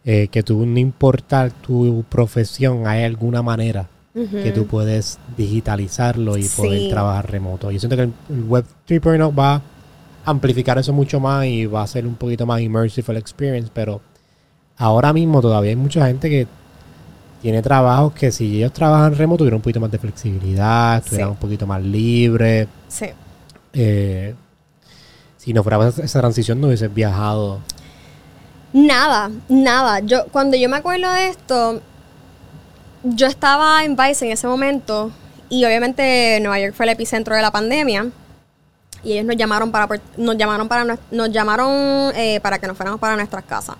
eh, 0.04 0.28
que 0.28 0.42
tú, 0.42 0.64
no 0.64 0.78
importar 0.78 1.50
tu 1.50 2.04
profesión, 2.08 2.87
hay 2.87 3.04
alguna 3.04 3.42
manera 3.42 3.88
que 4.14 4.50
tú 4.50 4.66
puedes 4.66 5.18
digitalizarlo 5.37 6.37
y 6.37 6.48
poder 6.48 6.90
trabajar 6.90 7.30
remoto. 7.30 7.70
Yo 7.70 7.78
siento 7.78 7.96
que 7.96 8.02
el, 8.02 8.44
Web 8.44 8.64
3.0 8.88 9.38
va 9.38 9.62
amplificar 10.31 10.79
eso 10.79 10.93
mucho 10.93 11.21
más 11.21 11.47
y 11.47 11.67
va 11.67 11.83
a 11.83 11.87
ser 11.87 12.07
un 12.07 12.14
poquito 12.14 12.47
más 12.47 12.61
immersive 12.61 13.12
el 13.12 13.19
experience, 13.19 13.71
pero 13.73 14.01
ahora 14.77 15.12
mismo 15.12 15.41
todavía 15.41 15.71
hay 15.71 15.77
mucha 15.77 16.07
gente 16.07 16.29
que 16.29 16.47
tiene 17.43 17.62
trabajos 17.62 18.12
que 18.14 18.33
si 18.33 18.57
ellos 18.59 18.73
trabajan 18.73 19.14
remoto 19.17 19.38
tuvieran 19.38 19.57
un 19.59 19.62
poquito 19.62 19.81
más 19.81 19.91
de 19.91 19.99
flexibilidad, 19.99 20.99
estuvieran 20.99 21.29
Sí. 21.29 21.33
un 21.33 21.38
poquito 21.38 21.67
más 21.67 21.83
libres. 21.83 22.67
Sí. 22.88 23.07
Eh, 23.73 24.35
si 25.37 25.53
no 25.53 25.62
fuera 25.62 25.88
esa 25.88 26.03
esa 26.03 26.19
transición, 26.21 26.61
no 26.61 26.67
hubieses 26.67 26.93
viajado. 26.93 27.61
Nada, 28.73 29.31
nada. 29.49 30.01
Yo, 30.01 30.27
cuando 30.31 30.57
yo 30.57 30.69
me 30.69 30.77
acuerdo 30.77 31.11
de 31.12 31.29
esto, 31.29 31.81
yo 33.05 33.27
estaba 33.27 33.85
en 33.85 33.97
Vice 33.97 34.27
en 34.27 34.33
ese 34.33 34.47
momento 34.47 35.11
y 35.49 35.64
obviamente 35.64 36.38
Nueva 36.41 36.59
York 36.61 36.75
fue 36.75 36.87
el 36.87 36.91
epicentro 36.91 37.35
de 37.37 37.41
la 37.43 37.51
pandemia 37.51 38.09
y 39.04 39.12
ellos 39.12 39.24
nos 39.24 39.37
llamaron 39.37 39.70
para 39.70 40.00
nos 40.16 40.37
llamaron 40.37 40.68
para 40.68 40.98
nos 41.11 41.30
llamaron 41.30 42.12
eh, 42.14 42.40
para 42.42 42.58
que 42.58 42.66
nos 42.66 42.76
fuéramos 42.76 43.00
para 43.00 43.16
nuestras 43.16 43.44
casas. 43.44 43.76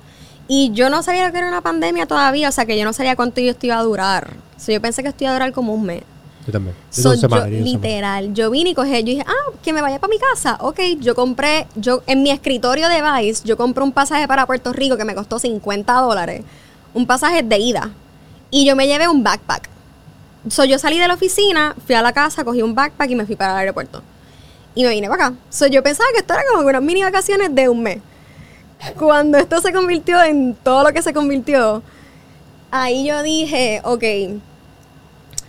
Y 0.47 0.71
yo 0.73 0.89
no 0.89 1.03
sabía 1.03 1.31
que 1.31 1.39
era 1.39 1.49
una 1.49 1.61
pandemia 1.61 2.07
todavía, 2.07 2.49
o 2.49 2.53
sea 2.53 2.65
que 2.65 2.79
yo 2.79 2.85
no 2.85 2.95
sabía 2.95 3.17
cuánto 3.17 3.41
yo 3.41 3.51
esto 3.51 3.67
iba 3.67 3.79
a 3.79 3.83
durar. 3.83 4.31
O 4.57 4.61
sea, 4.61 4.75
yo 4.75 4.81
pensé 4.81 5.03
que 5.03 5.11
esto 5.11 5.25
iba 5.25 5.31
a 5.31 5.35
durar 5.35 5.53
como 5.53 5.75
un 5.75 5.85
mes. 5.85 6.03
Yo 6.47 6.53
también. 6.53 6.75
Yo 6.91 7.03
So, 7.03 7.15
yo, 7.15 7.29
yo 7.29 7.47
literal, 7.47 8.33
yo 8.33 8.51
vine 8.51 8.71
y 8.71 8.75
cogí, 8.75 8.93
yo 8.93 9.03
dije, 9.03 9.25
ah, 9.27 9.53
que 9.63 9.75
me 9.75 9.83
vaya 9.83 9.99
para 9.99 10.11
mi 10.11 10.19
casa. 10.19 10.57
Ok, 10.61 10.81
yo 11.01 11.15
compré, 11.15 11.67
yo 11.77 12.03
en 12.07 12.23
mi 12.23 12.31
escritorio 12.31 12.89
de 12.89 13.03
Vice, 13.03 13.43
yo 13.45 13.59
compré 13.59 13.85
un 13.85 13.93
pasaje 13.93 14.27
para 14.27 14.47
Puerto 14.47 14.73
Rico 14.73 14.97
que 14.97 15.05
me 15.05 15.15
costó 15.15 15.39
50 15.39 15.93
dólares. 15.93 16.43
Un 16.95 17.07
pasaje 17.07 17.43
de 17.43 17.59
ida. 17.59 17.91
Y 18.51 18.65
yo 18.65 18.75
me 18.75 18.87
llevé 18.87 19.07
un 19.07 19.23
backpack. 19.23 19.69
So, 20.49 20.65
yo 20.65 20.79
salí 20.79 20.99
de 20.99 21.07
la 21.07 21.15
oficina, 21.15 21.77
fui 21.87 21.95
a 21.95 22.01
la 22.01 22.15
casa, 22.15 22.43
cogí 22.43 22.63
un 22.63 22.75
backpack 22.75 23.11
y 23.11 23.15
me 23.15 23.27
fui 23.27 23.37
para 23.37 23.53
el 23.53 23.59
aeropuerto. 23.59 24.03
Y 24.79 24.85
me 24.85 24.91
vine 24.91 25.09
para 25.09 25.27
acá. 25.27 25.37
So, 25.51 25.67
yo 25.67 25.83
pensaba 25.83 26.09
que 26.13 26.21
esto 26.21 26.35
era 26.35 26.45
como 26.53 26.69
unas 26.69 26.81
mini 26.81 27.03
vacaciones 27.03 27.53
de 27.53 27.69
un 27.69 27.83
mes. 27.83 27.99
Cuando 28.97 29.37
esto 29.37 29.61
se 29.61 29.73
convirtió 29.73 30.23
en 30.23 30.55
todo 30.55 30.85
lo 30.85 30.93
que 30.93 31.03
se 31.03 31.13
convirtió, 31.13 31.83
ahí 32.71 33.05
yo 33.05 33.25
dije, 33.25 33.81
ok, 33.83 34.05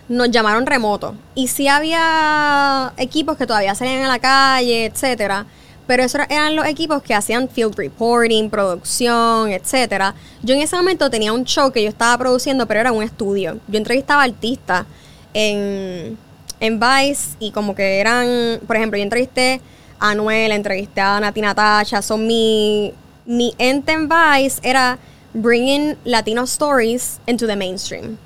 nos 0.08 0.32
llamaron 0.32 0.66
remoto. 0.66 1.14
Y 1.36 1.46
sí 1.46 1.68
había 1.68 2.92
equipos 2.96 3.36
que 3.36 3.46
todavía 3.46 3.76
salían 3.76 4.02
a 4.02 4.08
la 4.08 4.18
calle, 4.18 4.86
etcétera. 4.86 5.46
Pero 5.86 6.02
esos 6.02 6.22
eran 6.28 6.56
los 6.56 6.66
equipos 6.66 7.00
que 7.00 7.14
hacían 7.14 7.48
field 7.48 7.76
reporting, 7.76 8.50
producción, 8.50 9.52
etcétera. 9.52 10.16
Yo 10.42 10.56
en 10.56 10.62
ese 10.62 10.74
momento 10.74 11.08
tenía 11.08 11.32
un 11.32 11.44
show 11.44 11.70
que 11.70 11.84
yo 11.84 11.88
estaba 11.88 12.18
produciendo, 12.18 12.66
pero 12.66 12.80
era 12.80 12.90
un 12.90 13.04
estudio. 13.04 13.60
Yo 13.68 13.78
entrevistaba 13.78 14.24
artistas 14.24 14.86
en, 15.34 16.18
en 16.60 16.78
Vice 16.78 17.36
y 17.38 17.50
como 17.50 17.74
que 17.74 17.98
eran, 17.98 18.60
por 18.66 18.76
ejemplo, 18.76 18.98
yo 18.98 19.02
entrevisté 19.02 19.60
a 19.98 20.10
Anuel, 20.10 20.52
entrevisté 20.52 21.00
a 21.00 21.18
Nati 21.18 21.40
Natasha. 21.40 22.02
Son 22.02 22.26
mi, 22.26 22.92
mi 23.26 23.54
ente 23.58 23.92
en 23.92 24.08
Vice 24.08 24.60
era 24.62 24.98
bringing 25.32 25.96
Latino 26.04 26.44
stories 26.44 27.20
into 27.26 27.46
the 27.46 27.56
mainstream. 27.56 28.18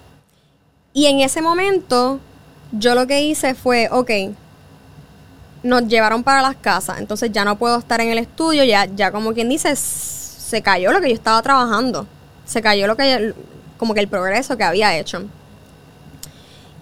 Y 0.93 1.07
en 1.07 1.21
ese 1.21 1.43
momento, 1.43 2.21
yo 2.73 2.95
lo 2.95 3.07
que 3.07 3.23
hice 3.23 3.55
fue, 3.55 3.89
ok, 3.91 4.11
nos 5.63 5.89
llevaron 5.89 6.23
para 6.23 6.43
las 6.43 6.57
casas, 6.57 6.99
entonces 6.99 7.33
ya 7.33 7.45
no 7.45 7.57
puedo 7.57 7.79
estar 7.79 8.01
en 8.01 8.11
el 8.11 8.19
estudio, 8.19 8.65
ya, 8.65 8.85
ya 8.85 9.11
como 9.11 9.33
quien 9.33 9.49
dice, 9.49 9.75
se 9.75 10.63
cayó 10.63 10.93
lo 10.93 11.01
que 11.01 11.09
yo 11.09 11.15
estaba 11.15 11.43
trabajando, 11.43 12.07
se 12.45 12.63
cayó 12.63 12.87
lo 12.87 12.97
que, 12.97 13.35
como 13.79 13.95
que 13.95 14.01
el 14.01 14.09
progreso 14.09 14.57
que 14.57 14.65
había 14.65 14.97
hecho. 14.97 15.25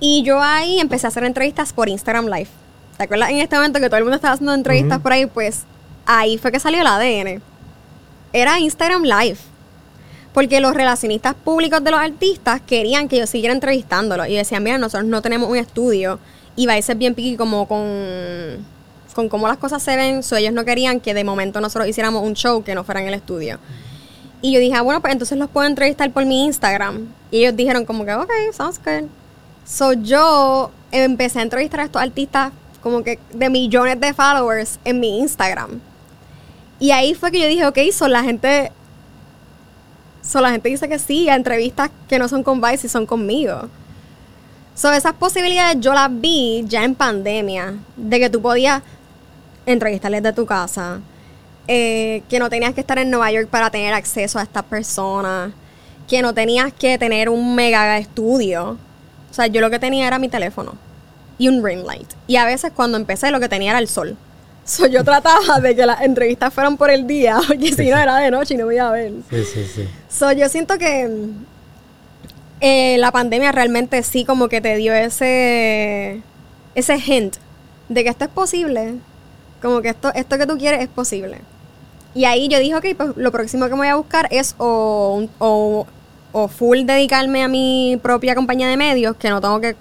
Y 0.04 0.24
yo 0.24 0.42
ahí 0.42 0.80
empecé 0.80 1.06
a 1.06 1.10
hacer 1.10 1.22
entrevistas 1.22 1.72
por 1.72 1.88
Instagram 1.88 2.26
Live. 2.26 2.48
¿Te 2.96 3.04
acuerdas 3.04 3.30
en 3.30 3.36
este 3.36 3.54
momento 3.54 3.78
que 3.78 3.86
todo 3.86 3.98
el 3.98 4.02
mundo 4.02 4.16
estaba 4.16 4.34
haciendo 4.34 4.52
entrevistas 4.52 4.98
por 4.98 5.12
ahí? 5.12 5.26
Pues 5.26 5.62
ahí 6.06 6.38
fue 6.38 6.50
que 6.50 6.58
salió 6.58 6.80
el 6.80 6.88
ADN. 6.88 7.40
Era 8.32 8.58
Instagram 8.58 9.04
Live. 9.04 9.38
Porque 10.34 10.60
los 10.60 10.74
relacionistas 10.74 11.36
públicos 11.36 11.84
de 11.84 11.92
los 11.92 12.00
artistas 12.00 12.60
querían 12.60 13.06
que 13.06 13.18
yo 13.18 13.28
siguiera 13.28 13.54
entrevistándolos. 13.54 14.26
Y 14.26 14.34
decían, 14.34 14.64
mira, 14.64 14.76
nosotros 14.76 15.08
no 15.08 15.22
tenemos 15.22 15.48
un 15.48 15.56
estudio. 15.56 16.18
Y 16.56 16.66
va 16.66 16.74
a 16.74 16.82
ser 16.82 16.96
bien 16.96 17.14
piqui 17.14 17.36
como 17.36 17.68
con, 17.68 17.86
con 19.14 19.28
cómo 19.28 19.46
las 19.46 19.58
cosas 19.58 19.84
se 19.84 19.94
ven. 19.94 20.24
So, 20.24 20.34
ellos 20.34 20.52
no 20.52 20.64
querían 20.64 20.98
que 20.98 21.14
de 21.14 21.22
momento 21.22 21.60
nosotros 21.60 21.86
hiciéramos 21.86 22.24
un 22.24 22.34
show 22.34 22.64
que 22.64 22.74
no 22.74 22.82
fuera 22.82 23.00
en 23.00 23.06
el 23.06 23.14
estudio. 23.14 23.60
Y 24.40 24.52
yo 24.52 24.58
dije, 24.58 24.74
ah, 24.74 24.82
bueno, 24.82 25.00
pues 25.00 25.12
entonces 25.12 25.38
los 25.38 25.48
puedo 25.48 25.68
entrevistar 25.68 26.10
por 26.10 26.26
mi 26.26 26.44
Instagram. 26.44 27.06
Y 27.30 27.38
ellos 27.44 27.54
dijeron 27.54 27.84
como 27.84 28.04
que, 28.04 28.14
ok, 28.14 28.30
sounds 28.52 28.80
good. 28.84 29.08
So 29.64 29.92
yo 29.92 30.70
empecé 30.90 31.38
a 31.38 31.42
entrevistar 31.42 31.80
a 31.80 31.84
estos 31.84 32.02
artistas 32.02 32.52
como 32.82 33.02
que 33.02 33.18
de 33.32 33.48
millones 33.48 34.00
de 34.00 34.12
followers 34.12 34.78
en 34.84 35.00
mi 35.00 35.20
Instagram. 35.20 35.80
Y 36.78 36.90
ahí 36.90 37.14
fue 37.14 37.30
que 37.30 37.40
yo 37.40 37.46
dije, 37.46 37.66
ok, 37.66 37.78
so 37.92 38.08
la 38.08 38.22
gente 38.22 38.72
So, 40.22 40.40
la 40.40 40.52
gente 40.52 40.68
dice 40.68 40.88
que 40.88 41.00
sí 41.00 41.28
a 41.28 41.34
entrevistas 41.34 41.90
que 42.08 42.18
no 42.18 42.28
son 42.28 42.44
con 42.44 42.60
Vice 42.60 42.86
y 42.86 42.90
son 42.90 43.06
conmigo. 43.06 43.68
So, 44.74 44.92
esas 44.92 45.14
posibilidades 45.14 45.80
yo 45.80 45.92
las 45.92 46.08
vi 46.10 46.64
ya 46.66 46.84
en 46.84 46.94
pandemia, 46.94 47.74
de 47.96 48.20
que 48.20 48.30
tú 48.30 48.40
podías 48.40 48.82
entrevistarles 49.66 50.22
de 50.22 50.32
tu 50.32 50.46
casa, 50.46 51.00
eh, 51.66 52.22
que 52.28 52.38
no 52.38 52.48
tenías 52.48 52.72
que 52.72 52.80
estar 52.80 52.98
en 52.98 53.10
Nueva 53.10 53.32
York 53.32 53.48
para 53.48 53.70
tener 53.70 53.92
acceso 53.92 54.38
a 54.38 54.42
estas 54.42 54.62
personas, 54.62 55.52
que 56.08 56.22
no 56.22 56.32
tenías 56.32 56.72
que 56.72 56.98
tener 56.98 57.28
un 57.28 57.56
mega 57.56 57.98
estudio. 57.98 58.78
O 59.32 59.34
sea, 59.34 59.48
yo 59.48 59.60
lo 59.60 59.70
que 59.70 59.78
tenía 59.80 60.06
era 60.06 60.18
mi 60.20 60.28
teléfono 60.28 60.74
y 61.38 61.48
un 61.48 61.64
ring 61.64 61.84
light. 61.84 62.08
Y 62.28 62.36
a 62.36 62.44
veces 62.44 62.70
cuando 62.76 62.96
empecé 62.98 63.30
lo 63.32 63.40
que 63.40 63.48
tenía 63.48 63.70
era 63.70 63.78
el 63.80 63.88
sol. 63.88 64.16
So, 64.64 64.86
yo 64.86 65.02
trataba 65.02 65.58
de 65.60 65.74
que 65.74 65.84
las 65.84 66.02
entrevistas 66.02 66.54
fueran 66.54 66.76
por 66.76 66.88
el 66.88 67.04
día, 67.08 67.40
porque 67.48 67.72
si 67.74 67.90
no 67.90 67.98
era 67.98 68.18
de 68.18 68.30
noche 68.30 68.54
y 68.54 68.56
no 68.58 68.66
me 68.66 68.76
iba 68.76 68.86
a 68.88 68.92
ver. 68.92 69.10
Sí, 69.28 69.42
sí, 69.44 69.64
sí. 69.74 69.88
So, 70.08 70.30
yo 70.30 70.48
siento 70.48 70.78
que 70.78 71.10
eh, 72.60 72.96
la 72.98 73.10
pandemia 73.10 73.50
realmente 73.52 74.02
sí 74.04 74.24
como 74.24 74.48
que 74.48 74.60
te 74.60 74.76
dio 74.76 74.94
ese 74.94 76.22
ese 76.74 76.96
hint 76.98 77.36
de 77.88 78.04
que 78.04 78.10
esto 78.10 78.24
es 78.24 78.30
posible. 78.30 78.94
Como 79.60 79.82
que 79.82 79.88
esto, 79.90 80.12
esto 80.14 80.38
que 80.38 80.46
tú 80.46 80.56
quieres 80.58 80.80
es 80.80 80.88
posible. 80.88 81.38
Y 82.14 82.24
ahí 82.24 82.48
yo 82.48 82.58
dije, 82.58 82.74
ok, 82.76 82.84
pues 82.96 83.10
lo 83.16 83.32
próximo 83.32 83.64
que 83.66 83.72
me 83.72 83.78
voy 83.78 83.88
a 83.88 83.96
buscar 83.96 84.28
es 84.30 84.54
o, 84.58 85.14
un- 85.16 85.30
o, 85.38 85.86
o 86.32 86.48
full 86.48 86.84
dedicarme 86.84 87.42
a 87.44 87.48
mi 87.48 87.98
propia 88.02 88.34
compañía 88.34 88.68
de 88.68 88.76
medios, 88.76 89.16
que 89.16 89.30
no 89.30 89.40
tengo 89.40 89.60
que, 89.60 89.76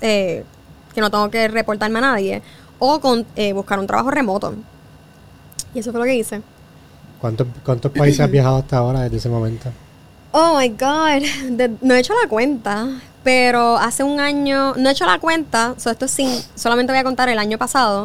eh, 0.00 0.44
que 0.94 1.00
no 1.00 1.10
tengo 1.10 1.30
que 1.30 1.48
reportarme 1.48 1.98
a 1.98 2.02
nadie, 2.02 2.42
o 2.78 3.00
con, 3.00 3.26
eh, 3.36 3.52
buscar 3.52 3.78
un 3.78 3.86
trabajo 3.86 4.10
remoto. 4.10 4.54
Y 5.74 5.80
eso 5.80 5.90
fue 5.92 6.00
lo 6.00 6.06
que 6.06 6.14
hice. 6.16 6.42
¿Cuántos, 7.20 7.46
¿Cuántos 7.64 7.92
países 7.92 8.20
has 8.20 8.30
viajado 8.30 8.56
hasta 8.56 8.78
ahora 8.78 9.00
desde 9.02 9.18
ese 9.18 9.28
momento? 9.28 9.70
Oh 10.32 10.56
my 10.58 10.68
God, 10.70 11.22
De- 11.50 11.76
no 11.82 11.94
he 11.94 12.00
hecho 12.00 12.14
la 12.20 12.28
cuenta, 12.28 12.88
pero 13.22 13.76
hace 13.76 14.02
un 14.02 14.20
año, 14.20 14.74
no 14.76 14.88
he 14.88 14.92
hecho 14.92 15.04
la 15.04 15.18
cuenta, 15.18 15.74
so 15.76 15.90
esto 15.90 16.06
es 16.06 16.10
sin, 16.10 16.30
solamente 16.54 16.92
voy 16.92 17.00
a 17.00 17.04
contar 17.04 17.28
el 17.28 17.38
año 17.38 17.58
pasado, 17.58 18.04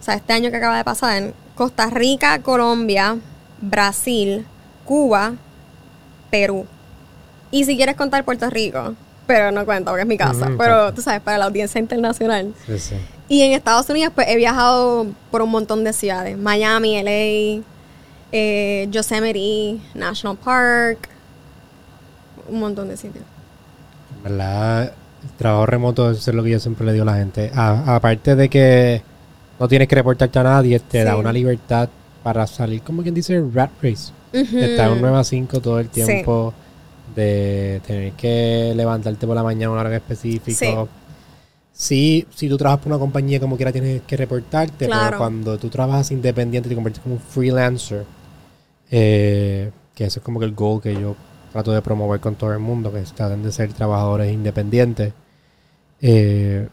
o 0.00 0.04
sea, 0.04 0.14
este 0.14 0.32
año 0.32 0.50
que 0.50 0.56
acaba 0.58 0.76
de 0.76 0.84
pasar, 0.84 1.32
Costa 1.56 1.86
Rica, 1.90 2.40
Colombia, 2.42 3.16
Brasil, 3.60 4.46
Cuba, 4.84 5.32
Perú. 6.30 6.66
Y 7.52 7.64
si 7.64 7.76
quieres 7.76 7.94
contar 7.94 8.24
Puerto 8.24 8.50
Rico, 8.50 8.94
pero 9.28 9.52
no 9.52 9.64
cuento 9.64 9.90
porque 9.92 10.02
es 10.02 10.08
mi 10.08 10.18
casa, 10.18 10.50
pero 10.58 10.92
tú 10.92 11.00
sabes, 11.02 11.20
para 11.20 11.38
la 11.38 11.44
audiencia 11.44 11.78
internacional. 11.78 12.52
Sí, 12.66 12.78
sí. 12.80 12.96
Y 13.28 13.42
en 13.42 13.52
Estados 13.52 13.88
Unidos, 13.88 14.12
pues 14.14 14.26
he 14.28 14.36
viajado 14.36 15.06
por 15.30 15.42
un 15.42 15.50
montón 15.50 15.84
de 15.84 15.92
ciudades. 15.92 16.36
Miami, 16.36 16.96
LA, 16.98 17.62
eh, 18.32 18.88
Yosemite, 18.90 19.78
National 19.94 20.36
Park, 20.36 21.08
un 22.48 22.60
montón 22.60 22.88
de 22.88 22.96
sitios. 22.96 23.24
En 24.16 24.22
verdad, 24.24 24.82
el 25.22 25.30
trabajo 25.38 25.66
remoto, 25.66 26.10
eso 26.10 26.30
es 26.30 26.34
lo 26.36 26.42
que 26.42 26.50
yo 26.50 26.58
siempre 26.60 26.84
le 26.86 26.92
digo 26.92 27.02
a 27.04 27.12
la 27.12 27.16
gente. 27.16 27.50
A- 27.54 27.94
aparte 27.96 28.34
de 28.34 28.48
que 28.48 29.02
no 29.60 29.68
tienes 29.68 29.88
que 29.88 29.94
reportarte 29.94 30.38
a 30.38 30.42
nadie, 30.42 30.80
te 30.80 31.04
da 31.04 31.16
una 31.16 31.32
libertad 31.32 31.88
para 32.22 32.46
salir, 32.46 32.82
como 32.82 33.02
quien 33.02 33.14
dice, 33.14 33.42
rat 33.52 33.70
race. 33.82 34.12
Ujú. 34.34 34.56
De 34.56 34.72
estar 34.72 34.90
un 34.90 35.00
9 35.00 35.18
a 35.18 35.24
5 35.24 35.60
todo 35.60 35.78
el 35.78 35.88
Sí. 35.92 36.22
De 37.14 37.80
tener 37.86 38.12
que 38.12 38.72
levantarte 38.74 39.26
por 39.26 39.36
la 39.36 39.42
mañana 39.42 39.66
a 39.66 39.70
una 39.72 39.80
hora 39.80 39.90
en 39.90 39.96
específico. 39.96 40.88
Sí, 41.72 42.26
si 42.34 42.48
tú 42.48 42.56
trabajas 42.58 42.82
por 42.84 42.92
una 42.92 42.98
compañía 43.00 43.40
como 43.40 43.56
quiera 43.56 43.72
tienes 43.72 44.02
que 44.02 44.16
reportarte, 44.16 44.86
Claro. 44.86 45.04
pero 45.06 45.18
cuando 45.18 45.58
tú 45.58 45.68
trabajas 45.68 46.10
independiente 46.10 46.68
te 46.68 46.74
conviertes 46.74 47.02
como 47.02 47.14
un 47.16 47.20
freelancer, 47.20 48.04
eh, 48.90 49.70
que 49.94 50.04
eso 50.04 50.20
es 50.20 50.24
como 50.24 50.38
que 50.38 50.46
el 50.46 50.52
goal 50.54 50.80
que 50.82 50.94
yo 50.94 51.16
trato 51.52 51.72
de 51.72 51.80
promover 51.82 52.20
con 52.20 52.34
todo 52.34 52.52
el 52.52 52.58
mundo, 52.58 52.92
que 52.92 53.00
traten 53.14 53.42
de 53.42 53.52
ser 53.52 53.72
trabajadores 53.72 54.32
independientes, 54.32 55.12
eh, 56.00 56.68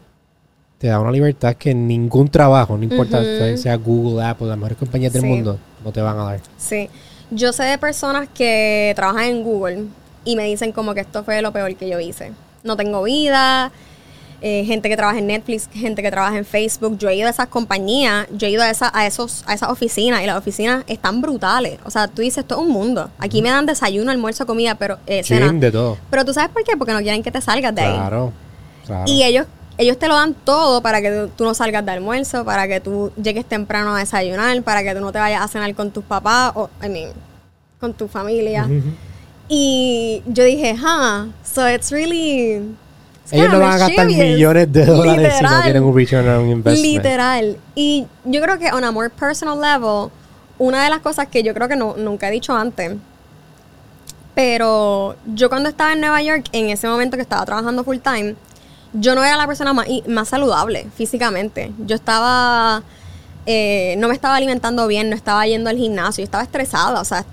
te 0.78 0.86
da 0.88 1.00
una 1.00 1.10
libertad 1.12 1.54
que 1.56 1.74
ningún 1.74 2.28
trabajo, 2.28 2.76
no 2.76 2.84
importa 2.84 3.20
Ujú. 3.20 3.56
sea 3.56 3.76
Google, 3.76 4.24
Apple, 4.24 4.46
las 4.48 4.56
mejores 4.56 4.78
compañías 4.78 5.12
del 5.12 5.22
Sí. 5.22 5.28
mundo, 5.28 5.58
no 5.84 5.92
te 5.92 6.00
van 6.00 6.18
a 6.18 6.24
dar. 6.24 6.40
Sí. 6.56 6.88
Yo 7.30 7.52
sé 7.52 7.62
de 7.64 7.78
personas 7.78 8.28
que 8.34 8.92
trabajan 8.96 9.24
en 9.24 9.42
Google 9.44 9.84
y 10.24 10.36
me 10.36 10.44
dicen 10.44 10.72
como 10.72 10.94
que 10.94 11.00
esto 11.00 11.24
fue 11.24 11.42
lo 11.42 11.52
peor 11.52 11.74
que 11.76 11.88
yo 11.88 12.00
hice. 12.00 12.32
No 12.62 12.76
tengo 12.76 13.02
vida, 13.02 13.72
eh, 14.42 14.64
gente 14.64 14.88
que 14.88 14.96
trabaja 14.96 15.18
en 15.18 15.26
Netflix, 15.26 15.68
gente 15.72 16.02
que 16.02 16.10
trabaja 16.10 16.38
en 16.38 16.44
Facebook. 16.44 16.96
Yo 16.98 17.08
he 17.08 17.16
ido 17.16 17.26
a 17.26 17.30
esas 17.30 17.48
compañías, 17.48 18.26
yo 18.30 18.46
he 18.46 18.50
ido 18.50 18.62
a, 18.62 18.70
esa, 18.70 18.90
a, 18.94 19.06
esos, 19.06 19.44
a 19.46 19.54
esas 19.54 19.68
oficinas 19.70 20.22
y 20.22 20.26
las 20.26 20.36
oficinas 20.36 20.84
están 20.86 21.20
brutales. 21.20 21.78
O 21.84 21.90
sea, 21.90 22.08
tú 22.08 22.22
dices, 22.22 22.38
esto 22.38 22.54
es 22.54 22.60
un 22.62 22.70
mundo. 22.70 23.10
Aquí 23.18 23.42
me 23.42 23.50
dan 23.50 23.66
desayuno, 23.66 24.10
almuerzo, 24.10 24.46
comida, 24.46 24.76
pero 24.76 24.98
eh, 25.06 25.22
cena. 25.22 25.52
De 25.52 25.70
todo. 25.70 25.98
Pero 26.08 26.24
tú 26.24 26.32
sabes 26.32 26.50
por 26.50 26.64
qué? 26.64 26.76
Porque 26.76 26.92
no 26.92 27.00
quieren 27.00 27.22
que 27.22 27.30
te 27.30 27.40
salgas 27.40 27.74
de 27.74 27.82
ahí. 27.82 27.96
Claro. 27.96 28.32
Y 29.06 29.22
ellos, 29.22 29.46
ellos 29.76 29.98
te 29.98 30.08
lo 30.08 30.14
dan 30.14 30.34
todo 30.34 30.80
para 30.80 31.02
que 31.02 31.10
tú, 31.10 31.28
tú 31.36 31.44
no 31.44 31.54
salgas 31.54 31.84
de 31.84 31.92
almuerzo, 31.92 32.44
para 32.44 32.66
que 32.66 32.80
tú 32.80 33.12
llegues 33.22 33.44
temprano 33.44 33.94
a 33.94 33.98
desayunar, 33.98 34.62
para 34.62 34.82
que 34.82 34.94
tú 34.94 35.00
no 35.00 35.12
te 35.12 35.18
vayas 35.18 35.42
a 35.42 35.48
cenar 35.48 35.74
con 35.74 35.90
tus 35.90 36.02
papás 36.02 36.52
o, 36.54 36.70
I 36.82 36.88
mean, 36.88 37.10
con 37.78 37.92
tu 37.92 38.08
familia. 38.08 38.64
Ujú. 38.64 38.90
Y 39.52 40.22
yo 40.26 40.44
dije, 40.44 40.76
huh, 40.76 41.26
so 41.42 41.68
it's 41.68 41.90
really... 41.90 42.62
it's 43.24 43.32
Ellos 43.32 43.50
no 43.50 43.58
van 43.58 43.72
a 43.72 43.78
gastar 43.78 44.06
millones 44.06 44.72
de 44.72 44.86
dólares 44.86 45.34
si 45.38 45.42
no 45.42 45.48
Literal. 45.48 45.62
tienen 45.64 45.82
un 45.82 45.96
return 45.96 46.28
on 46.28 46.48
investment. 46.50 46.84
Literal. 46.84 47.56
Y 47.74 48.06
yo 48.24 48.40
creo 48.42 48.60
que 48.60 48.70
on 48.70 48.84
a 48.84 48.92
more 48.92 49.10
personal 49.10 49.60
level, 49.60 50.12
una 50.58 50.84
de 50.84 50.90
las 50.90 51.00
cosas 51.00 51.26
que 51.26 51.42
yo 51.42 51.52
creo 51.52 51.66
que 51.66 51.74
no, 51.74 51.96
nunca 51.96 52.28
he 52.28 52.30
dicho 52.30 52.54
antes, 52.54 52.92
pero 54.36 55.16
yo 55.34 55.48
cuando 55.48 55.68
estaba 55.68 55.94
en 55.94 56.00
Nueva 56.00 56.22
York, 56.22 56.46
en 56.52 56.70
ese 56.70 56.86
momento 56.86 57.16
que 57.16 57.22
estaba 57.22 57.44
trabajando 57.44 57.82
full 57.82 57.98
time, 57.98 58.36
yo 58.92 59.16
no 59.16 59.24
era 59.24 59.36
la 59.36 59.48
persona 59.48 59.72
más, 59.72 59.88
más 60.06 60.28
saludable 60.28 60.86
físicamente. 60.96 61.72
Yo 61.86 61.96
estaba, 61.96 62.84
eh, 63.46 63.96
no 63.98 64.06
me 64.06 64.14
estaba 64.14 64.36
alimentando 64.36 64.86
bien, 64.86 65.10
no 65.10 65.16
estaba 65.16 65.44
yendo 65.44 65.70
al 65.70 65.76
gimnasio, 65.76 66.22
estaba 66.22 66.44
estresada. 66.44 67.00
O 67.00 67.04
sea, 67.04 67.24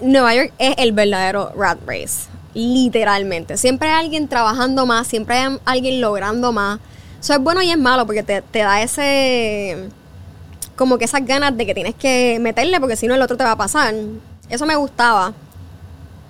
Nueva 0.00 0.34
York 0.34 0.52
es 0.58 0.74
el 0.78 0.92
verdadero 0.92 1.52
rat 1.56 1.78
race, 1.86 2.28
literalmente. 2.54 3.56
Siempre 3.56 3.88
hay 3.88 4.04
alguien 4.04 4.28
trabajando 4.28 4.86
más, 4.86 5.06
siempre 5.06 5.36
hay 5.36 5.58
alguien 5.64 6.00
logrando 6.00 6.52
más. 6.52 6.80
Eso 7.20 7.34
es 7.34 7.40
bueno 7.40 7.62
y 7.62 7.70
es 7.70 7.78
malo 7.78 8.06
porque 8.06 8.22
te, 8.22 8.42
da 8.58 8.80
ese, 8.82 9.88
como 10.76 10.98
que 10.98 11.04
esas 11.04 11.24
ganas 11.26 11.56
de 11.56 11.66
que 11.66 11.74
tienes 11.74 11.94
que 11.94 12.38
meterle 12.40 12.78
porque 12.80 12.96
si 12.96 13.06
no 13.06 13.14
el 13.14 13.22
otro 13.22 13.36
te 13.36 13.44
va 13.44 13.52
a 13.52 13.56
pasar. 13.56 13.94
Eso 14.48 14.66
me 14.66 14.76
gustaba. 14.76 15.34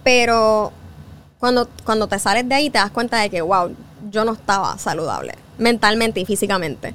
Pero 0.02 0.72
cuando, 1.38 1.68
cuando 1.84 2.06
te 2.06 2.18
sales 2.18 2.48
de 2.48 2.54
ahí 2.54 2.70
te 2.70 2.78
das 2.78 2.90
cuenta 2.90 3.18
de 3.18 3.30
que, 3.30 3.42
wow, 3.42 3.74
yo 4.10 4.24
no 4.24 4.32
estaba 4.32 4.78
saludable, 4.78 5.34
mentalmente 5.58 6.20
y 6.20 6.24
físicamente. 6.24 6.94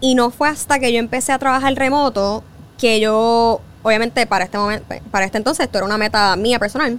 Y 0.00 0.14
no 0.14 0.30
fue 0.30 0.48
hasta 0.48 0.78
que 0.78 0.92
yo 0.92 0.98
empecé 0.98 1.32
a 1.32 1.38
trabajar 1.38 1.74
remoto 1.74 2.42
que 2.78 3.00
yo, 3.00 3.60
obviamente 3.84 4.26
para 4.26 4.46
este 4.46 4.58
momento, 4.58 4.86
para 5.12 5.26
este 5.26 5.38
entonces, 5.38 5.66
esto 5.66 5.78
era 5.78 5.86
una 5.86 5.98
meta 5.98 6.34
mía 6.34 6.58
personal. 6.58 6.98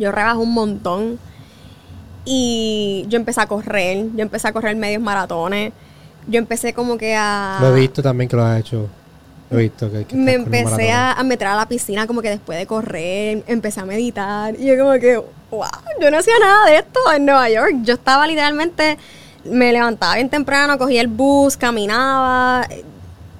Yo 0.00 0.10
rebajé 0.10 0.38
un 0.38 0.52
montón. 0.52 1.18
Y 2.24 3.04
yo 3.08 3.16
empecé 3.16 3.40
a 3.40 3.46
correr, 3.46 4.06
yo 4.14 4.22
empecé 4.22 4.48
a 4.48 4.52
correr 4.52 4.76
medios 4.76 5.02
maratones. 5.02 5.72
Yo 6.28 6.38
empecé 6.38 6.72
como 6.72 6.96
que 6.96 7.16
a... 7.16 7.58
Lo 7.60 7.76
he 7.76 7.80
visto 7.80 8.00
también 8.00 8.28
que 8.28 8.36
lo 8.36 8.44
has 8.44 8.60
hecho. 8.60 8.88
Lo 9.50 9.58
he 9.58 9.62
visto 9.62 9.90
que, 9.90 10.04
que 10.04 10.14
me 10.14 10.34
empecé 10.34 10.92
a, 10.92 11.12
a 11.12 11.22
meter 11.24 11.48
a 11.48 11.56
la 11.56 11.66
piscina 11.66 12.06
como 12.06 12.22
que 12.22 12.30
después 12.30 12.58
de 12.58 12.66
correr, 12.66 13.42
empecé 13.48 13.80
a 13.80 13.84
meditar 13.84 14.54
y 14.58 14.66
yo 14.66 14.78
como 14.78 14.98
que, 15.00 15.16
wow, 15.50 15.66
yo 16.00 16.10
no 16.10 16.18
hacía 16.18 16.38
nada 16.40 16.66
de 16.66 16.76
esto 16.76 17.00
en 17.14 17.26
Nueva 17.26 17.50
York. 17.50 17.74
Yo 17.82 17.94
estaba 17.94 18.24
literalmente, 18.26 18.96
me 19.44 19.72
levantaba 19.72 20.14
bien 20.14 20.30
temprano, 20.30 20.78
cogía 20.78 21.00
el 21.00 21.08
bus, 21.08 21.56
caminaba 21.56 22.66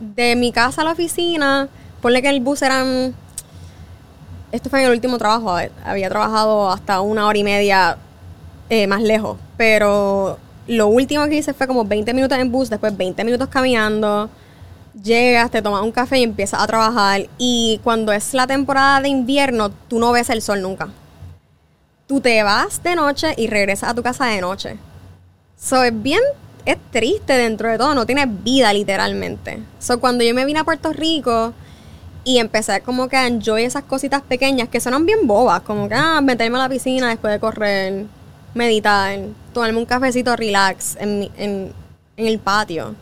de 0.01 0.35
mi 0.35 0.51
casa 0.51 0.83
a 0.83 0.85
la 0.85 0.91
oficina, 0.91 1.69
ponle 2.03 2.21
que 2.21 2.29
el 2.29 2.41
bus 2.41 2.61
eran, 2.61 3.15
esto 4.51 4.69
fue 4.69 4.81
en 4.81 4.87
el 4.87 4.93
último 4.93 5.17
trabajo, 5.17 5.57
había 5.85 6.11
trabajado 6.11 6.71
hasta 6.71 7.01
una 7.01 7.27
hora 7.27 7.39
y 7.39 7.45
media 7.45 7.97
eh, 8.69 8.87
más 8.87 9.01
lejos, 9.01 9.39
pero 9.57 10.39
lo 10.67 10.89
último 10.89 11.27
que 11.29 11.37
hice 11.37 11.55
fue 11.55 11.67
como 11.67 11.87
20 11.87 12.13
minutos 12.13 12.37
en 12.37 12.53
bus, 12.53 12.69
después 12.69 12.95
20 12.95 13.25
minutos 13.25 13.49
caminando 13.49 14.29
llegas, 15.01 15.51
te 15.51 15.63
tomas 15.63 15.83
un 15.83 15.93
café 15.93 16.19
y 16.19 16.23
empiezas 16.23 16.61
a 16.61 16.67
trabajar. 16.67 17.27
Y 17.39 17.81
cuando 17.83 18.13
es 18.13 18.35
la 18.35 18.47
temporada 18.47 19.01
de 19.01 19.09
invierno, 19.09 19.71
tú 19.89 19.99
no 19.99 20.13
ves 20.13 20.31
el 20.31 20.43
sol 20.43 20.63
nunca. 20.63 20.89
Tú 22.07 22.21
te 22.21 22.43
vas 22.43 22.83
de 22.83 22.95
noche 22.95 23.35
y 23.37 23.47
regresas 23.47 23.91
a 23.91 23.95
tu 23.95 24.03
casa 24.03 24.27
de 24.27 24.41
noche. 24.41 24.77
So, 25.57 25.83
es 25.83 26.03
bien, 26.03 26.21
es 26.67 26.77
triste 26.91 27.33
dentro 27.35 27.71
de 27.71 27.79
todo, 27.79 27.95
no 27.95 28.05
tienes 28.05 28.27
vida 28.43 28.73
literalmente. 28.73 29.63
So, 29.79 30.01
cuando 30.01 30.25
yo 30.25 30.35
me 30.35 30.45
vine 30.45 30.61
a 30.61 30.65
Puerto 30.65 30.93
Rico 30.93 31.55
y 32.25 32.39
empecé 32.39 32.81
como 32.83 33.09
que 33.09 33.17
a 33.17 33.27
enjoy 33.27 33.65
esas 33.65 33.85
cositas 33.85 34.23
pequeñas 34.23 34.69
que 34.69 34.81
sonan 34.81 35.07
bien 35.07 35.27
bobas, 35.27 35.63
como 35.63 35.89
que, 35.89 35.95
ah, 35.95 36.21
meterme 36.21 36.59
a 36.59 36.63
la 36.63 36.69
piscina 36.69 37.09
después 37.09 37.33
de 37.33 37.41
correr, 37.41 38.07
meditar, 38.55 39.19
tomarme 39.53 39.79
un 39.79 39.87
cafecito 39.87 40.37
relax 40.37 40.97
en, 41.01 41.31
en, 41.37 41.73
en 42.17 42.27
el 42.27 42.39
patio 42.39 42.95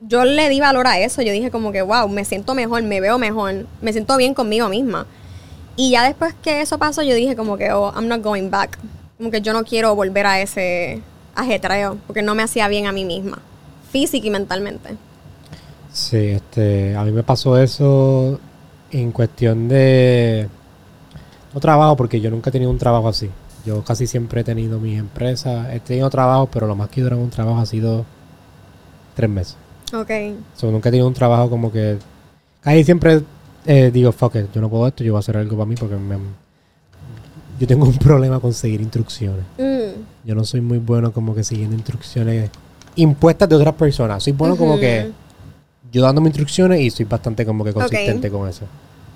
yo 0.00 0.24
le 0.24 0.48
di 0.48 0.60
valor 0.60 0.86
a 0.86 0.98
eso. 0.98 1.22
Yo 1.22 1.32
dije 1.32 1.50
como 1.50 1.72
que, 1.72 1.82
wow, 1.82 2.08
me 2.08 2.24
siento 2.24 2.54
mejor, 2.54 2.82
me 2.82 3.00
veo 3.00 3.18
mejor, 3.18 3.66
me 3.80 3.92
siento 3.92 4.16
bien 4.16 4.34
conmigo 4.34 4.68
misma. 4.68 5.06
Y 5.76 5.90
ya 5.90 6.04
después 6.04 6.34
que 6.42 6.60
eso 6.60 6.78
pasó, 6.78 7.02
yo 7.02 7.14
dije 7.14 7.36
como 7.36 7.56
que, 7.56 7.72
oh, 7.72 7.92
I'm 7.94 8.08
not 8.08 8.22
going 8.22 8.50
back. 8.50 8.78
Como 9.18 9.30
que 9.30 9.40
yo 9.40 9.52
no 9.52 9.64
quiero 9.64 9.94
volver 9.94 10.26
a 10.26 10.40
ese 10.40 11.02
ajetreo, 11.34 11.98
porque 12.06 12.22
no 12.22 12.34
me 12.34 12.42
hacía 12.42 12.68
bien 12.68 12.86
a 12.86 12.92
mí 12.92 13.04
misma, 13.04 13.38
física 13.92 14.26
y 14.26 14.30
mentalmente. 14.30 14.96
Sí, 15.92 16.16
este, 16.16 16.96
a 16.96 17.04
mí 17.04 17.12
me 17.12 17.22
pasó 17.22 17.58
eso 17.58 18.38
en 18.90 19.12
cuestión 19.12 19.68
de 19.68 20.48
no 21.52 21.60
trabajo, 21.60 21.96
porque 21.96 22.20
yo 22.20 22.30
nunca 22.30 22.50
he 22.50 22.52
tenido 22.52 22.70
un 22.70 22.78
trabajo 22.78 23.08
así. 23.08 23.28
Yo 23.66 23.84
casi 23.84 24.06
siempre 24.06 24.40
he 24.40 24.44
tenido 24.44 24.78
mis 24.78 24.98
empresas, 24.98 25.72
he 25.72 25.80
tenido 25.80 26.08
trabajo, 26.10 26.48
pero 26.50 26.66
lo 26.66 26.76
más 26.76 26.88
que 26.88 27.02
dura 27.02 27.16
un 27.16 27.30
trabajo 27.30 27.60
ha 27.60 27.66
sido 27.66 28.06
tres 29.14 29.28
meses. 29.28 29.56
Ok. 29.92 30.10
So, 30.56 30.70
nunca 30.70 30.88
he 30.88 30.92
tenido 30.92 31.08
un 31.08 31.14
trabajo 31.14 31.50
como 31.50 31.70
que 31.72 31.98
casi 32.62 32.84
siempre 32.84 33.22
eh, 33.66 33.90
digo, 33.92 34.12
fuck 34.12 34.36
it, 34.36 34.52
yo 34.54 34.60
no 34.60 34.70
puedo 34.70 34.86
esto, 34.86 35.04
yo 35.04 35.12
voy 35.12 35.18
a 35.18 35.20
hacer 35.20 35.36
algo 35.36 35.56
para 35.56 35.66
mí 35.66 35.74
porque 35.74 35.96
me, 35.96 36.16
yo 37.58 37.66
tengo 37.66 37.84
un 37.84 37.96
problema 37.98 38.40
con 38.40 38.54
seguir 38.54 38.80
instrucciones. 38.80 39.44
Mm. 39.58 40.26
Yo 40.26 40.34
no 40.34 40.44
soy 40.44 40.60
muy 40.60 40.78
bueno 40.78 41.12
como 41.12 41.34
que 41.34 41.44
siguiendo 41.44 41.76
instrucciones 41.76 42.50
impuestas 42.96 43.48
de 43.48 43.56
otras 43.56 43.74
personas. 43.74 44.22
Soy 44.22 44.32
bueno 44.32 44.56
como 44.56 44.78
que 44.78 45.10
yo 45.92 46.02
dándome 46.02 46.28
instrucciones 46.28 46.80
y 46.80 46.90
soy 46.90 47.04
bastante 47.06 47.44
como 47.46 47.64
que 47.64 47.72
consistente 47.72 48.30
con 48.30 48.48
eso. 48.48 48.64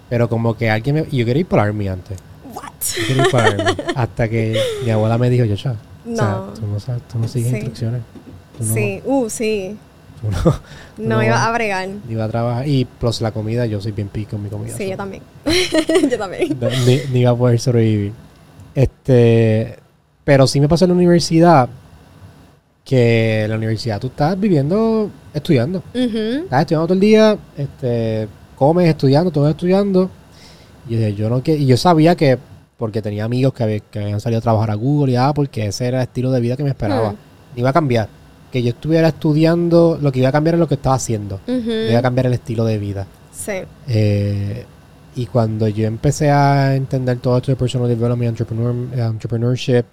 Pero 0.09 0.29
como 0.29 0.57
que 0.57 0.68
alguien 0.70 0.97
me... 0.97 1.07
y 1.11 1.18
Yo 1.18 1.25
quería 1.27 1.41
ir 1.41 1.47
por 1.47 1.59
Army 1.61 1.89
antes. 1.89 2.18
What? 2.53 2.70
Yo 3.01 3.07
quería 3.07 3.22
ir 3.25 3.31
por 3.31 3.41
Army. 3.41 3.62
hasta 3.95 4.29
que 4.29 4.59
mi 4.85 4.91
abuela 4.91 5.18
me 5.18 5.31
dijo, 5.31 5.45
yo 5.45 5.55
ya. 5.55 5.72
O 5.72 6.14
sea, 6.16 6.29
No. 6.31 6.41
tú 6.55 6.66
no, 6.66 6.79
sabes, 6.81 7.03
tú 7.11 7.18
no 7.18 7.27
sigues 7.29 7.51
Sí. 7.51 7.57
instrucciones. 7.57 8.03
Tú 8.59 8.64
no, 8.64 8.75
Sí, 8.75 9.01
uh, 9.05 9.31
sí. 9.31 9.77
tú 10.20 10.31
no, 10.31 10.55
No, 10.99 11.16
No. 11.16 11.22
iba 11.22 11.45
a 11.47 11.53
bregar. 11.53 11.89
iba 12.09 12.25
a 12.25 12.29
trabajar. 12.29 12.68
Y 12.68 12.85
plus 12.85 13.20
la 13.22 13.31
comida, 13.33 13.66
yo 13.66 13.81
soy 13.81 13.93
bien 13.93 14.09
pico 14.09 14.37
en 14.37 14.43
mi 14.45 14.49
comida. 14.51 14.77
Sí, 14.77 14.89
yo 14.91 14.97
también. 14.97 15.22
yo 16.11 16.18
también. 16.18 16.57
no- 16.61 16.68
ni, 16.87 17.01
ni 17.12 17.20
iba 17.20 17.31
a 17.31 17.37
poder 17.37 17.59
sobrevivir. 17.59 18.12
Este, 18.75 19.79
pero 20.25 20.47
sí 20.47 20.61
me 20.61 20.68
pasó 20.68 20.85
en 20.85 20.91
la 20.91 20.97
universidad 20.97 21.68
que 22.85 23.45
en 23.45 23.51
la 23.51 23.57
universidad 23.57 23.99
tú 24.01 24.09
estás 24.09 24.39
viviendo, 24.39 25.11
estudiando. 25.32 25.82
Estás 26.45 26.61
estudiando 26.61 26.87
todo 26.87 26.95
el 26.95 27.01
día, 27.01 27.39
este, 27.57 28.28
comes 28.57 28.89
estudiando, 28.89 29.30
todo 29.30 29.49
estudiando. 29.49 30.11
Y 30.89 31.12
yo, 31.14 31.30
no 31.30 31.43
que 31.43 31.57
y 31.57 31.64
yo 31.66 31.76
sabía 31.78 32.14
que 32.14 32.39
porque 32.76 33.01
tenía 33.01 33.24
amigos 33.24 33.55
que, 33.55 33.62
había- 33.62 33.80
que 33.80 34.01
habían 34.01 34.20
salido 34.20 34.39
a 34.41 34.43
trabajar 34.43 34.70
a 34.70 34.74
Google 34.74 35.12
y 35.12 35.16
ah, 35.16 35.32
porque 35.35 35.66
ese 35.66 35.87
era 35.87 35.99
el 35.99 36.03
estilo 36.03 36.30
de 36.30 36.41
vida 36.41 36.57
que 36.57 36.62
me 36.64 36.68
esperaba. 36.70 37.14
Iba 37.57 37.70
a 37.70 37.72
cambiar. 37.72 38.09
Que 38.53 38.62
yo 38.62 38.68
estuviera 38.70 39.09
estudiando, 39.09 39.99
lo 40.01 40.12
que 40.12 40.18
iba 40.20 40.28
a 40.28 40.32
cambiar 40.32 40.55
es 40.57 40.61
lo 40.61 40.68
que 40.68 40.74
estaba 40.74 40.97
haciendo. 40.97 41.41
Iba 41.91 41.99
a 41.99 42.03
cambiar 42.03 42.26
el 42.26 42.35
estilo 42.35 42.64
de 42.66 42.78
vida. 42.78 43.07
Sí. 43.32 43.53
Eh, 43.89 44.64
y 45.16 45.26
cuando 45.26 45.68
yo 45.68 45.87
empecé 45.87 46.30
a 46.30 46.74
entender 46.76 47.18
todo 47.18 47.37
esto 47.39 47.51
de 47.53 47.57
personal 47.57 47.89
development, 47.89 48.28
entrepreneur, 48.30 48.74
eh, 48.95 49.01
entrepreneurship 49.01 49.85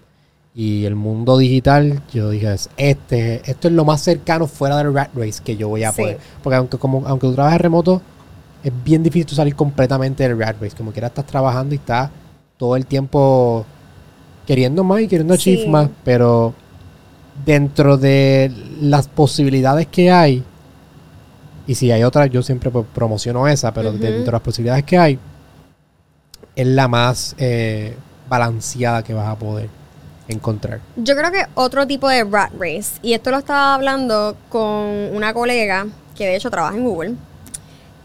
y 0.54 0.84
el 0.86 0.96
mundo 0.96 1.38
digital, 1.38 2.02
yo 2.14 2.30
dije, 2.30 2.54
"Es- 2.54 2.70
este, 2.78 3.42
esto 3.50 3.68
es 3.70 3.74
lo 3.74 3.86
más 3.86 4.02
cercano 4.02 4.48
fuera 4.48 4.78
del 4.78 4.94
rat 4.94 5.10
race 5.16 5.42
que 5.44 5.56
yo 5.56 5.70
voy 5.70 5.84
a 5.84 5.92
Sí. 5.92 6.02
poder. 6.02 6.20
Porque 6.44 6.56
aunque, 6.58 6.78
como, 6.78 7.04
aunque 7.08 7.28
tú 7.28 7.34
trabajes 7.36 7.62
remoto, 7.62 8.02
es 8.64 8.72
bien 8.84 9.02
difícil 9.02 9.26
tú 9.26 9.36
salir 9.36 9.56
completamente 9.56 10.24
del 10.28 10.38
rat 10.38 10.58
race. 10.62 10.76
Como 10.76 10.92
quiera 10.92 11.08
estás 11.08 11.26
trabajando 11.26 11.74
y 11.74 11.78
estás 11.78 12.10
todo 12.58 12.76
el 12.76 12.86
tiempo 12.86 13.66
queriendo 14.46 14.84
más 14.84 15.02
y 15.02 15.08
queriendo 15.08 15.36
Sí. 15.38 15.54
achieve 15.54 15.72
más, 15.72 15.90
pero 16.04 16.54
dentro 17.46 17.98
de 17.98 18.52
las 18.82 19.08
posibilidades 19.08 19.88
que 19.88 20.12
hay, 20.12 20.44
y 21.66 21.76
si 21.76 21.92
hay 21.92 22.04
otras, 22.04 22.30
yo 22.30 22.44
siempre 22.44 22.70
pues, 22.70 22.86
promociono 22.94 23.48
esa, 23.48 23.74
pero 23.74 23.94
dentro 23.94 24.26
de 24.26 24.32
las 24.32 24.42
posibilidades 24.42 24.84
que 24.84 24.98
hay, 24.98 25.18
es 26.56 26.68
la 26.68 26.88
más 26.90 27.36
eh, 27.38 27.96
balanceada 28.30 29.02
que 29.04 29.14
vas 29.14 29.28
a 29.30 29.36
poder 29.40 29.70
encontrar. 30.32 30.80
Yo 30.96 31.16
creo 31.16 31.32
que 31.32 31.46
otro 31.56 31.88
tipo 31.88 32.08
de 32.10 32.24
rat 32.24 32.52
race, 32.58 33.00
y 33.02 33.14
esto 33.14 33.32
lo 33.32 33.38
estaba 33.38 33.76
hablando 33.76 34.36
con 34.50 34.62
una 35.16 35.34
colega 35.34 35.88
que 36.16 36.26
de 36.26 36.36
hecho 36.36 36.50
trabaja 36.50 36.76
en 36.76 36.84
Google. 36.84 37.16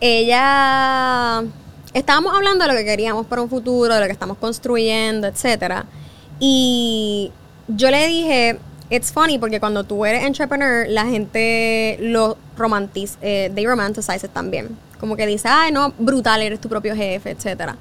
Ella 0.00 1.42
estábamos 1.94 2.34
hablando 2.34 2.64
de 2.66 2.72
lo 2.72 2.78
que 2.78 2.84
queríamos 2.84 3.26
para 3.26 3.42
un 3.42 3.48
futuro, 3.48 3.94
de 3.94 4.00
lo 4.00 4.06
que 4.06 4.12
estamos 4.12 4.36
construyendo, 4.38 5.26
etcétera. 5.26 5.86
Y 6.38 7.32
yo 7.68 7.90
le 7.90 8.06
dije, 8.06 8.58
it's 8.90 9.12
funny 9.12 9.38
porque 9.38 9.60
cuando 9.60 9.84
tú 9.84 10.04
eres 10.04 10.24
entrepreneur, 10.24 10.86
la 10.88 11.06
gente 11.06 11.96
lo 12.00 12.36
romantiza, 12.56 13.18
eh, 13.22 13.50
they 13.54 13.66
romanticize 13.66 14.26
it 14.26 14.32
también. 14.32 14.76
Como 15.00 15.16
que 15.16 15.26
dice, 15.26 15.48
ay, 15.48 15.72
no, 15.72 15.92
brutal, 15.98 16.42
eres 16.42 16.60
tu 16.60 16.68
propio 16.68 16.94
jefe, 16.94 17.30
etcétera. 17.30 17.76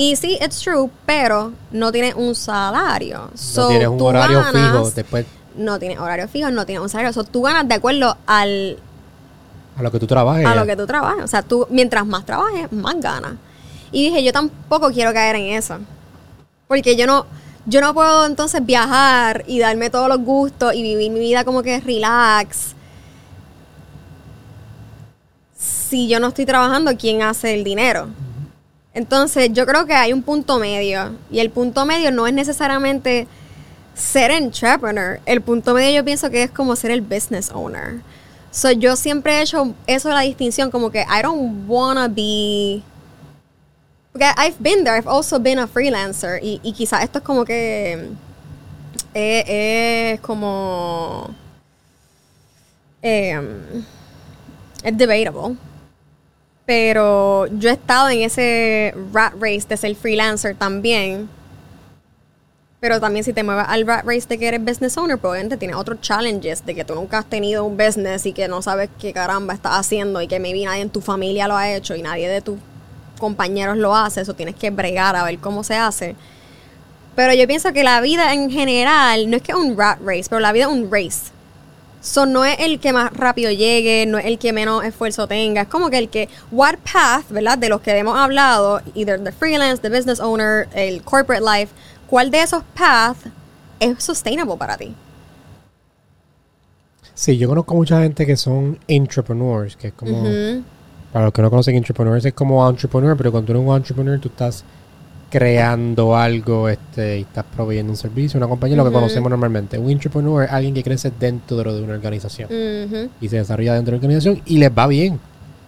Y 0.00 0.14
sí, 0.14 0.38
it's 0.40 0.60
true, 0.60 0.88
pero 1.06 1.52
no 1.72 1.90
tienes 1.90 2.14
un 2.14 2.32
salario. 2.36 3.30
So, 3.34 3.62
no 3.62 3.68
tienes 3.68 3.88
un 3.88 4.00
horario 4.00 4.38
ganas- 4.42 4.52
fijo 4.72 4.90
después 4.92 5.26
No 5.56 5.80
tienes 5.80 5.98
horario 5.98 6.28
fijo, 6.28 6.52
no 6.52 6.64
tienes 6.64 6.80
un 6.84 6.88
salario. 6.88 7.12
So, 7.12 7.24
tú 7.24 7.42
ganas 7.42 7.66
de 7.66 7.74
acuerdo 7.74 8.16
al, 8.24 8.78
a 9.76 9.82
lo 9.82 9.90
que 9.90 9.98
tú 9.98 10.06
trabajes. 10.06 10.46
a 10.46 10.54
lo 10.54 10.64
que 10.66 10.76
tú 10.76 10.86
trabajas. 10.86 11.24
O 11.24 11.26
sea, 11.26 11.42
tú, 11.42 11.66
mientras 11.70 12.06
más 12.06 12.24
trabajes, 12.24 12.70
más 12.70 12.94
ganas. 13.00 13.32
Y 13.90 14.04
dije, 14.04 14.22
yo 14.22 14.32
tampoco 14.32 14.92
quiero 14.92 15.12
caer 15.12 15.34
en 15.34 15.46
eso. 15.54 15.78
Porque 16.68 16.94
yo 16.94 17.08
no, 17.08 17.26
yo 17.66 17.80
no 17.80 17.92
puedo 17.92 18.24
entonces 18.24 18.64
viajar 18.64 19.42
y 19.48 19.58
darme 19.58 19.90
todos 19.90 20.08
los 20.08 20.20
gustos 20.20 20.74
y 20.74 20.82
vivir 20.84 21.10
mi 21.10 21.18
vida 21.18 21.42
como 21.44 21.60
que 21.64 21.80
relax. 21.80 22.76
Si 25.56 26.06
yo 26.06 26.20
no 26.20 26.28
estoy 26.28 26.46
trabajando, 26.46 26.92
¿quién 26.96 27.22
hace 27.22 27.54
el 27.54 27.64
dinero? 27.64 28.06
Entonces, 28.98 29.52
yo 29.52 29.64
creo 29.64 29.86
que 29.86 29.94
hay 29.94 30.12
un 30.12 30.22
punto 30.22 30.58
medio. 30.58 31.14
Y 31.30 31.38
el 31.38 31.50
punto 31.50 31.86
medio 31.86 32.10
no 32.10 32.26
es 32.26 32.34
necesariamente 32.34 33.28
ser 33.94 34.32
entrepreneur. 34.32 35.20
El 35.24 35.40
punto 35.40 35.72
medio 35.72 35.98
yo 35.98 36.04
pienso 36.04 36.30
que 36.30 36.42
es 36.42 36.50
como 36.50 36.74
ser 36.74 36.90
el 36.90 37.00
business 37.00 37.52
owner. 37.52 38.00
So, 38.50 38.72
yo 38.72 38.96
siempre 38.96 39.38
he 39.38 39.42
hecho 39.42 39.72
eso 39.86 40.08
la 40.08 40.22
distinción, 40.22 40.72
como 40.72 40.90
que 40.90 41.02
I 41.02 41.22
don't 41.22 41.68
wanna 41.68 42.08
be. 42.08 42.82
Porque 44.10 44.26
I've 44.36 44.56
been 44.58 44.82
there, 44.82 44.98
I've 44.98 45.08
also 45.08 45.38
been 45.38 45.60
a 45.60 45.68
freelancer. 45.68 46.42
Y, 46.42 46.58
y 46.64 46.72
quizás 46.72 47.04
esto 47.04 47.18
es 47.18 47.24
como 47.24 47.44
que. 47.44 48.10
eh, 49.14 50.14
es 50.14 50.20
como. 50.22 51.32
em, 53.00 53.84
es 54.82 54.98
debatable. 54.98 55.56
Pero 56.68 57.46
yo 57.46 57.70
he 57.70 57.72
estado 57.72 58.10
en 58.10 58.20
ese 58.20 58.94
rat 59.10 59.32
race 59.40 59.62
de 59.66 59.78
ser 59.78 59.96
freelancer 59.96 60.54
también. 60.54 61.26
Pero 62.78 63.00
también 63.00 63.24
si 63.24 63.32
te 63.32 63.42
mueves 63.42 63.64
al 63.66 63.86
rat 63.86 64.04
race 64.04 64.26
de 64.28 64.38
que 64.38 64.48
eres 64.48 64.62
business 64.62 64.98
owner, 64.98 65.16
pues 65.16 65.30
obviamente 65.30 65.56
tienes 65.56 65.76
otros 65.76 66.02
challenges 66.02 66.66
de 66.66 66.74
que 66.74 66.84
tú 66.84 66.94
nunca 66.94 67.20
has 67.20 67.24
tenido 67.24 67.64
un 67.64 67.78
business 67.78 68.26
y 68.26 68.34
que 68.34 68.48
no 68.48 68.60
sabes 68.60 68.90
qué 69.00 69.14
caramba 69.14 69.54
estás 69.54 69.78
haciendo 69.78 70.20
y 70.20 70.28
que 70.28 70.38
maybe 70.40 70.62
nadie 70.66 70.82
en 70.82 70.90
tu 70.90 71.00
familia 71.00 71.48
lo 71.48 71.56
ha 71.56 71.72
hecho 71.72 71.96
y 71.96 72.02
nadie 72.02 72.28
de 72.28 72.42
tus 72.42 72.58
compañeros 73.18 73.78
lo 73.78 73.96
hace. 73.96 74.20
Eso 74.20 74.34
tienes 74.34 74.54
que 74.54 74.68
bregar 74.68 75.16
a 75.16 75.24
ver 75.24 75.38
cómo 75.38 75.64
se 75.64 75.74
hace. 75.74 76.16
Pero 77.16 77.32
yo 77.32 77.46
pienso 77.46 77.72
que 77.72 77.82
la 77.82 78.02
vida 78.02 78.34
en 78.34 78.50
general 78.50 79.30
no 79.30 79.38
es 79.38 79.42
que 79.42 79.52
es 79.52 79.58
un 79.58 79.74
rat 79.74 80.00
race, 80.04 80.26
pero 80.28 80.40
la 80.40 80.52
vida 80.52 80.66
es 80.66 80.70
un 80.70 80.90
race. 80.92 81.32
So, 82.00 82.26
no 82.26 82.44
es 82.44 82.56
el 82.60 82.78
que 82.78 82.92
más 82.92 83.12
rápido 83.12 83.50
llegue, 83.50 84.06
no 84.06 84.18
es 84.18 84.26
el 84.26 84.38
que 84.38 84.52
menos 84.52 84.84
esfuerzo 84.84 85.26
tenga. 85.26 85.62
Es 85.62 85.68
como 85.68 85.90
que 85.90 85.98
el 85.98 86.08
que, 86.08 86.28
what 86.50 86.76
path, 86.92 87.28
¿verdad? 87.30 87.58
De 87.58 87.68
los 87.68 87.80
que 87.80 87.90
hemos 87.96 88.16
hablado, 88.16 88.80
either 88.94 89.22
the 89.22 89.32
freelance, 89.32 89.82
the 89.82 89.88
business 89.88 90.20
owner, 90.20 90.68
el 90.74 91.02
corporate 91.02 91.42
life, 91.44 91.72
¿cuál 92.06 92.30
de 92.30 92.42
esos 92.42 92.62
paths 92.76 93.24
es 93.80 94.02
sustainable 94.02 94.56
para 94.56 94.76
ti? 94.76 94.94
Sí, 97.14 97.36
yo 97.36 97.48
conozco 97.48 97.74
mucha 97.74 98.00
gente 98.02 98.24
que 98.24 98.36
son 98.36 98.78
entrepreneurs, 98.86 99.76
que 99.76 99.88
es 99.88 99.92
como, 99.92 100.22
para 101.12 101.24
los 101.24 101.34
que 101.34 101.42
no 101.42 101.50
conocen 101.50 101.74
entrepreneurs, 101.74 102.24
es 102.24 102.32
como 102.32 102.68
entrepreneur, 102.68 103.16
pero 103.16 103.32
cuando 103.32 103.46
tú 103.46 103.52
eres 103.58 103.68
un 103.68 103.76
entrepreneur, 103.76 104.20
tú 104.20 104.28
estás 104.28 104.64
creando 105.30 106.16
algo 106.16 106.68
este, 106.68 107.18
y 107.18 107.22
estás 107.22 107.44
proveyendo 107.44 107.92
un 107.92 107.96
servicio, 107.96 108.38
una 108.38 108.48
compañía, 108.48 108.76
lo 108.76 108.84
que 108.84 108.92
conocemos 108.92 109.30
normalmente. 109.30 109.78
Un 109.78 109.90
entrepreneur 109.90 110.44
es 110.44 110.50
alguien 110.50 110.74
que 110.74 110.82
crece 110.82 111.12
dentro 111.18 111.56
de 111.56 111.82
una 111.82 111.94
organización 111.94 112.48
y 113.20 113.28
se 113.28 113.36
desarrolla 113.36 113.74
dentro 113.74 113.92
de 113.92 113.98
una 113.98 114.06
organización 114.06 114.42
y 114.46 114.58
les 114.58 114.70
va 114.70 114.86
bien. 114.86 115.20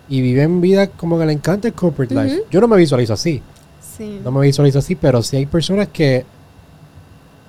Y 0.09 0.23
viven 0.23 0.61
vida 0.61 0.89
como 0.89 1.19
que 1.19 1.27
le 1.27 1.33
encanta 1.33 1.69
el 1.69 1.75
corporate 1.75 2.15
life. 2.15 2.43
Yo 2.51 2.61
no 2.61 2.67
me 2.67 2.77
visualizo 2.77 3.13
así. 3.13 3.43
Sí. 3.97 4.21
No 4.25 4.33
me 4.33 4.41
visualizo 4.41 4.81
así, 4.81 4.97
pero 4.97 5.23
sí 5.23 5.37
hay 5.37 5.47
personas 5.47 5.89
que, 5.89 6.25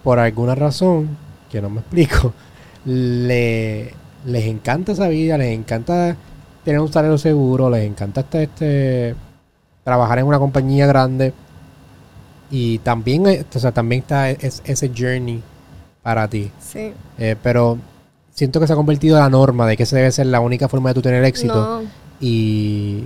por 0.04 0.20
alguna 0.20 0.54
razón, 0.54 1.10
que 1.50 1.62
no 1.62 1.70
me 1.70 1.80
explico, 1.80 2.34
le, 2.86 3.94
les 4.26 4.46
encanta 4.46 4.92
esa 4.92 5.08
vida, 5.08 5.38
les 5.38 5.58
encanta 5.58 6.16
tener 6.64 6.80
un 6.80 6.92
salario 6.92 7.18
seguro, 7.18 7.70
les 7.70 7.88
encanta 7.88 8.22
este, 8.22 8.44
este 8.44 9.16
trabajar 9.84 10.20
en 10.20 10.28
una 10.28 10.40
compañía 10.40 10.86
grande. 10.86 11.34
Y 12.52 12.80
también, 12.80 13.26
eh, 13.28 13.46
o 13.56 13.60
sea, 13.60 13.72
también 13.72 14.02
está 14.02 14.30
es- 14.30 14.62
ese 14.66 14.92
journey 14.96 15.42
para 16.04 16.28
ti. 16.28 16.52
Sí. 16.60 16.92
Eh, 17.18 17.36
pero 17.42 17.78
siento 18.34 18.60
que 18.60 18.68
se 18.68 18.74
ha 18.74 18.76
convertido 18.76 19.16
en 19.18 19.24
la 19.24 19.30
norma 19.30 19.66
de 19.68 19.78
que 19.78 19.84
esa 19.84 19.96
debe 19.96 20.12
ser 20.12 20.26
la 20.28 20.40
única 20.42 20.68
forma 20.68 20.90
de 20.90 20.94
tú 20.96 21.02
tener 21.02 21.24
éxito. 21.24 21.82
No. 21.82 21.90
Y 22.20 23.06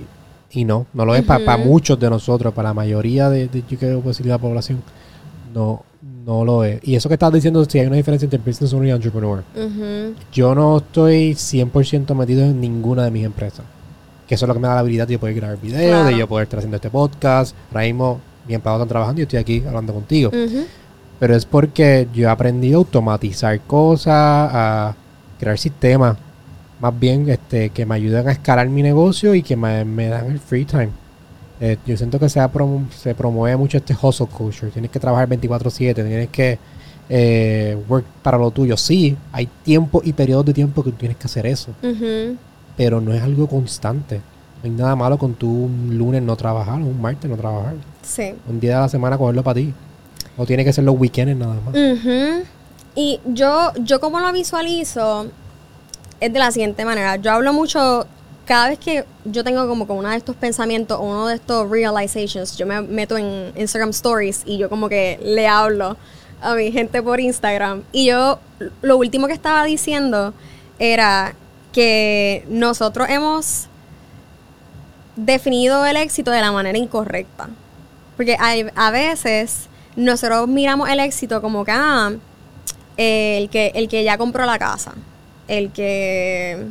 Y 0.52 0.64
no, 0.64 0.86
no 0.94 1.04
lo 1.04 1.14
es 1.14 1.22
para 1.22 1.56
Ujú. 1.56 1.64
muchos 1.68 1.98
de 2.00 2.08
nosotros, 2.08 2.54
para 2.54 2.70
la 2.70 2.74
mayoría 2.74 3.28
de, 3.28 3.48
de 3.48 3.62
yo 3.68 3.78
creo 3.78 4.00
decir, 4.00 4.24
de 4.24 4.30
la 4.30 4.38
población. 4.38 4.80
No, 5.52 5.82
no 6.24 6.44
lo 6.46 6.64
es. 6.64 6.78
Y 6.82 6.94
eso 6.94 7.08
que 7.08 7.14
estás 7.14 7.30
diciendo, 7.32 7.62
si 7.66 7.78
hay 7.78 7.86
una 7.88 7.96
diferencia 7.96 8.24
entre 8.24 8.38
business 8.38 8.72
owner 8.72 8.88
y 8.88 8.92
entrepreneur. 8.92 9.42
Yo 10.32 10.54
no 10.54 10.78
estoy 10.78 11.34
100% 11.34 12.14
metido 12.14 12.42
en 12.44 12.60
ninguna 12.60 13.04
de 13.04 13.10
mis 13.10 13.24
empresas. 13.26 13.66
Que 14.26 14.36
eso 14.36 14.46
es 14.46 14.48
lo 14.48 14.54
que 14.54 14.60
me 14.60 14.68
da 14.68 14.74
la 14.74 14.80
habilidad 14.80 15.06
de 15.06 15.14
yo 15.14 15.20
poder 15.20 15.34
grabar 15.34 15.60
videos, 15.60 15.90
Claro. 15.90 16.06
de 16.06 16.16
yo 16.16 16.26
poder 16.28 16.44
estar 16.44 16.58
haciendo 16.58 16.76
este 16.76 16.90
podcast. 16.90 17.54
Ahora 17.72 17.84
mismo 17.84 18.20
mis 18.46 18.54
empleados 18.56 18.80
están 18.80 18.88
trabajando 18.88 19.20
y 19.20 19.22
yo 19.22 19.24
estoy 19.24 19.38
aquí 19.38 19.62
hablando 19.66 19.92
contigo. 19.94 20.30
Pero 21.18 21.34
es 21.34 21.46
porque 21.46 22.08
yo 22.12 22.28
he 22.28 22.30
aprendido 22.30 22.78
a 22.78 22.80
automatizar 22.80 23.58
cosas, 23.62 24.14
a 24.14 24.94
crear 25.40 25.58
sistemas. 25.58 26.16
Más 26.80 26.98
bien 26.98 27.28
este, 27.30 27.70
que 27.70 27.86
me 27.86 27.94
ayuden 27.94 28.28
a 28.28 28.32
escalar 28.32 28.68
mi 28.68 28.82
negocio 28.82 29.34
y 29.34 29.42
que 29.42 29.56
me, 29.56 29.84
me 29.84 30.08
dan 30.08 30.30
el 30.30 30.38
free 30.38 30.66
time. 30.66 30.90
Eh, 31.58 31.78
yo 31.86 31.96
siento 31.96 32.18
que 32.18 32.28
se, 32.28 32.38
ha 32.38 32.52
promo- 32.52 32.90
se 32.90 33.14
promueve 33.14 33.56
mucho 33.56 33.78
este 33.78 33.96
hustle 34.00 34.26
culture. 34.26 34.70
Tienes 34.70 34.90
que 34.90 35.00
trabajar 35.00 35.26
24/7, 35.26 35.94
tienes 35.94 36.28
que 36.28 36.58
eh, 37.08 37.78
work 37.88 38.04
para 38.22 38.36
lo 38.36 38.50
tuyo. 38.50 38.76
Sí, 38.76 39.16
hay 39.32 39.48
tiempo 39.64 40.02
y 40.04 40.12
periodos 40.12 40.44
de 40.44 40.52
tiempo 40.52 40.84
que 40.84 40.90
tú 40.90 40.96
tienes 40.98 41.16
que 41.16 41.24
hacer 41.26 41.46
eso, 41.46 41.70
pero 42.76 43.00
no 43.00 43.14
es 43.14 43.22
algo 43.22 43.46
constante. 43.46 44.20
No 44.62 44.64
hay 44.64 44.70
nada 44.70 44.96
malo 44.96 45.18
con 45.18 45.34
tú 45.34 45.64
un 45.64 45.96
lunes 45.98 46.22
no 46.22 46.34
trabajar 46.36 46.80
un 46.80 47.00
martes 47.00 47.30
no 47.30 47.36
trabajar. 47.36 47.74
Sí. 48.02 48.34
Un 48.48 48.60
día 48.60 48.76
de 48.76 48.80
la 48.82 48.88
semana 48.88 49.18
cogerlo 49.18 49.42
para 49.42 49.56
ti. 49.56 49.74
O 50.36 50.44
tiene 50.44 50.64
que 50.64 50.72
ser 50.72 50.84
los 50.84 50.98
weekends 50.98 51.36
nada 51.36 51.54
más. 51.64 51.74
Y 52.94 53.20
yo, 53.26 53.72
yo 53.80 54.00
como 54.00 54.20
lo 54.20 54.32
visualizo 54.32 55.26
es 56.20 56.32
de 56.32 56.38
la 56.38 56.50
siguiente 56.50 56.84
manera. 56.84 57.16
Yo 57.16 57.32
hablo 57.32 57.52
mucho, 57.52 58.06
cada 58.46 58.68
vez 58.68 58.78
que 58.78 59.04
yo 59.24 59.44
tengo 59.44 59.66
como 59.68 59.86
con 59.86 59.98
uno 59.98 60.08
de 60.08 60.16
estos 60.16 60.36
pensamientos 60.36 60.98
o 60.98 61.02
uno 61.02 61.26
de 61.26 61.34
estos 61.34 61.68
realizations, 61.68 62.56
yo 62.56 62.66
me 62.66 62.80
meto 62.80 63.18
en 63.18 63.52
Instagram 63.56 63.90
Stories 63.90 64.42
y 64.46 64.58
yo 64.58 64.68
como 64.68 64.88
que 64.88 65.18
le 65.22 65.46
hablo 65.46 65.96
a 66.40 66.54
mi 66.54 66.72
gente 66.72 67.02
por 67.02 67.20
Instagram. 67.20 67.82
Y 67.92 68.06
yo 68.06 68.38
lo 68.82 68.96
último 68.96 69.26
que 69.26 69.32
estaba 69.34 69.64
diciendo 69.64 70.32
era 70.78 71.34
que 71.72 72.44
nosotros 72.48 73.08
hemos 73.10 73.68
definido 75.16 75.84
el 75.86 75.96
éxito 75.96 76.30
de 76.30 76.40
la 76.40 76.52
manera 76.52 76.78
incorrecta. 76.78 77.48
Porque 78.16 78.36
hay, 78.38 78.66
a 78.74 78.90
veces 78.90 79.66
nosotros 79.96 80.46
miramos 80.48 80.88
el 80.88 81.00
éxito 81.00 81.40
como 81.42 81.64
que, 81.64 81.72
ah, 81.72 82.12
el 82.96 83.48
que, 83.50 83.72
el 83.74 83.88
que 83.88 84.04
ya 84.04 84.16
compró 84.18 84.46
la 84.46 84.58
casa, 84.58 84.92
el 85.48 85.70
que, 85.70 86.66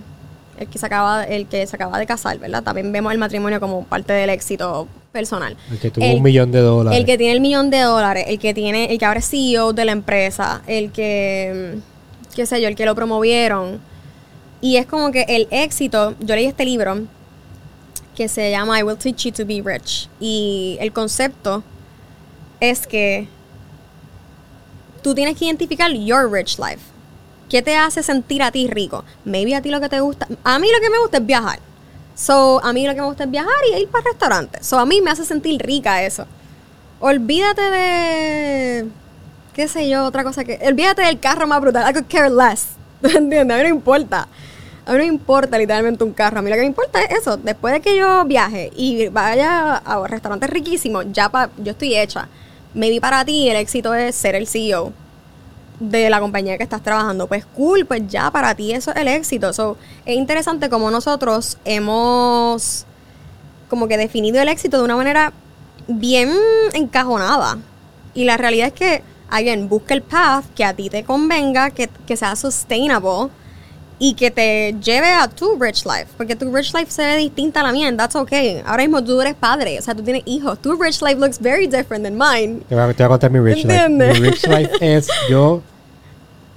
el 0.58 0.68
que 0.68 0.80
se 0.80 0.86
acaba, 0.86 1.24
el 1.24 1.48
que 1.48 1.66
se 1.68 1.76
acaba 1.76 2.00
de 2.00 2.06
casar, 2.06 2.38
¿verdad? 2.40 2.64
También 2.64 2.92
vemos 2.92 3.12
el 3.12 3.18
matrimonio 3.18 3.60
como 3.60 3.84
parte 3.84 4.14
del 4.14 4.30
éxito 4.30 4.88
personal. 5.12 5.56
El 5.72 5.80
que 5.80 5.92
tuvo 5.92 6.04
El- 6.06 6.18
un 6.18 6.24
millón 6.24 6.52
de 6.52 6.60
dólares. 6.60 7.00
El 7.00 7.06
que 7.06 7.18
tiene 7.18 7.34
el 7.34 7.42
millón 7.42 7.70
de 7.70 7.80
dólares, 7.82 8.26
el 8.28 8.40
que 8.40 8.54
tiene, 8.54 8.92
el 8.92 8.98
que 8.98 9.06
ahora 9.06 9.20
es 9.20 9.30
CEO 9.30 9.74
de 9.74 9.86
la 9.86 9.92
empresa, 9.92 10.62
el 10.68 10.92
que, 10.92 11.76
qué 12.36 12.46
sé 12.46 12.62
yo, 12.62 12.68
el 12.68 12.76
que 12.76 12.86
lo 12.86 12.96
promovieron. 12.96 13.80
Y 14.62 14.78
es 14.78 14.86
como 14.88 15.12
que 15.12 15.26
el 15.30 15.48
éxito, 15.52 16.16
yo 16.20 16.36
leí 16.36 16.46
este 16.46 16.66
libro 16.66 17.04
que 18.16 18.28
se 18.28 18.50
llama 18.50 18.80
I 18.80 18.84
Will 18.84 18.98
Teach 18.98 19.26
You 19.26 19.32
to 19.32 19.46
Be 19.46 19.62
Rich. 19.64 20.10
Y 20.20 20.78
el 20.80 20.92
concepto 20.92 21.64
es 22.60 22.88
que 22.88 23.28
tú 25.04 25.14
tienes 25.14 25.38
que 25.38 25.46
identificar 25.46 25.92
your 25.92 26.32
rich 26.32 26.58
life. 26.58 26.82
¿Qué 27.50 27.62
te 27.62 27.76
hace 27.76 28.02
sentir 28.02 28.42
a 28.42 28.52
ti 28.52 28.68
rico? 28.68 29.04
Maybe 29.24 29.54
a 29.54 29.62
ti 29.62 29.70
lo 29.70 29.80
que 29.80 29.90
te 29.90 30.00
gusta. 30.00 30.28
A 30.44 30.58
mí 30.58 30.68
lo 30.72 30.80
que 30.82 30.90
me 30.90 30.98
gusta 30.98 31.18
es 31.18 31.26
viajar. 31.26 31.60
So, 32.16 32.64
a 32.64 32.74
mí 32.74 32.88
lo 32.88 32.96
que 32.96 33.02
me 33.02 33.08
gusta 33.08 33.26
es 33.26 33.32
viajar 33.32 33.54
y 33.70 33.82
ir 33.82 33.90
para 33.90 34.06
restaurantes. 34.06 34.66
So, 34.66 34.80
a 34.80 34.86
mí 34.86 35.02
me 35.02 35.12
hace 35.12 35.26
sentir 35.26 35.62
rica 35.62 36.04
eso. 36.04 36.26
Olvídate 37.00 37.62
de. 37.62 38.88
¿Qué 39.54 39.68
sé 39.68 39.88
yo? 39.90 40.06
Otra 40.06 40.24
cosa 40.24 40.44
que. 40.44 40.60
Olvídate 40.66 41.04
del 41.04 41.20
carro 41.20 41.46
más 41.46 41.62
brutal. 41.62 41.88
I 41.88 41.94
could 41.94 42.08
care 42.08 42.30
less. 42.30 42.70
¿Entiendes? 43.04 43.56
A 43.56 43.58
mí 43.58 43.70
no 43.70 43.76
importa. 43.76 44.28
A 44.86 44.92
mí 44.92 44.98
no 45.00 45.04
me 45.04 45.06
importa 45.06 45.58
literalmente 45.58 46.04
un 46.04 46.14
carro. 46.14 46.40
A 46.40 46.42
mí 46.42 46.50
lo 46.50 46.56
que 46.56 46.62
me 46.62 46.68
importa 46.68 47.02
es 47.02 47.20
eso. 47.20 47.38
Después 47.38 47.74
de 47.74 47.82
que 47.82 47.98
yo 47.98 48.24
viaje 48.26 48.72
y 48.76 49.08
vaya 49.08 49.78
a 49.78 50.08
restaurantes 50.08 50.50
riquísimos, 50.50 51.06
ya 51.12 51.30
pa, 51.30 51.50
yo 51.58 51.72
estoy 51.72 51.96
hecha. 51.96 52.28
Maybe 52.76 53.02
para 53.02 53.26
ti 53.26 53.50
el 53.50 53.58
éxito 53.58 53.94
es 53.96 54.16
ser 54.16 54.36
el 54.36 54.48
CEO 54.48 54.94
de 55.80 56.10
la 56.10 56.20
compañía 56.20 56.58
que 56.58 56.64
estás 56.64 56.84
trabajando. 56.84 57.26
Pues 57.28 57.46
cool, 57.46 57.86
pues 57.86 58.04
ya 58.08 58.30
para 58.30 58.54
ti 58.54 58.74
eso 58.74 58.92
es 58.92 58.98
el 58.98 59.08
éxito. 59.08 59.54
So, 59.54 59.78
es 60.06 60.16
interesante 60.16 60.70
como 60.70 60.92
nosotros 60.92 61.58
hemos 61.66 62.86
como 63.70 63.88
que 63.88 63.98
definido 63.98 64.40
el 64.42 64.48
éxito 64.50 64.78
de 64.78 64.84
una 64.84 64.96
manera 64.96 65.34
bien 65.88 66.30
encajonada. 66.74 67.58
Y 68.14 68.26
la 68.26 68.38
realidad 68.38 68.68
es 68.68 68.74
que, 68.74 69.02
again, 69.30 69.68
busca 69.68 69.96
el 69.96 70.04
path 70.04 70.46
que 70.54 70.64
a 70.64 70.74
ti 70.74 70.90
te 70.90 71.04
convenga, 71.04 71.72
que, 71.72 71.90
que 72.06 72.16
sea 72.16 72.36
sustainable 72.36 73.30
y 73.98 74.14
que 74.14 74.30
te 74.32 74.76
lleve 74.84 75.10
a 75.12 75.28
tu 75.28 75.58
rich 75.60 75.86
life. 75.86 76.08
Porque 76.18 76.36
tu 76.36 76.54
rich 76.54 76.74
life 76.74 76.92
se 76.92 77.06
ve 77.06 77.18
distinta 77.18 77.62
a 77.62 77.64
la 77.64 77.72
mía, 77.72 77.88
and 77.88 77.98
that's 77.98 78.16
okay. 78.16 78.62
Ahora 78.66 78.84
mismo 78.84 79.04
tú 79.04 79.20
eres 79.22 79.36
padre, 79.36 79.80
o 79.80 79.82
sea, 79.82 79.96
tú 79.96 80.04
tienes 80.04 80.24
hijos. 80.26 80.60
Tu 80.60 80.74
rich 80.82 81.02
life 81.02 81.16
looks 81.20 81.40
very 81.40 81.68
different 81.68 82.04
than 82.04 82.18
mine. 82.18 82.62
Te 82.68 82.76
voy, 82.76 82.84
a, 82.84 82.88
te 82.94 83.04
voy 83.04 83.06
a 83.06 83.10
contar 83.10 83.32
mi 83.32 83.40
rich 83.40 83.64
life. 83.66 83.74
¿Entiendes? 83.74 84.20
Mi 84.20 84.30
rich 84.30 84.48
life 84.48 84.72
es 84.82 85.08
yo, 85.30 85.62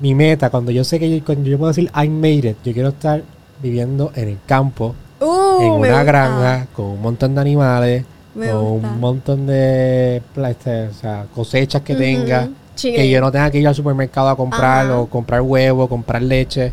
mi 0.01 0.15
meta, 0.15 0.51
cuando 0.51 0.71
yo 0.71 0.85
sé 0.85 0.99
que 0.99 1.11
yo, 1.19 1.25
cuando 1.25 1.49
yo 1.49 1.59
puedo 1.59 1.69
decir 1.69 1.91
I 1.95 2.09
made 2.09 2.49
it, 2.51 2.57
yo 2.65 2.73
quiero 2.73 2.89
estar 2.91 3.23
viviendo 3.63 4.13
en 4.15 4.29
el 4.29 4.39
campo, 4.47 4.95
Uh, 5.21 5.61
en 5.61 5.73
una 5.73 6.05
granja, 6.05 6.69
con 6.73 6.87
un 6.87 7.03
montón 7.03 7.35
de 7.35 7.41
animales, 7.41 8.05
Me 8.37 8.51
con 8.53 8.61
gusta. 8.75 8.89
un 8.89 9.01
montón 9.01 9.47
de 9.49 10.23
este, 10.49 10.87
o 10.87 10.93
sea, 10.95 11.27
cosechas 11.35 11.83
que 11.83 11.97
tenga, 11.97 12.49
Chile. 12.77 12.99
que 12.99 13.11
yo 13.11 13.21
no 13.21 13.33
tenga 13.33 13.51
que 13.51 13.59
ir 13.59 13.67
al 13.67 13.75
supermercado 13.75 14.29
a 14.29 14.37
comprar 14.37 14.87
Ajá. 14.87 14.97
o 15.01 15.07
comprar 15.09 15.41
huevo, 15.41 15.89
comprar 15.89 16.23
leche. 16.23 16.73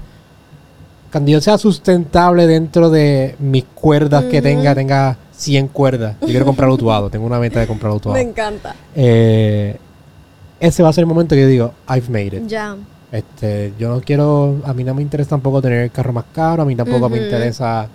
Cuando 1.15 1.31
yo 1.31 1.39
sea 1.39 1.57
sustentable 1.57 2.45
dentro 2.45 2.89
de 2.89 3.37
mis 3.39 3.63
cuerdas 3.63 4.25
que 4.25 4.41
tenga, 4.41 4.75
tenga 4.75 5.15
100 5.31 5.69
cuerdas. 5.69 6.17
Yo 6.19 6.27
quiero 6.27 6.43
comprar 6.45 6.69
autuado, 6.69 7.09
tengo 7.09 7.25
una 7.25 7.39
meta 7.39 7.61
de 7.61 7.67
comprar 7.67 7.89
Me 7.89 7.93
autuado. 7.93 8.17
encanta. 8.19 8.75
Eh, 8.93 9.77
ese 10.59 10.83
va 10.83 10.89
a 10.89 10.91
ser 10.91 11.03
el 11.03 11.05
momento 11.05 11.33
que 11.33 11.43
yo 11.43 11.47
digo, 11.47 11.73
I've 11.87 12.09
made 12.09 12.35
it. 12.35 12.47
Ya. 12.47 12.75
Este, 13.13 13.71
yo 13.79 13.87
no 13.87 14.01
quiero, 14.01 14.57
a 14.65 14.73
mí 14.73 14.83
no 14.83 14.93
me 14.93 15.01
interesa 15.01 15.29
tampoco 15.29 15.61
tener 15.61 15.83
el 15.83 15.91
carro 15.91 16.11
más 16.11 16.25
caro, 16.33 16.63
a 16.63 16.65
mí 16.65 16.75
tampoco 16.75 17.07
me 17.07 17.23
interesa, 17.23 17.87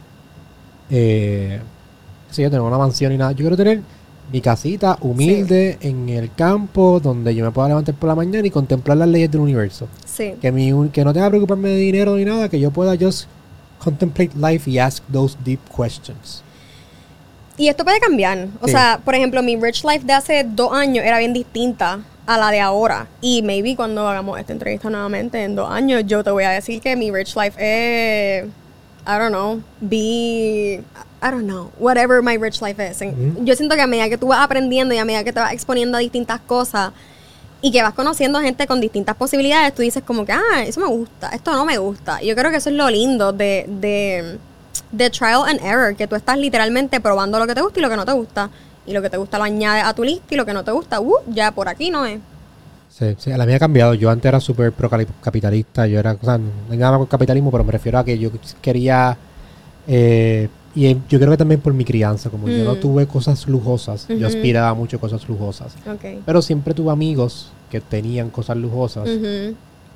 eh, 0.88 1.60
si 2.30 2.40
yo 2.40 2.50
tengo 2.50 2.66
una 2.66 2.78
mansión 2.78 3.12
y 3.12 3.18
nada, 3.18 3.32
yo 3.32 3.40
quiero 3.40 3.56
tener 3.58 3.82
mi 4.32 4.40
casita 4.40 4.96
humilde 5.00 5.76
en 5.80 6.08
el 6.08 6.32
campo 6.34 7.00
donde 7.00 7.34
yo 7.34 7.44
me 7.44 7.50
pueda 7.50 7.68
levantar 7.68 7.94
por 7.96 8.08
la 8.08 8.14
mañana 8.14 8.46
y 8.46 8.50
contemplar 8.50 8.96
las 8.96 9.08
leyes 9.08 9.30
del 9.30 9.40
universo. 9.40 9.88
Sí. 10.04 10.34
Que, 10.40 10.52
mi, 10.52 10.72
un- 10.72 10.88
que 10.90 11.04
no 11.04 11.12
tenga 11.12 11.26
que 11.26 11.30
preocuparme 11.30 11.70
de 11.70 11.76
dinero 11.76 12.16
ni 12.16 12.24
nada, 12.24 12.48
que 12.48 12.60
yo 12.60 12.70
pueda 12.70 12.96
just 13.00 13.26
contemplate 13.82 14.30
life 14.36 14.70
y 14.70 14.78
ask 14.78 15.02
those 15.12 15.36
deep 15.44 15.60
questions. 15.74 16.42
Y 17.56 17.68
esto 17.68 17.84
puede 17.84 17.98
cambiar. 18.00 18.46
O 18.60 18.66
Sí. 18.66 18.72
sea, 18.72 19.00
por 19.04 19.14
ejemplo, 19.14 19.42
mi 19.42 19.56
rich 19.56 19.84
life 19.84 20.04
de 20.06 20.12
hace 20.12 20.44
dos 20.44 20.72
años 20.72 21.04
era 21.04 21.18
bien 21.18 21.32
distinta 21.32 22.00
a 22.26 22.38
la 22.38 22.50
de 22.50 22.60
ahora. 22.60 23.06
Y 23.20 23.42
maybe 23.42 23.74
cuando 23.76 24.06
hagamos 24.08 24.38
esta 24.38 24.52
entrevista 24.52 24.88
nuevamente 24.88 25.42
en 25.42 25.56
dos 25.56 25.68
años, 25.70 26.04
yo 26.06 26.22
te 26.22 26.30
voy 26.30 26.44
a 26.44 26.50
decir 26.50 26.80
que 26.80 26.94
mi 26.96 27.10
rich 27.10 27.34
life 27.36 27.54
es, 27.58 28.44
I 28.46 29.18
don't 29.18 29.30
know, 29.30 29.60
be, 29.80 30.82
I 31.22 31.30
don't 31.30 31.44
know, 31.44 31.70
whatever 31.78 32.22
my 32.22 32.36
rich 32.36 32.60
life 32.62 32.80
is. 32.80 33.00
Ujú. 33.02 33.44
Yo 33.44 33.54
siento 33.54 33.74
que 33.74 33.82
a 33.82 33.86
medida 33.86 34.08
que 34.08 34.18
tú 34.18 34.28
vas 34.28 34.40
aprendiendo 34.40 34.94
y 34.94 34.98
a 34.98 35.04
medida 35.04 35.22
que 35.24 35.32
te 35.32 35.40
vas 35.40 35.52
exponiendo 35.52 35.96
a 35.98 36.00
distintas 36.00 36.40
cosas 36.40 36.92
y 37.60 37.70
que 37.70 37.82
vas 37.82 37.92
conociendo 37.92 38.40
gente 38.40 38.66
con 38.66 38.80
distintas 38.80 39.16
posibilidades, 39.16 39.74
tú 39.74 39.82
dices 39.82 40.02
como 40.02 40.24
que, 40.24 40.32
ah, 40.32 40.64
eso 40.66 40.80
me 40.80 40.86
gusta, 40.86 41.28
esto 41.28 41.52
no 41.52 41.64
me 41.66 41.76
gusta. 41.76 42.22
Y 42.22 42.28
yo 42.28 42.34
creo 42.34 42.50
que 42.50 42.56
eso 42.56 42.70
es 42.70 42.76
lo 42.76 42.88
lindo 42.88 43.32
de, 43.32 43.66
de, 43.68 44.38
de 44.92 45.10
trial 45.10 45.42
and 45.46 45.60
error, 45.62 45.94
que 45.94 46.06
tú 46.06 46.16
estás 46.16 46.38
literalmente 46.38 47.00
probando 47.00 47.38
lo 47.38 47.46
que 47.46 47.54
te 47.54 47.60
gusta 47.60 47.78
y 47.80 47.82
lo 47.82 47.90
que 47.90 47.96
no 47.96 48.06
te 48.06 48.12
gusta. 48.12 48.48
Y 48.86 48.92
lo 48.92 49.02
que 49.02 49.10
te 49.10 49.18
gusta 49.18 49.36
lo 49.36 49.44
añades 49.44 49.84
a 49.84 49.92
tu 49.94 50.02
lista 50.02 50.26
y 50.30 50.36
lo 50.36 50.46
que 50.46 50.54
no 50.54 50.64
te 50.64 50.70
gusta, 50.72 51.00
uh, 51.00 51.16
ya 51.28 51.52
por 51.52 51.68
aquí 51.68 51.90
no 51.90 52.06
es. 52.06 52.18
Sí, 52.88 53.14
sí, 53.18 53.30
la 53.30 53.44
mía 53.44 53.56
ha 53.56 53.60
cambiado. 53.60 53.92
Yo 53.94 54.08
antes 54.10 54.26
era 54.26 54.40
súper 54.40 54.72
pro 54.72 54.90
capitalista. 55.20 55.86
Yo 55.86 55.98
era, 55.98 56.16
o 56.20 56.24
sea, 56.24 56.38
no 56.38 56.50
hay 56.70 56.78
nada 56.78 56.96
con 56.96 57.06
capitalismo, 57.06 57.50
pero 57.50 57.62
me 57.62 57.72
refiero 57.72 57.98
a 57.98 58.04
que 58.04 58.18
yo 58.18 58.30
quería. 58.62 59.16
eh, 59.86 60.48
y 60.74 60.86
eh, 60.86 60.96
yo 61.08 61.18
creo 61.18 61.30
que 61.30 61.36
también 61.36 61.60
por 61.60 61.74
mi 61.74 61.84
crianza, 61.84 62.30
como 62.30 62.48
yo 62.48 62.64
no 62.64 62.74
Mm. 62.74 62.80
tuve 62.80 63.06
cosas 63.06 63.46
lujosas, 63.48 64.06
yo 64.08 64.26
aspiraba 64.26 64.72
mucho 64.74 64.96
a 64.96 65.00
cosas 65.00 65.28
lujosas. 65.28 65.74
Pero 66.24 66.42
siempre 66.42 66.74
tuve 66.74 66.90
amigos 66.92 67.50
que 67.70 67.80
tenían 67.80 68.30
cosas 68.30 68.56
lujosas. 68.56 69.08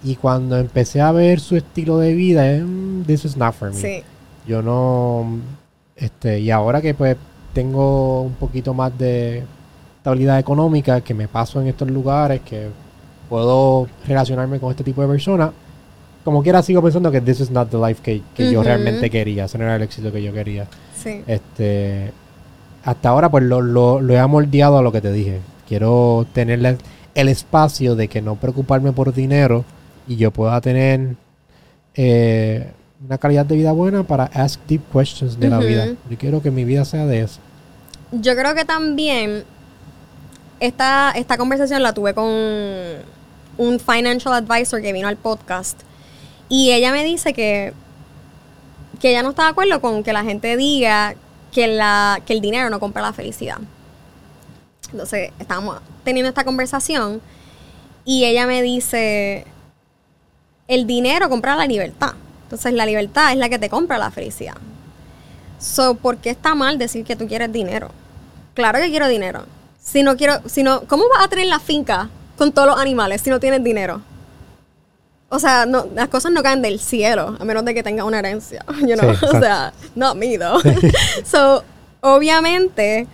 Y 0.02 0.16
cuando 0.16 0.58
empecé 0.58 1.00
a 1.00 1.12
ver 1.12 1.40
su 1.40 1.56
estilo 1.56 1.98
de 1.98 2.12
vida, 2.14 2.50
eh, 2.52 2.62
mm, 2.62 3.04
this 3.04 3.24
is 3.24 3.36
not 3.36 3.54
for 3.54 3.70
me. 3.70 3.76
Sí. 3.80 4.02
Yo 4.46 4.60
no. 4.60 5.38
Este, 5.96 6.40
y 6.40 6.50
ahora 6.50 6.82
que 6.82 6.92
pues 6.92 7.16
tengo 7.54 8.20
un 8.22 8.34
poquito 8.34 8.74
más 8.74 8.96
de 8.98 9.42
estabilidad 9.98 10.38
económica, 10.38 11.00
que 11.00 11.14
me 11.14 11.28
paso 11.28 11.60
en 11.62 11.68
estos 11.68 11.88
lugares, 11.90 12.42
que 12.42 12.68
puedo 13.30 13.86
relacionarme 14.06 14.58
con 14.60 14.70
este 14.72 14.84
tipo 14.84 15.00
de 15.00 15.08
personas, 15.08 15.50
como 16.24 16.42
quiera 16.42 16.62
sigo 16.62 16.82
pensando 16.82 17.10
que 17.12 17.20
this 17.20 17.40
is 17.40 17.50
not 17.50 17.70
the 17.70 17.76
life 17.78 18.00
que, 18.02 18.22
que 18.34 18.50
yo 18.50 18.62
realmente 18.62 19.10
quería. 19.10 19.44
Ese 19.44 19.58
no 19.58 19.64
era 19.64 19.76
el 19.76 19.82
éxito 19.82 20.10
que 20.10 20.22
yo 20.22 20.32
quería. 20.32 20.66
Sí. 21.02 21.22
Este. 21.26 22.12
hasta 22.84 23.08
ahora 23.10 23.30
pues 23.30 23.44
lo, 23.44 23.60
lo, 23.60 24.00
lo 24.00 24.14
he 24.14 24.18
amoldeado 24.18 24.78
a 24.78 24.82
lo 24.82 24.90
que 24.92 25.00
te 25.00 25.12
dije. 25.12 25.40
Quiero 25.68 26.26
tener 26.32 26.58
la- 26.60 26.76
el 27.14 27.28
espacio 27.28 27.94
de 27.94 28.08
que 28.08 28.20
no 28.22 28.34
preocuparme 28.36 28.92
por 28.92 29.12
dinero 29.14 29.64
y 30.08 30.16
yo 30.16 30.30
pueda 30.30 30.60
tener 30.60 31.14
eh, 31.94 32.70
una 33.06 33.18
calidad 33.18 33.46
de 33.46 33.56
vida 33.56 33.72
buena 33.72 34.02
para 34.02 34.24
ask 34.24 34.60
deep 34.66 34.82
questions 34.92 35.38
de 35.38 35.48
la 35.48 35.58
vida. 35.58 35.86
Yo 36.10 36.18
quiero 36.18 36.42
que 36.42 36.50
mi 36.50 36.64
vida 36.64 36.84
sea 36.84 37.06
de 37.06 37.20
eso. 37.22 37.38
Yo 38.12 38.34
creo 38.34 38.54
que 38.54 38.64
también 38.64 39.44
esta, 40.60 41.12
esta 41.12 41.36
conversación 41.36 41.82
la 41.82 41.92
tuve 41.92 42.14
con 42.14 42.26
un 42.26 43.78
financial 43.80 44.34
advisor 44.34 44.80
que 44.80 44.92
vino 44.92 45.08
al 45.08 45.16
podcast. 45.16 45.80
Y 46.56 46.70
ella 46.70 46.92
me 46.92 47.02
dice 47.02 47.32
que, 47.32 47.72
que 49.00 49.10
ella 49.10 49.24
no 49.24 49.30
está 49.30 49.42
de 49.42 49.48
acuerdo 49.48 49.80
con 49.80 50.04
que 50.04 50.12
la 50.12 50.22
gente 50.22 50.56
diga 50.56 51.16
que, 51.52 51.66
la, 51.66 52.22
que 52.24 52.32
el 52.32 52.40
dinero 52.40 52.70
no 52.70 52.78
compra 52.78 53.02
la 53.02 53.12
felicidad. 53.12 53.58
Entonces, 54.92 55.32
estábamos 55.40 55.80
teniendo 56.04 56.28
esta 56.28 56.44
conversación 56.44 57.20
y 58.04 58.24
ella 58.24 58.46
me 58.46 58.62
dice, 58.62 59.46
el 60.68 60.86
dinero 60.86 61.28
compra 61.28 61.56
la 61.56 61.66
libertad. 61.66 62.12
Entonces, 62.44 62.72
la 62.72 62.86
libertad 62.86 63.32
es 63.32 63.38
la 63.38 63.48
que 63.48 63.58
te 63.58 63.68
compra 63.68 63.98
la 63.98 64.12
felicidad. 64.12 64.54
So, 65.58 65.96
¿por 65.96 66.18
qué 66.18 66.30
está 66.30 66.54
mal 66.54 66.78
decir 66.78 67.04
que 67.04 67.16
tú 67.16 67.26
quieres 67.26 67.52
dinero? 67.52 67.90
Claro 68.54 68.78
que 68.78 68.90
quiero 68.90 69.08
dinero. 69.08 69.44
Si 69.82 70.04
no 70.04 70.16
quiero, 70.16 70.40
si 70.46 70.62
no, 70.62 70.82
¿cómo 70.82 71.02
vas 71.16 71.24
a 71.24 71.28
tener 71.28 71.46
la 71.46 71.58
finca 71.58 72.10
con 72.38 72.52
todos 72.52 72.68
los 72.68 72.78
animales 72.78 73.22
si 73.22 73.30
no 73.30 73.40
tienes 73.40 73.64
dinero? 73.64 74.02
O 75.34 75.38
sea, 75.40 75.66
no, 75.66 75.86
las 75.94 76.08
cosas 76.08 76.30
no 76.30 76.42
caen 76.42 76.62
del 76.62 76.78
cielo, 76.78 77.36
a 77.40 77.44
menos 77.44 77.64
de 77.64 77.74
que 77.74 77.82
tengas 77.82 78.06
una 78.06 78.20
herencia. 78.20 78.64
You 78.80 78.94
know? 78.96 79.14
Sí, 79.16 79.24
o 79.32 79.40
sea, 79.40 79.72
not 79.96 80.14
me 80.16 80.38
though. 80.38 80.60
so, 81.24 81.64
obviamente, 82.00 83.06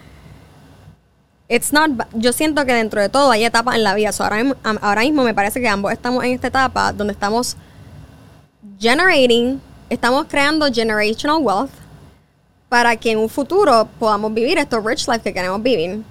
it's 1.48 1.72
not 1.72 1.90
yo 2.12 2.32
siento 2.32 2.64
que 2.66 2.74
dentro 2.74 3.00
de 3.00 3.08
todo 3.08 3.30
hay 3.30 3.44
etapas 3.44 3.76
en 3.76 3.84
la 3.84 3.94
vida. 3.94 4.12
So, 4.12 4.24
ahora, 4.24 4.36
mismo- 4.36 4.56
am- 4.64 4.78
ahora 4.82 5.00
mismo 5.00 5.22
me 5.24 5.32
parece 5.34 5.60
que 5.60 5.68
ambos 5.68 5.92
estamos 5.92 6.22
en 6.24 6.32
esta 6.32 6.48
etapa 6.48 6.92
donde 6.92 7.12
estamos 7.12 7.56
generating, 8.78 9.60
estamos 9.88 10.26
creando 10.28 10.66
generational 10.72 11.38
wealth 11.42 11.70
para 12.68 12.96
que 12.96 13.12
en 13.12 13.18
un 13.18 13.28
futuro 13.28 13.88
podamos 13.98 14.32
vivir 14.34 14.58
estos 14.58 14.84
rich 14.84 15.08
life 15.08 15.20
que 15.20 15.32
queremos 15.32 15.62
vivir. 15.62 16.02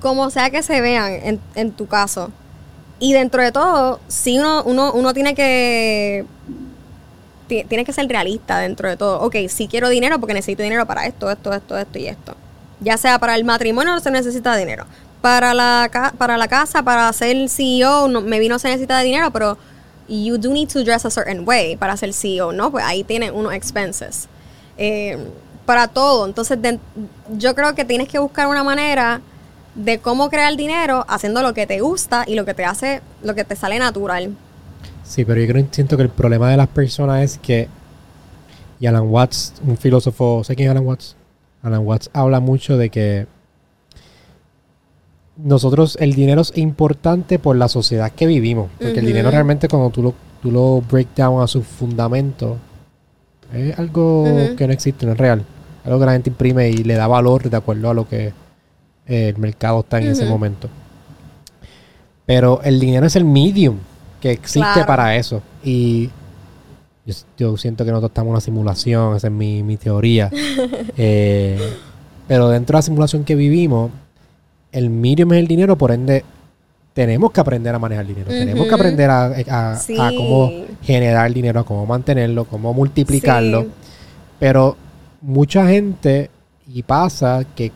Como 0.00 0.28
sea 0.28 0.50
que 0.50 0.62
se 0.62 0.80
vean 0.80 1.12
en, 1.12 1.40
en 1.54 1.72
tu 1.72 1.86
caso. 1.86 2.30
Y 3.04 3.12
dentro 3.12 3.42
de 3.42 3.52
todo, 3.52 4.00
sí 4.08 4.38
uno, 4.38 4.62
uno, 4.64 4.90
uno 4.94 5.12
tiene 5.12 5.34
que 5.34 6.24
ti- 7.48 7.64
tiene 7.68 7.84
que 7.84 7.92
ser 7.92 8.06
realista 8.08 8.58
dentro 8.58 8.88
de 8.88 8.96
todo. 8.96 9.20
Ok, 9.20 9.36
sí 9.48 9.68
quiero 9.68 9.88
dinero 9.88 10.18
porque 10.18 10.34
necesito 10.34 10.62
dinero 10.62 10.86
para 10.86 11.06
esto, 11.06 11.30
esto, 11.30 11.52
esto, 11.52 11.76
esto 11.76 11.98
y 11.98 12.06
esto. 12.06 12.34
Ya 12.80 12.96
sea 12.96 13.18
para 13.18 13.34
el 13.34 13.44
matrimonio 13.44 13.92
no 13.92 14.00
se 14.00 14.10
necesita 14.10 14.56
dinero. 14.56 14.86
Para 15.20 15.54
la, 15.54 15.90
para 16.18 16.36
la 16.36 16.48
casa, 16.48 16.82
para 16.82 17.12
ser 17.12 17.48
CEO, 17.48 18.08
no, 18.08 18.20
maybe 18.20 18.48
no 18.48 18.58
se 18.58 18.68
necesita 18.68 18.98
dinero, 19.00 19.30
pero 19.30 19.56
you 20.08 20.36
do 20.38 20.50
need 20.50 20.68
to 20.68 20.82
dress 20.84 21.04
a 21.06 21.10
certain 21.10 21.46
way 21.46 21.76
para 21.76 21.96
ser 21.96 22.12
CEO, 22.12 22.52
¿no? 22.52 22.70
Pues 22.70 22.84
ahí 22.84 23.04
tiene 23.04 23.30
unos 23.30 23.54
expenses. 23.54 24.28
Eh, 24.76 25.18
para 25.66 25.88
todo. 25.88 26.26
Entonces, 26.26 26.58
yo 27.38 27.54
creo 27.54 27.74
que 27.74 27.84
tienes 27.86 28.08
que 28.08 28.18
buscar 28.18 28.48
una 28.48 28.62
manera 28.64 29.20
de 29.74 29.98
cómo 29.98 30.30
crear 30.30 30.56
dinero 30.56 31.04
haciendo 31.08 31.42
lo 31.42 31.54
que 31.54 31.66
te 31.66 31.80
gusta 31.80 32.24
y 32.26 32.34
lo 32.34 32.44
que 32.44 32.54
te 32.54 32.64
hace, 32.64 33.00
lo 33.22 33.34
que 33.34 33.44
te 33.44 33.56
sale 33.56 33.78
natural. 33.78 34.34
Sí, 35.04 35.24
pero 35.24 35.40
yo 35.40 35.46
creo 35.46 35.66
siento 35.70 35.96
que 35.96 36.02
el 36.04 36.08
problema 36.08 36.50
de 36.50 36.56
las 36.56 36.68
personas 36.68 37.22
es 37.22 37.38
que 37.38 37.68
y 38.80 38.86
Alan 38.86 39.08
Watts, 39.08 39.54
un 39.66 39.76
filósofo, 39.76 40.42
¿sé 40.44 40.56
quién 40.56 40.68
es 40.68 40.70
Alan 40.72 40.86
Watts? 40.86 41.16
Alan 41.62 41.86
Watts 41.86 42.10
habla 42.12 42.40
mucho 42.40 42.76
de 42.76 42.90
que 42.90 43.26
nosotros 45.36 45.96
el 46.00 46.14
dinero 46.14 46.42
es 46.42 46.56
importante 46.56 47.38
por 47.38 47.56
la 47.56 47.68
sociedad 47.68 48.12
que 48.12 48.26
vivimos, 48.26 48.70
porque 48.78 49.00
el 49.00 49.06
dinero 49.06 49.30
realmente 49.30 49.68
cuando 49.68 49.90
tú 49.90 50.02
lo 50.02 50.14
tú 50.44 50.50
lo 50.50 50.82
break 50.82 51.14
down 51.16 51.42
a 51.42 51.46
sus 51.46 51.66
fundamentos 51.66 52.58
es 53.54 53.78
algo 53.78 54.24
que 54.58 54.66
no 54.66 54.72
existe, 54.74 55.06
no 55.06 55.12
es 55.12 55.18
real, 55.18 55.42
algo 55.84 55.98
que 55.98 56.04
la 56.04 56.12
gente 56.12 56.28
imprime 56.28 56.68
y 56.68 56.84
le 56.84 56.94
da 56.94 57.06
valor 57.06 57.48
de 57.48 57.56
acuerdo 57.56 57.88
a 57.88 57.94
lo 57.94 58.06
que 58.06 58.34
el 59.06 59.36
mercado 59.38 59.80
está 59.80 59.98
en 59.98 60.08
ese 60.08 60.24
momento. 60.26 60.68
Pero 62.26 62.60
el 62.62 62.80
dinero 62.80 63.06
es 63.06 63.16
el 63.16 63.24
medium 63.24 63.76
que 64.20 64.30
existe 64.32 64.60
Claro. 64.60 64.86
para 64.86 65.16
eso. 65.16 65.42
Y 65.62 66.08
yo, 67.04 67.14
yo 67.36 67.56
siento 67.58 67.84
que 67.84 67.90
nosotros 67.90 68.10
estamos 68.10 68.28
en 68.28 68.32
una 68.32 68.40
simulación, 68.40 69.16
esa 69.16 69.26
es 69.26 69.32
mi, 69.32 69.62
mi 69.62 69.76
teoría. 69.76 70.30
Eh, 70.96 71.58
pero 72.28 72.48
dentro 72.48 72.74
de 72.74 72.78
la 72.78 72.82
simulación 72.82 73.24
que 73.24 73.34
vivimos, 73.34 73.90
el 74.72 74.88
medium 74.88 75.32
es 75.34 75.40
el 75.40 75.46
dinero, 75.48 75.76
por 75.76 75.90
ende, 75.92 76.24
tenemos 76.94 77.32
que 77.32 77.40
aprender 77.40 77.74
a 77.74 77.78
manejar 77.78 78.06
dinero. 78.06 78.28
Tenemos 78.28 78.66
que 78.66 78.74
aprender 78.74 79.10
a, 79.10 79.26
a- 79.26 79.78
cómo 80.16 80.50
generar 80.82 81.32
dinero, 81.34 81.60
a 81.60 81.64
cómo 81.64 81.84
mantenerlo, 81.84 82.44
cómo 82.46 82.72
multiplicarlo. 82.72 83.62
Sí. 83.62 83.68
Pero 84.38 84.76
mucha 85.20 85.66
gente, 85.68 86.30
y 86.72 86.82
pasa 86.82 87.44
que 87.54 87.72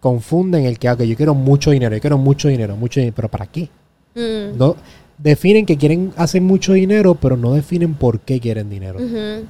confunden 0.00 0.64
el 0.64 0.78
que, 0.78 0.88
ah, 0.88 0.94
ok, 0.94 1.02
yo 1.02 1.16
quiero 1.16 1.34
mucho 1.34 1.70
dinero, 1.70 1.94
yo 1.94 2.00
quiero 2.00 2.18
mucho 2.18 2.48
dinero, 2.48 2.76
mucho 2.76 3.00
dinero, 3.00 3.14
pero 3.14 3.28
¿para 3.28 3.46
qué? 3.46 3.68
Mm. 4.14 4.58
No, 4.58 4.76
definen 5.18 5.66
que 5.66 5.76
quieren 5.76 6.12
hacer 6.16 6.40
mucho 6.40 6.72
dinero, 6.72 7.14
pero 7.14 7.36
no 7.36 7.52
definen 7.52 7.94
por 7.94 8.20
qué 8.20 8.40
quieren 8.40 8.70
dinero. 8.70 8.98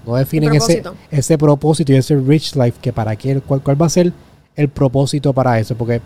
No 0.07 0.17
definen 0.17 0.55
ese, 0.55 0.83
propósito. 0.83 0.95
ese 1.11 1.39
propósito 1.39 1.93
y 1.93 1.97
ese 1.97 2.17
rich 2.17 2.57
life 2.57 2.79
que 2.81 2.93
para 2.93 3.17
qué, 3.17 3.41
cuál, 3.41 3.63
cuál 3.63 3.81
va 3.81 3.87
a 3.87 3.91
ser 3.91 4.13
el 4.57 4.69
propósito 4.69 5.33
para 5.33 5.59
eso. 5.59 5.77
Porque 5.77 6.01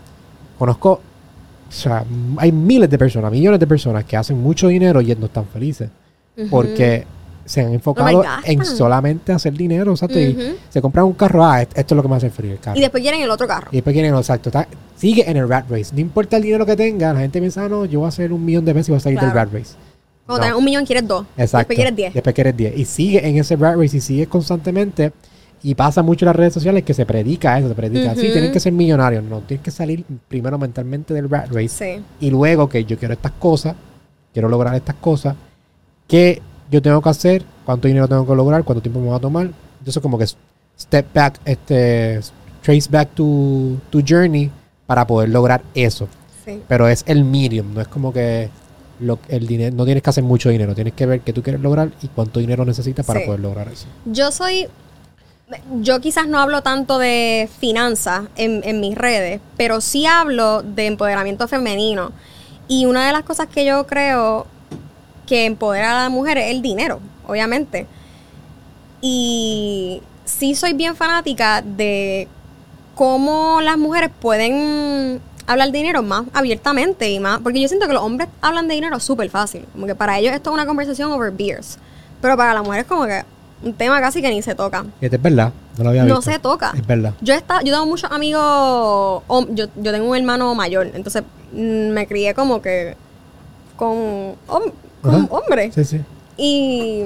conozco, 0.57 1.01
o 1.67 1.71
sea, 1.71 2.05
hay 2.37 2.51
miles 2.51 2.89
de 2.89 2.97
personas, 2.97 3.31
millones 3.31 3.59
de 3.59 3.67
personas 3.67 4.05
que 4.05 4.15
hacen 4.15 4.41
mucho 4.41 4.67
dinero 4.67 5.01
y 5.01 5.15
no 5.15 5.25
están 5.25 5.45
felices. 5.47 5.89
Porque 6.49 7.05
se 7.45 7.61
han 7.61 7.73
enfocado 7.73 8.23
en 8.43 8.65
solamente 8.65 9.31
hacer 9.31 9.53
dinero, 9.53 9.91
exacto, 9.91 10.19
y 10.19 10.29
Ujú. 10.29 10.55
se 10.69 10.81
compran 10.81 11.05
un 11.05 11.13
carro, 11.13 11.45
ah, 11.45 11.61
est- 11.61 11.77
esto 11.77 11.93
es 11.93 11.95
lo 11.97 12.01
que 12.03 12.09
me 12.09 12.15
hace 12.15 12.29
feliz 12.31 12.53
el 12.53 12.59
carro. 12.59 12.77
Y 12.77 12.81
después 12.81 13.01
quieren 13.01 13.21
el 13.21 13.29
otro 13.29 13.47
carro. 13.47 13.67
Y 13.71 13.75
después 13.77 13.93
quieren, 13.93 14.15
exacto, 14.15 14.49
está- 14.49 14.67
sigue 14.95 15.29
en 15.29 15.37
el 15.37 15.47
rat 15.47 15.69
race. 15.69 15.93
No 15.93 15.99
importa 16.01 16.37
el 16.37 16.43
dinero 16.43 16.65
que 16.65 16.75
tenga, 16.75 17.13
la 17.13 17.19
gente 17.19 17.39
piensa, 17.39 17.65
ah, 17.65 17.69
no, 17.69 17.85
yo 17.85 17.99
voy 17.99 18.05
a 18.07 18.09
hacer 18.09 18.33
un 18.33 18.43
millón 18.43 18.65
de 18.65 18.73
pesos 18.73 18.89
y 18.89 18.91
voy 18.93 18.97
a 18.97 19.01
salir 19.01 19.19
del 19.19 19.31
rat 19.31 19.53
race. 19.53 19.75
Cuando 20.25 20.39
No. 20.39 20.43
tenés 20.47 20.57
un 20.57 20.65
millón 20.65 20.85
quieres 20.87 21.07
dos. 21.07 21.25
Exacto. 21.37 21.57
Después 21.59 21.75
quieres 21.75 21.95
diez. 21.95 22.13
Después 22.15 22.33
quieres 22.35 22.57
10. 22.57 22.77
Y 22.77 22.85
sigue 22.85 23.27
en 23.27 23.37
ese 23.37 23.55
rat 23.57 23.75
race 23.77 23.97
y 23.97 24.01
sigue 24.01 24.25
constantemente. 24.27 25.13
Y 25.61 25.73
pasa 25.75 26.01
mucho 26.03 26.25
en 26.25 26.27
las 26.27 26.35
redes 26.35 26.53
sociales 26.53 26.83
que 26.83 26.93
se 26.95 27.05
predica 27.05 27.57
eso, 27.59 27.67
se 27.69 27.75
predica. 27.75 28.13
Sí, 28.15 28.21
Ujú. 28.23 28.31
tienen 28.33 28.51
que 28.51 28.59
ser 28.59 28.71
millonarios. 28.73 29.23
No, 29.23 29.41
tienes 29.41 29.63
que 29.63 29.69
salir 29.71 30.03
primero 30.27 30.57
mentalmente 30.57 31.13
del 31.13 31.29
rat 31.29 31.47
race. 31.51 31.69
Sí. 31.69 32.03
Y 32.19 32.29
luego 32.31 32.67
que 32.69 32.85
yo 32.85 32.97
quiero 32.97 33.13
estas 33.13 33.31
cosas, 33.33 33.75
quiero 34.33 34.49
lograr 34.49 34.73
estas 34.75 34.95
cosas. 34.95 35.35
¿Qué 36.07 36.41
yo 36.71 36.81
tengo 36.81 37.01
que 37.01 37.09
hacer? 37.09 37.43
¿Cuánto 37.65 37.87
dinero 37.87 38.07
tengo 38.07 38.25
que 38.27 38.35
lograr? 38.35 38.63
¿Cuánto 38.63 38.81
tiempo 38.81 38.99
me 38.99 39.09
va 39.09 39.17
a 39.17 39.19
tomar? 39.19 39.49
Entonces 39.79 40.01
como 40.01 40.17
que 40.17 40.25
step 40.79 41.05
back, 41.13 41.39
este, 41.45 42.19
trace 42.61 42.89
back 42.89 43.09
tu, 43.13 43.77
tu 43.89 44.03
journey 44.07 44.51
para 44.85 45.05
poder 45.07 45.29
lograr 45.29 45.61
eso. 45.73 46.07
Sí. 46.45 46.61
Pero 46.67 46.87
es 46.87 47.03
el 47.07 47.23
medium, 47.23 47.73
no 47.73 47.81
es 47.81 47.87
como 47.87 48.11
que 48.13 48.49
lo, 48.99 49.19
el 49.29 49.47
dinero, 49.47 49.75
no 49.75 49.85
tienes 49.85 50.03
que 50.03 50.09
hacer 50.09 50.23
mucho 50.23 50.49
dinero, 50.49 50.73
tienes 50.75 50.93
que 50.93 51.05
ver 51.05 51.21
qué 51.21 51.33
tú 51.33 51.41
quieres 51.41 51.61
lograr 51.61 51.89
y 52.01 52.07
cuánto 52.07 52.39
dinero 52.39 52.65
necesitas 52.65 53.05
para 53.05 53.19
Sí. 53.21 53.25
poder 53.25 53.39
lograr 53.41 53.67
eso. 53.67 53.87
Yo 54.05 54.31
soy. 54.31 54.67
Yo 55.81 56.01
quizás 56.01 56.27
no 56.27 56.39
hablo 56.39 56.63
tanto 56.63 56.97
de 56.97 57.47
finanzas 57.59 58.23
en, 58.35 58.61
en 58.63 58.79
mis 58.79 58.95
redes, 58.97 59.39
pero 59.57 59.79
sí 59.79 60.07
hablo 60.07 60.63
de 60.63 60.87
empoderamiento 60.87 61.47
femenino. 61.47 62.11
Y 62.67 62.85
una 62.85 63.05
de 63.05 63.11
las 63.13 63.23
cosas 63.23 63.47
que 63.47 63.63
yo 63.63 63.85
creo 63.85 64.47
que 65.25 65.45
empodera 65.45 65.99
a 65.99 66.03
la 66.03 66.09
mujer 66.09 66.37
es 66.37 66.51
el 66.51 66.61
dinero, 66.61 66.99
obviamente. 67.27 67.87
Y 69.01 70.01
sí 70.25 70.55
soy 70.55 70.73
bien 70.73 70.95
fanática 70.95 71.61
de 71.61 72.27
cómo 72.95 73.59
las 73.61 73.77
mujeres 73.77 74.09
pueden 74.19 75.19
hablar 75.47 75.71
de 75.71 75.77
dinero 75.77 76.01
más 76.01 76.23
abiertamente 76.33 77.09
y 77.11 77.19
más. 77.19 77.39
Porque 77.41 77.61
yo 77.61 77.67
siento 77.67 77.87
que 77.87 77.93
los 77.93 78.03
hombres 78.03 78.29
hablan 78.41 78.67
de 78.67 78.75
dinero 78.75 78.99
súper 78.99 79.29
fácil. 79.29 79.65
Como 79.73 79.85
que 79.85 79.95
para 79.95 80.17
ellos 80.17 80.33
esto 80.33 80.49
es 80.49 80.53
una 80.53 80.65
conversación 80.65 81.11
over 81.11 81.31
beers. 81.31 81.77
Pero 82.21 82.35
para 82.37 82.53
la 82.53 82.63
mujer 82.63 82.81
es 82.81 82.87
como 82.87 83.05
que 83.05 83.23
un 83.63 83.73
tema 83.73 83.99
casi 84.01 84.21
que 84.21 84.29
ni 84.29 84.41
se 84.41 84.55
toca. 84.55 84.85
Y 85.01 85.05
esto 85.05 85.17
es 85.17 85.21
verdad, 85.21 85.51
no 85.77 85.83
lo 85.83 85.89
había 85.91 86.03
No 86.03 86.15
visto. 86.17 86.31
se 86.31 86.39
toca. 86.39 86.73
Es 86.75 86.85
verdad. 86.85 87.13
Yo 87.21 87.33
estado- 87.33 87.61
yo 87.61 87.73
tengo 87.73 87.85
muchos 87.85 88.11
amigos, 88.11 89.23
yo, 89.49 89.65
yo 89.75 89.91
tengo 89.91 90.09
un 90.09 90.15
hermano 90.17 90.53
mayor, 90.55 90.89
entonces 90.93 91.23
mm, 91.53 91.89
me 91.89 92.07
crié 92.07 92.33
como 92.33 92.61
que 92.61 92.95
con, 93.75 94.35
con 95.05 95.15
Ajá. 95.15 95.27
hombres. 95.29 95.75
Sí, 95.75 95.85
sí. 95.85 96.01
Y 96.37 97.03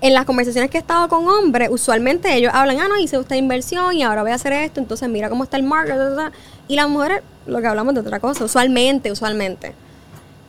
en 0.00 0.14
las 0.14 0.24
conversaciones 0.24 0.70
que 0.70 0.78
he 0.78 0.80
estado 0.80 1.08
con 1.08 1.26
hombres, 1.28 1.68
usualmente 1.70 2.34
ellos 2.34 2.52
hablan, 2.54 2.80
ah, 2.80 2.88
no, 2.88 2.96
hice 2.98 3.18
usted 3.18 3.36
inversión 3.36 3.94
y 3.94 4.02
ahora 4.02 4.22
voy 4.22 4.32
a 4.32 4.34
hacer 4.34 4.52
esto, 4.52 4.80
entonces 4.80 5.08
mira 5.08 5.28
cómo 5.28 5.44
está 5.44 5.56
el 5.56 5.62
market. 5.62 5.96
ta, 5.96 6.08
ta, 6.10 6.16
ta". 6.30 6.32
Y 6.68 6.76
las 6.76 6.88
mujeres, 6.88 7.22
lo 7.46 7.60
que 7.60 7.66
hablamos 7.66 7.94
de 7.94 8.00
otra 8.00 8.18
cosa, 8.20 8.44
usualmente, 8.44 9.10
usualmente. 9.12 9.74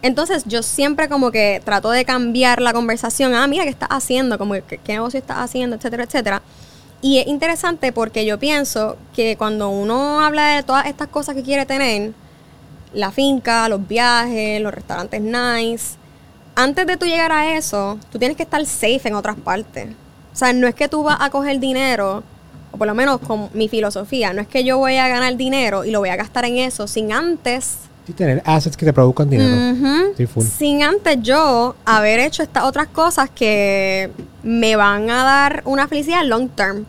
Entonces 0.01 0.43
yo 0.45 0.63
siempre 0.63 1.07
como 1.07 1.31
que 1.31 1.61
trato 1.63 1.89
de 1.89 2.03
cambiar 2.03 2.61
la 2.61 2.73
conversación, 2.73 3.33
ah, 3.35 3.47
mira, 3.47 3.63
¿qué 3.63 3.69
estás 3.69 3.89
haciendo? 3.91 4.37
Como 4.37 4.53
que, 4.53 4.77
¿qué 4.77 4.93
negocio 4.93 5.17
estás 5.19 5.37
haciendo? 5.37 5.75
Etcétera, 5.75 6.03
etcétera. 6.03 6.41
Y 7.01 7.19
es 7.19 7.27
interesante 7.27 7.91
porque 7.91 8.25
yo 8.25 8.39
pienso 8.39 8.97
que 9.15 9.37
cuando 9.37 9.69
uno 9.69 10.21
habla 10.21 10.55
de 10.55 10.63
todas 10.63 10.85
estas 10.87 11.09
cosas 11.09 11.35
que 11.35 11.43
quiere 11.43 11.65
tener, 11.65 12.11
la 12.93 13.11
finca, 13.11 13.67
los 13.69 13.87
viajes, 13.87 14.61
los 14.61 14.73
restaurantes 14.73 15.21
nice, 15.21 15.95
antes 16.55 16.85
de 16.85 16.97
tú 16.97 17.05
llegar 17.05 17.31
a 17.31 17.55
eso, 17.55 17.97
tú 18.11 18.19
tienes 18.19 18.37
que 18.37 18.43
estar 18.43 18.63
safe 18.65 19.01
en 19.05 19.15
otras 19.15 19.35
partes. 19.35 19.89
O 20.33 20.35
sea, 20.35 20.53
no 20.53 20.67
es 20.67 20.75
que 20.75 20.87
tú 20.87 21.03
vas 21.03 21.17
a 21.19 21.29
coger 21.29 21.59
dinero, 21.59 22.23
o 22.71 22.77
por 22.77 22.87
lo 22.87 22.95
menos 22.95 23.19
con 23.19 23.49
mi 23.53 23.67
filosofía, 23.67 24.33
no 24.33 24.41
es 24.41 24.47
que 24.47 24.63
yo 24.63 24.77
voy 24.77 24.97
a 24.97 25.07
ganar 25.07 25.35
dinero 25.35 25.85
y 25.85 25.91
lo 25.91 25.99
voy 25.99 26.09
a 26.09 26.15
gastar 26.15 26.45
en 26.45 26.57
eso 26.57 26.87
sin 26.87 27.11
antes 27.11 27.77
Sí, 28.05 28.11
tener 28.11 28.41
assets 28.45 28.75
que 28.75 28.85
te 28.85 28.91
produzcan 28.91 29.29
dinero. 29.29 29.55
Ujú. 29.71 30.13
Sí, 30.17 30.25
full. 30.25 30.43
Sin 30.43 30.83
antes 30.83 31.17
yo 31.21 31.75
haber 31.85 32.19
hecho 32.19 32.43
estas 32.43 32.63
otras 32.63 32.87
cosas 32.87 33.29
que 33.29 34.11
me 34.43 34.75
van 34.75 35.09
a 35.09 35.23
dar 35.23 35.61
una 35.65 35.87
felicidad 35.87 36.23
long 36.25 36.49
term. 36.49 36.85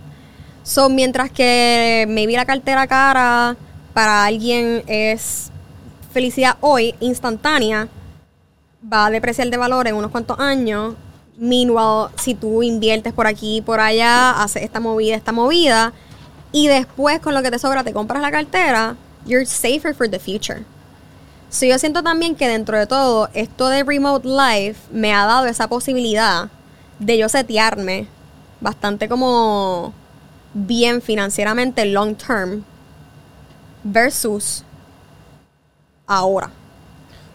So, 0.64 0.88
mientras 0.88 1.30
que 1.30 2.06
maybe 2.08 2.32
la 2.32 2.44
cartera 2.44 2.86
cara 2.88 3.56
para 3.92 4.24
alguien 4.24 4.82
es 4.88 5.52
felicidad 6.14 6.56
hoy, 6.60 6.94
instantánea, 7.00 7.88
va 8.90 9.06
a 9.06 9.10
depreciar 9.10 9.50
de 9.50 9.56
valor 9.56 9.88
en 9.88 9.96
unos 9.96 10.10
cuantos 10.10 10.38
años. 10.38 10.94
Meanwhile, 11.36 12.08
si 12.16 12.34
tú 12.34 12.62
inviertes 12.62 13.12
por 13.12 13.26
aquí 13.26 13.56
y 13.56 13.60
por 13.60 13.80
allá, 13.80 14.30
haces 14.42 14.62
esta 14.62 14.78
movida, 14.78 15.16
esta 15.16 15.32
movida, 15.32 15.92
y 16.52 16.68
después 16.68 17.18
con 17.18 17.34
lo 17.34 17.42
que 17.42 17.50
te 17.50 17.58
sobra 17.58 17.82
te 17.82 17.92
compras 17.92 18.22
la 18.22 18.30
cartera, 18.30 18.96
you're 19.26 19.44
safer 19.44 19.92
for 19.92 20.08
the 20.08 20.20
future. 20.20 20.64
So, 21.50 21.66
yo 21.66 21.78
siento 21.78 22.02
también 22.02 22.36
que 22.36 22.48
dentro 22.48 22.78
de 22.78 22.86
todo, 22.86 23.28
esto 23.34 23.68
de 23.68 23.82
remote 23.82 24.26
life 24.26 24.80
me 24.92 25.12
ha 25.12 25.26
dado 25.26 25.46
esa 25.46 25.68
posibilidad 25.68 26.48
de 26.98 27.18
yo 27.18 27.28
setearme 27.28 28.06
bastante 28.60 29.08
como 29.08 29.92
bien 30.54 31.02
financieramente 31.02 31.84
long 31.84 32.14
term 32.14 32.64
versus 33.82 34.63
ahora. 36.06 36.50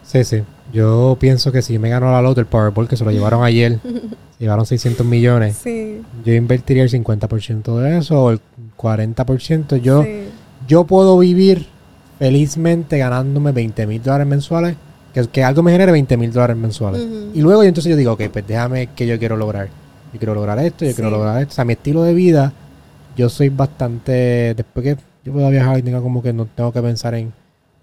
Sí, 0.02 0.24
sí. 0.24 0.42
Yo 0.72 1.16
pienso 1.18 1.50
que 1.52 1.62
si 1.62 1.78
me 1.78 1.88
ganó 1.88 2.10
la 2.12 2.22
loto 2.22 2.40
el 2.40 2.46
Powerball, 2.46 2.88
que 2.88 2.96
se 2.96 3.04
lo 3.04 3.10
llevaron 3.10 3.42
ayer, 3.42 3.78
se 3.82 4.44
llevaron 4.44 4.66
600 4.66 5.04
millones, 5.04 5.56
Sí. 5.56 6.00
yo 6.24 6.32
invertiría 6.32 6.82
el 6.84 6.90
50% 6.90 7.76
de 7.78 7.98
eso 7.98 8.22
o 8.24 8.30
el 8.30 8.40
40%. 8.76 9.76
Yo, 9.78 10.02
sí. 10.04 10.28
yo 10.68 10.84
puedo 10.84 11.18
vivir 11.18 11.66
felizmente 12.18 12.98
ganándome 12.98 13.50
20 13.52 13.86
mil 13.86 14.02
dólares 14.02 14.26
mensuales, 14.26 14.76
que, 15.14 15.26
que 15.26 15.42
algo 15.42 15.62
me 15.62 15.72
genere 15.72 15.90
20 15.92 16.16
mil 16.16 16.32
dólares 16.32 16.56
mensuales. 16.56 17.02
Y 17.34 17.40
luego 17.40 17.62
yo 17.62 17.68
entonces 17.68 17.90
yo 17.90 17.96
digo, 17.96 18.12
ok, 18.12 18.22
pues 18.32 18.46
déjame 18.46 18.88
que 18.88 19.06
yo 19.06 19.18
quiero 19.18 19.36
lograr. 19.36 19.68
Yo 20.12 20.18
quiero 20.18 20.34
lograr 20.34 20.58
esto, 20.60 20.84
yo 20.84 20.94
quiero 20.94 21.10
lograr 21.10 21.40
esto. 21.40 21.52
O 21.52 21.54
sea, 21.54 21.64
mi 21.64 21.72
estilo 21.74 22.02
de 22.02 22.14
vida, 22.14 22.52
yo 23.16 23.28
soy 23.28 23.48
bastante... 23.48 24.54
Después 24.56 24.84
que 24.84 24.96
yo 25.24 25.32
puedo 25.32 25.48
viajar 25.50 25.78
y 25.78 25.82
tenga 25.82 26.00
como 26.00 26.22
que 26.22 26.32
no 26.32 26.46
tengo 26.46 26.72
que 26.72 26.80
pensar 26.82 27.14
en 27.14 27.32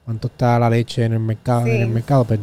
cuánto 0.07 0.27
está 0.29 0.57
la 0.57 0.69
leche 0.69 1.03
en 1.03 1.11
el 1.11 1.19
mercado, 1.19 1.65
Sí. 1.65 1.71
en 1.71 1.81
el 1.81 1.89
mercado, 1.89 2.23
pues, 2.23 2.39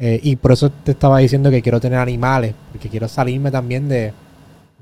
eh, 0.00 0.18
y 0.24 0.34
por 0.34 0.50
eso 0.50 0.70
te 0.70 0.90
estaba 0.90 1.18
diciendo 1.18 1.52
que 1.52 1.62
quiero 1.62 1.78
tener 1.78 2.00
animales, 2.00 2.52
porque 2.72 2.88
quiero 2.88 3.06
salirme 3.06 3.52
también 3.52 3.88
de 3.88 4.12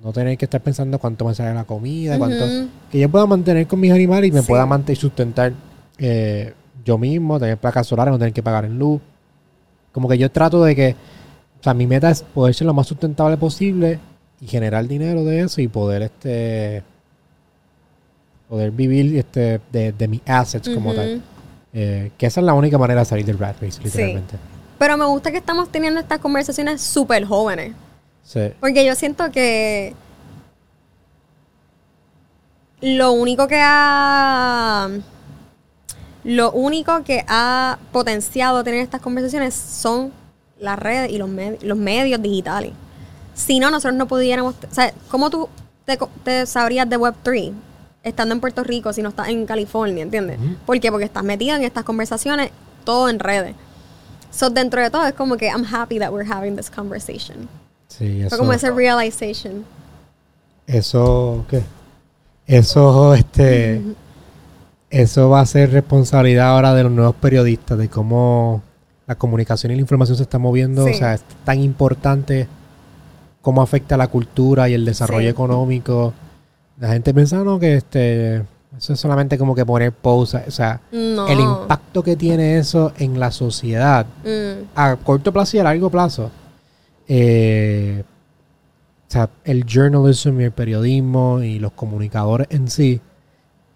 no 0.03 0.11
tener 0.11 0.39
que 0.39 0.47
estar 0.47 0.63
pensando 0.63 0.99
cuánto 0.99 1.27
me 1.27 1.35
sale 1.35 1.53
la 1.53 1.65
comida, 1.65 2.17
cuánto 2.17 2.47
que 2.91 2.99
yo 2.99 3.11
pueda 3.11 3.27
mantener 3.27 3.67
con 3.67 3.79
mis 3.79 3.93
animales 3.93 4.31
y 4.31 4.33
me 4.33 4.41
Sí. 4.41 4.49
pueda 4.49 4.65
mantener 4.65 4.97
y 4.97 5.01
sustentar 5.03 5.53
eh, 5.99 6.55
yo 6.83 6.97
mismo, 6.97 7.39
tener 7.39 7.59
placas 7.59 7.87
solares, 7.87 8.11
no 8.11 8.19
tener 8.19 8.33
que 8.33 8.43
pagar 8.43 8.65
en 8.65 8.79
luz. 8.79 9.03
Como 9.93 10.09
que 10.09 10.17
yo 10.17 10.31
trato 10.31 10.65
de 10.65 10.75
que, 10.75 10.97
o 11.61 11.63
sea, 11.63 11.75
mi 11.75 11.87
meta 11.87 12.09
es 12.11 12.23
poder 12.23 12.55
ser 12.55 12.67
lo 12.67 12.73
más 12.75 12.87
sustentable 12.87 13.37
posible 13.37 13.99
y 14.41 14.47
generar 14.47 14.89
dinero 14.89 15.25
de 15.25 15.41
eso 15.43 15.61
y 15.61 15.69
poder 15.69 16.01
este 16.03 16.83
poder 18.49 18.71
vivir 18.73 19.17
este 19.17 19.61
de, 19.73 19.93
de 19.93 20.09
mis 20.09 20.21
assets 20.27 20.69
como 20.71 20.91
Ujú. 20.91 20.99
tal. 20.99 21.23
Eh, 21.75 22.13
que 22.17 22.27
esa 22.27 22.41
es 22.41 22.47
la 22.47 22.55
única 22.55 22.79
manera 22.79 23.01
de 23.01 23.05
salir 23.07 23.25
del 23.27 23.39
rat 23.39 23.61
race, 23.61 23.83
literalmente. 23.83 24.37
Pero 24.79 24.97
me 24.97 25.05
gusta 25.07 25.31
que 25.33 25.39
estamos 25.39 25.71
teniendo 25.71 25.99
estas 26.01 26.21
conversaciones 26.21 26.81
súper 26.81 27.25
jóvenes. 27.25 27.73
Sí. 28.23 28.53
Porque 28.61 28.85
yo 28.87 28.95
siento 28.95 29.31
que 29.33 29.95
lo 32.81 33.13
único 33.13 33.47
que 33.49 33.61
ha 33.63 34.89
lo 36.25 36.53
único 36.53 37.03
que 37.05 37.25
ha 37.29 37.79
potenciado 37.93 38.65
tener 38.65 38.81
estas 38.81 39.01
conversaciones 39.03 39.53
son 39.55 40.11
las 40.59 40.79
redes 40.79 41.11
y 41.11 41.19
los, 41.19 41.29
med- 41.29 41.61
los 41.61 41.77
medios 41.77 42.23
digitales. 42.23 42.73
Si 43.35 43.59
no, 43.59 43.71
nosotros 43.71 43.95
no 43.95 44.07
pudiéramos... 44.07 44.55
O 44.71 44.75
sea, 44.75 44.91
¿cómo 45.11 45.29
tú 45.29 45.49
te, 45.85 45.99
te 46.23 46.47
sabrías 46.47 46.89
de 46.89 46.99
Web3 46.99 47.53
estando 48.05 48.35
en 48.35 48.41
Puerto 48.41 48.63
Rico 48.63 48.93
si 48.93 49.03
no 49.03 49.09
estás 49.09 49.29
en 49.29 49.47
California, 49.47 50.03
entiendes? 50.03 50.39
Ujú. 50.39 50.55
¿Por 50.67 50.79
qué? 50.81 50.91
Porque 50.91 51.07
estás 51.07 51.25
metido 51.25 51.57
en 51.57 51.63
estas 51.65 51.85
conversaciones 51.85 52.51
todo 52.85 53.09
en 53.09 53.19
redes. 53.19 53.55
So, 54.31 54.51
dentro 54.51 54.81
de 54.83 54.91
todo 54.91 55.07
es 55.07 55.15
como 55.15 55.37
que 55.37 55.47
I'm 55.47 55.65
happy 55.65 55.99
that 55.99 56.13
we're 56.13 56.31
having 56.31 56.57
this 56.57 56.71
conversation. 56.71 57.49
Sí, 57.89 58.19
Fue 58.19 58.27
eso. 58.27 58.39
como 58.39 58.53
ese 58.53 58.71
realization. 58.71 59.65
Eso, 60.67 61.45
¿qué? 61.49 61.63
Eso, 62.47 63.15
este, 63.15 63.81
eso 64.91 65.31
va 65.31 65.41
a 65.41 65.47
ser 65.47 65.71
responsabilidad 65.73 66.49
ahora 66.49 66.75
de 66.75 66.83
los 66.85 66.93
nuevos 66.93 67.15
periodistas, 67.17 67.79
de 67.79 67.89
cómo 67.89 68.63
la 69.07 69.15
comunicación 69.15 69.73
y 69.73 69.77
la 69.77 69.81
información 69.83 70.17
se 70.17 70.23
está 70.25 70.39
moviendo. 70.39 70.85
Sí. 70.87 70.93
O 70.93 70.95
sea, 70.99 71.15
es 71.15 71.23
tan 71.45 71.61
importante 71.61 72.49
cómo 73.41 73.63
afecta 73.63 73.97
la 73.97 74.09
cultura 74.09 74.69
y 74.69 74.75
el 74.75 74.85
desarrollo 74.85 75.27
Sí. 75.29 75.31
económico. 75.31 76.13
La 76.79 76.89
gente 76.89 77.15
piensa, 77.15 77.43
no, 77.45 77.59
que 77.59 77.77
este, 77.77 78.37
eso 78.77 78.93
es 78.95 79.01
solamente 79.01 79.39
como 79.39 79.55
que 79.55 79.65
poner 79.65 79.93
pausa. 79.93 80.45
O 80.47 80.51
sea, 80.51 80.81
No. 80.93 81.27
el 81.29 81.39
impacto 81.41 82.03
que 82.03 82.17
tiene 82.17 82.59
eso 82.59 82.93
en 82.99 83.19
la 83.21 83.31
sociedad 83.31 84.07
Mm, 84.25 84.65
a 84.75 84.97
corto 84.97 85.33
plazo 85.33 85.57
y 85.57 85.61
a 85.61 85.65
largo 85.65 85.91
plazo. 85.91 86.31
eh, 87.09 88.03
o 89.07 89.11
sea, 89.15 89.29
el 89.45 89.65
journalism 89.67 90.41
y 90.41 90.45
el 90.45 90.51
periodismo 90.53 91.41
y 91.43 91.59
los 91.61 91.73
comunicadores 91.73 92.49
en 92.51 92.69
sí 92.69 93.01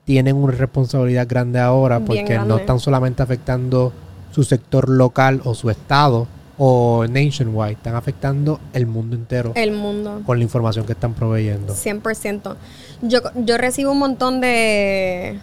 tienen 0.04 0.34
una 0.36 0.52
responsabilidad 0.52 1.28
grande 1.28 1.60
ahora 1.60 2.00
porque 2.00 2.38
no 2.38 2.56
están 2.56 2.80
solamente 2.80 3.22
afectando 3.22 3.92
su 4.32 4.42
sector 4.42 4.88
local 4.88 5.42
o 5.44 5.54
su 5.54 5.68
estado 5.70 6.26
o 6.58 7.06
nationwide, 7.08 7.72
están 7.72 7.94
afectando 7.94 8.60
el 8.72 8.86
mundo 8.86 9.16
entero 9.16 9.52
el 9.54 9.72
mundo. 9.72 10.22
con 10.26 10.38
la 10.38 10.44
información 10.44 10.84
que 10.84 10.92
están 10.92 11.14
proveyendo. 11.14 11.74
100%. 11.74 12.56
Yo, 13.02 13.20
yo 13.36 13.56
recibo 13.56 13.92
un 13.92 14.00
montón 14.00 14.40
de 14.40 15.38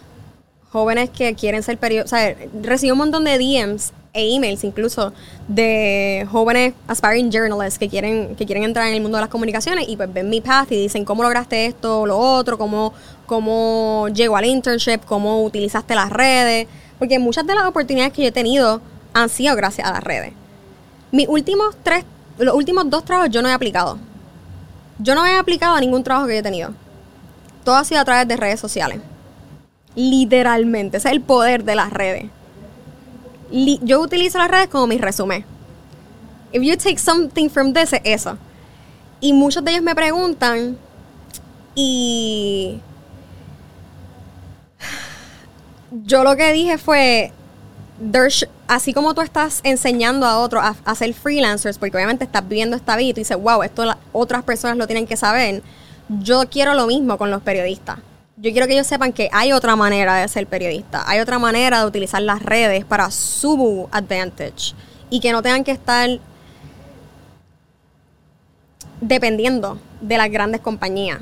jóvenes 0.72 1.10
que 1.10 1.36
quieren 1.36 1.64
ser 1.64 1.78
periodistas. 1.78 2.12
O 2.12 2.16
sea, 2.18 2.36
recibo 2.62 2.94
un 2.94 3.00
montón 3.00 3.24
de 3.24 3.38
DMs 3.38 3.94
e 4.14 4.36
emails 4.36 4.64
incluso 4.64 5.14
de 5.48 6.28
jóvenes 6.32 6.74
aspiring 6.88 7.32
journalists 7.32 7.80
que 7.80 7.88
quieren, 7.88 8.36
que 8.36 8.46
quieren 8.46 8.64
entrar 8.64 8.88
en 8.88 8.94
el 8.94 9.02
mundo 9.02 9.18
de 9.18 9.22
las 9.22 9.30
comunicaciones 9.30 9.88
y 9.88 9.96
pues 9.96 10.12
ven 10.12 10.30
mi 10.30 10.42
path 10.42 10.72
y 10.72 10.76
dicen 10.76 11.06
cómo 11.06 11.24
lograste 11.24 11.66
esto 11.66 12.02
o 12.02 12.06
lo 12.06 12.18
otro, 12.18 12.58
cómo, 12.58 12.94
cómo 13.26 14.08
llego 14.14 14.36
al 14.36 14.46
internship, 14.46 15.00
cómo 15.06 15.44
utilizaste 15.44 15.96
las 15.96 16.10
redes. 16.10 16.68
Porque 17.00 17.20
muchas 17.20 17.48
de 17.48 17.56
las 17.56 17.66
oportunidades 17.66 18.12
que 18.12 18.24
yo 18.24 18.28
he 18.30 18.34
tenido 18.34 18.82
han 19.14 19.30
sido 19.30 19.56
gracias 19.56 19.88
a 19.88 19.94
las 19.94 20.04
redes. 20.04 20.34
Mis 21.16 21.30
últimos 21.30 21.78
tres, 21.82 22.04
los 22.38 22.54
últimos 22.54 22.90
dos 22.90 23.06
trabajos 23.06 23.32
yo 23.32 23.42
no 23.42 23.48
he 23.48 23.54
aplicado. 23.54 23.98
Yo 25.00 25.16
no 25.16 25.26
he 25.26 25.38
aplicado 25.38 25.74
a 25.74 25.80
ningún 25.80 26.04
trabajo 26.04 26.28
que 26.28 26.34
yo 26.34 26.40
he 26.40 26.44
tenido. 26.44 26.74
Todo 27.64 27.78
ha 27.78 27.86
sido 27.86 28.02
a 28.02 28.04
través 28.04 28.28
de 28.28 28.36
redes 28.36 28.60
sociales. 28.60 29.00
Literalmente. 29.96 30.98
Ese 30.98 31.08
es 31.08 31.14
el 31.14 31.22
poder 31.22 31.64
de 31.64 31.76
las 31.76 31.94
redes. 31.94 32.26
Yo 33.50 34.02
utilizo 34.02 34.40
las 34.40 34.52
redes 34.52 34.68
como 34.68 34.88
mi 34.88 34.98
resumen. 34.98 35.46
If 36.52 36.62
you 36.62 36.76
take 36.76 37.00
something 37.00 37.48
from 37.48 37.72
this, 37.72 37.94
es 37.94 38.02
eso. 38.04 38.38
Y 39.22 39.32
muchos 39.32 39.64
de 39.64 39.72
ellos 39.72 39.84
me 39.84 39.96
preguntan 39.96 40.78
y 41.76 42.82
yo 45.92 46.26
lo 46.26 46.36
que 46.36 46.52
dije 46.52 46.78
fue, 46.78 47.32
así 48.68 48.94
como 48.94 49.14
tú 49.14 49.22
estás 49.22 49.62
enseñando 49.64 50.26
a 50.26 50.40
otros 50.40 50.64
a, 50.84 50.96
ser 50.96 51.14
freelancers, 51.14 51.78
porque 51.78 51.98
obviamente 51.98 52.26
estás 52.26 52.48
viviendo 52.48 52.76
esta 52.76 52.96
vida 52.96 53.10
y 53.10 53.14
dices, 53.14 53.38
wow, 53.38 53.64
esto 53.64 53.84
otras 54.12 54.44
personas 54.44 54.78
lo 54.78 54.88
tienen 54.88 55.08
que 55.08 55.18
saber, 55.18 55.64
yo 56.10 56.44
quiero 56.50 56.74
lo 56.74 56.88
mismo 56.88 57.18
con 57.18 57.32
los 57.32 57.42
periodistas. 57.42 58.00
Yo 58.38 58.52
quiero 58.52 58.68
que 58.68 58.74
ellos 58.74 58.88
sepan 58.88 59.14
que 59.14 59.30
hay 59.32 59.54
otra 59.54 59.78
manera 59.78 60.16
de 60.16 60.28
ser 60.28 60.46
periodista, 60.46 61.04
hay 61.08 61.22
otra 61.22 61.40
manera 61.40 61.80
de 61.80 61.86
utilizar 61.86 62.22
las 62.22 62.42
redes 62.42 62.84
para 62.84 63.10
su 63.10 63.88
advantage 63.92 64.76
y 65.10 65.22
que 65.22 65.32
no 65.32 65.42
tengan 65.42 65.64
que 65.64 65.72
estar 65.72 66.10
dependiendo 69.00 69.80
de 70.02 70.18
las 70.18 70.30
grandes 70.30 70.60
compañías. 70.60 71.20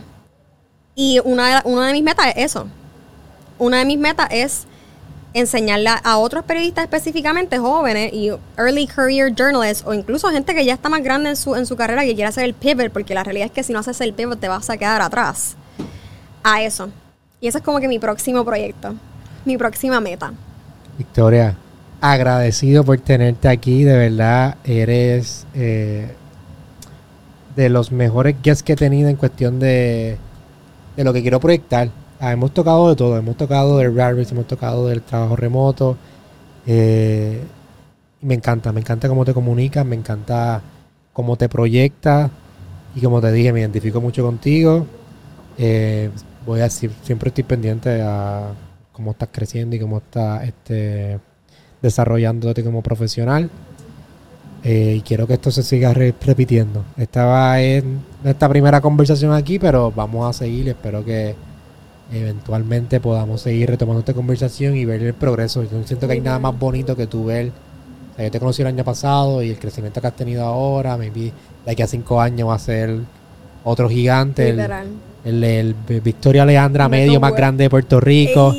Y 0.96 1.20
una 1.24 1.62
de, 1.62 1.70
una 1.70 1.88
de 1.88 1.94
mis 1.94 2.04
metas 2.04 2.28
es 2.28 2.46
eso. 2.46 2.68
Una 3.60 3.78
de 3.78 3.86
mis 3.86 4.00
metas 4.00 4.28
es 4.32 4.66
enseñarle 5.34 5.90
a- 5.90 5.96
a 6.04 6.18
otros 6.18 6.46
periodistas 6.46 6.84
específicamente 6.84 7.58
jóvenes 7.58 8.14
y 8.14 8.30
early 8.58 8.86
career 8.88 9.34
journalists 9.34 9.84
o 9.86 9.94
incluso 9.94 10.30
gente 10.30 10.54
que 10.54 10.64
ya 10.66 10.74
está 10.76 10.90
más 10.90 11.02
grande 11.04 11.30
en 11.32 11.36
su, 11.36 11.56
en 11.56 11.66
su 11.66 11.76
carrera 11.76 12.04
que 12.04 12.14
quiere 12.14 12.26
hacer 12.30 12.44
el 12.44 12.54
pivot 12.54 12.92
porque 12.92 13.14
la 13.16 13.24
realidad 13.24 13.48
es 13.48 13.52
que 13.52 13.64
si 13.64 13.74
no 13.74 13.80
haces 13.80 14.00
el 14.02 14.14
pivot 14.14 14.40
te 14.40 14.48
vas 14.48 14.70
a 14.70 14.78
quedar 14.78 15.02
atrás 15.02 15.56
a 16.44 16.62
eso. 16.62 16.90
Y 17.42 17.48
eso 17.48 17.58
es 17.58 17.64
como 17.64 17.80
que 17.80 17.88
mi 17.88 18.00
próximo 18.00 18.46
proyecto, 18.46 18.94
mi 19.46 19.58
próxima 19.58 20.00
meta. 20.00 20.34
Victoria, 20.98 21.58
agradecido 22.00 22.84
por 22.84 23.00
tenerte 23.00 23.48
aquí, 23.50 23.84
de 23.84 23.98
verdad 23.98 24.58
eres 24.64 25.46
eh, 25.56 26.12
de 27.56 27.70
los 27.70 27.92
mejores 27.92 28.36
guests 28.42 28.64
que 28.64 28.74
he 28.74 28.76
tenido 28.76 29.10
en 29.10 29.16
cuestión 29.16 29.60
de, 29.60 30.18
de 30.96 31.04
lo 31.04 31.12
que 31.14 31.22
quiero 31.22 31.40
proyectar. 31.40 31.90
Ah, 32.26 32.32
hemos 32.32 32.54
tocado 32.54 32.88
de 32.88 32.96
todo, 32.96 33.18
hemos 33.18 33.36
tocado 33.36 33.80
del 33.80 33.94
Rabbit, 33.94 34.32
hemos 34.32 34.48
tocado 34.48 34.88
del 34.88 35.02
trabajo 35.02 35.36
remoto. 35.36 35.98
Eh, 36.66 37.42
me 38.22 38.34
encanta, 38.34 38.72
me 38.72 38.80
encanta 38.80 39.10
cómo 39.10 39.26
te 39.26 39.34
comunicas, 39.34 39.86
me 39.86 39.98
encanta 39.98 40.62
cómo 41.12 41.36
te 41.36 41.50
proyectas. 41.50 42.32
Y 42.96 43.02
como 43.02 43.20
te 43.20 43.30
dije, 43.34 43.52
me 43.52 43.60
identifico 43.60 44.00
mucho 44.00 44.24
contigo. 44.24 44.86
Eh, 45.58 46.12
voy 46.46 46.62
a 46.62 46.64
decir, 46.64 46.92
siempre 47.02 47.28
estoy 47.28 47.44
pendiente 47.44 48.02
a 48.02 48.54
cómo 48.94 49.12
estás 49.12 49.28
creciendo 49.30 49.76
y 49.76 49.80
cómo 49.82 49.98
estás 49.98 50.46
este, 50.46 51.20
desarrollándote 51.82 52.64
como 52.64 52.82
profesional. 52.82 53.50
Eh, 54.64 54.96
y 55.00 55.02
quiero 55.02 55.28
que 55.28 55.34
esto 55.34 55.52
se 55.52 55.62
siga 55.62 55.94
re- 55.94 56.16
repitiendo. 56.26 56.86
Esta 56.96 57.60
es 57.60 57.84
nuestra 58.24 58.48
primera 58.48 58.80
conversación 58.80 59.34
aquí, 59.34 59.60
pero 59.60 59.92
vamos 59.92 60.26
a 60.30 60.32
seguir. 60.32 60.70
Espero 60.70 61.04
que 61.04 61.36
eventualmente 62.14 63.00
podamos 63.00 63.42
seguir 63.42 63.70
retomando 63.70 64.00
esta 64.00 64.14
conversación 64.14 64.76
y 64.76 64.86
ver 64.86 65.02
el 65.04 65.14
progreso. 65.14 65.64
Yo 65.64 65.84
siento 65.86 66.08
que 66.08 66.14
hay 66.14 66.22
nada 66.22 66.40
más 66.40 66.58
bonito 66.58 66.96
que 66.96 67.08
tú 67.08 67.26
ver. 67.26 67.48
O 67.48 68.16
sea, 68.16 68.26
yo 68.26 68.32
te 68.32 68.40
conocí 68.40 68.62
el 68.62 68.68
año 68.68 68.84
pasado 68.84 69.42
y 69.42 69.50
el 69.50 69.58
crecimiento 69.60 70.00
que 70.02 70.08
has 70.08 70.16
tenido 70.16 70.44
ahora, 70.46 70.96
maybe 70.98 71.32
de 71.66 71.72
aquí 71.72 71.82
a 71.82 71.88
cinco 71.88 72.22
años 72.22 72.48
va 72.50 72.56
a 72.56 72.60
ser 72.60 72.98
otro 73.64 73.90
gigante. 73.90 74.50
El, 74.50 74.58
Literal. 74.58 74.88
el, 75.26 75.44
el 75.44 75.76
Victoria 76.02 76.46
Leandra 76.46 76.88
Me 76.90 76.98
medio 77.00 77.20
más 77.20 77.34
grande 77.36 77.64
de 77.64 77.70
Puerto 77.70 78.00
Rico. 78.00 78.54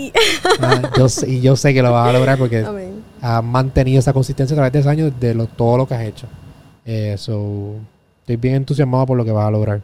Ah, 0.61 0.91
yo 0.97 1.07
y 1.27 1.41
yo 1.41 1.57
sé 1.57 1.73
que 1.75 1.83
lo 1.83 1.93
vas 1.93 2.09
a 2.09 2.13
lograr 2.13 2.39
porque 2.39 2.65
has 3.21 3.43
mantenido 3.45 3.99
esa 4.01 4.13
consistencia 4.13 4.55
a 4.55 4.57
través 4.57 4.73
de 4.73 4.79
esos 4.81 4.91
años 4.91 5.13
de 5.21 5.35
lo- 5.35 5.47
todo 5.47 5.77
lo 5.79 5.87
que 5.87 5.95
has 5.95 6.03
hecho. 6.05 6.27
Eh, 6.85 7.15
so, 7.17 7.75
estoy 8.21 8.37
bien 8.37 8.57
entusiasmado 8.57 9.07
por 9.07 9.17
lo 9.17 9.25
que 9.25 9.31
vas 9.33 9.47
a 9.47 9.51
lograr. 9.51 9.81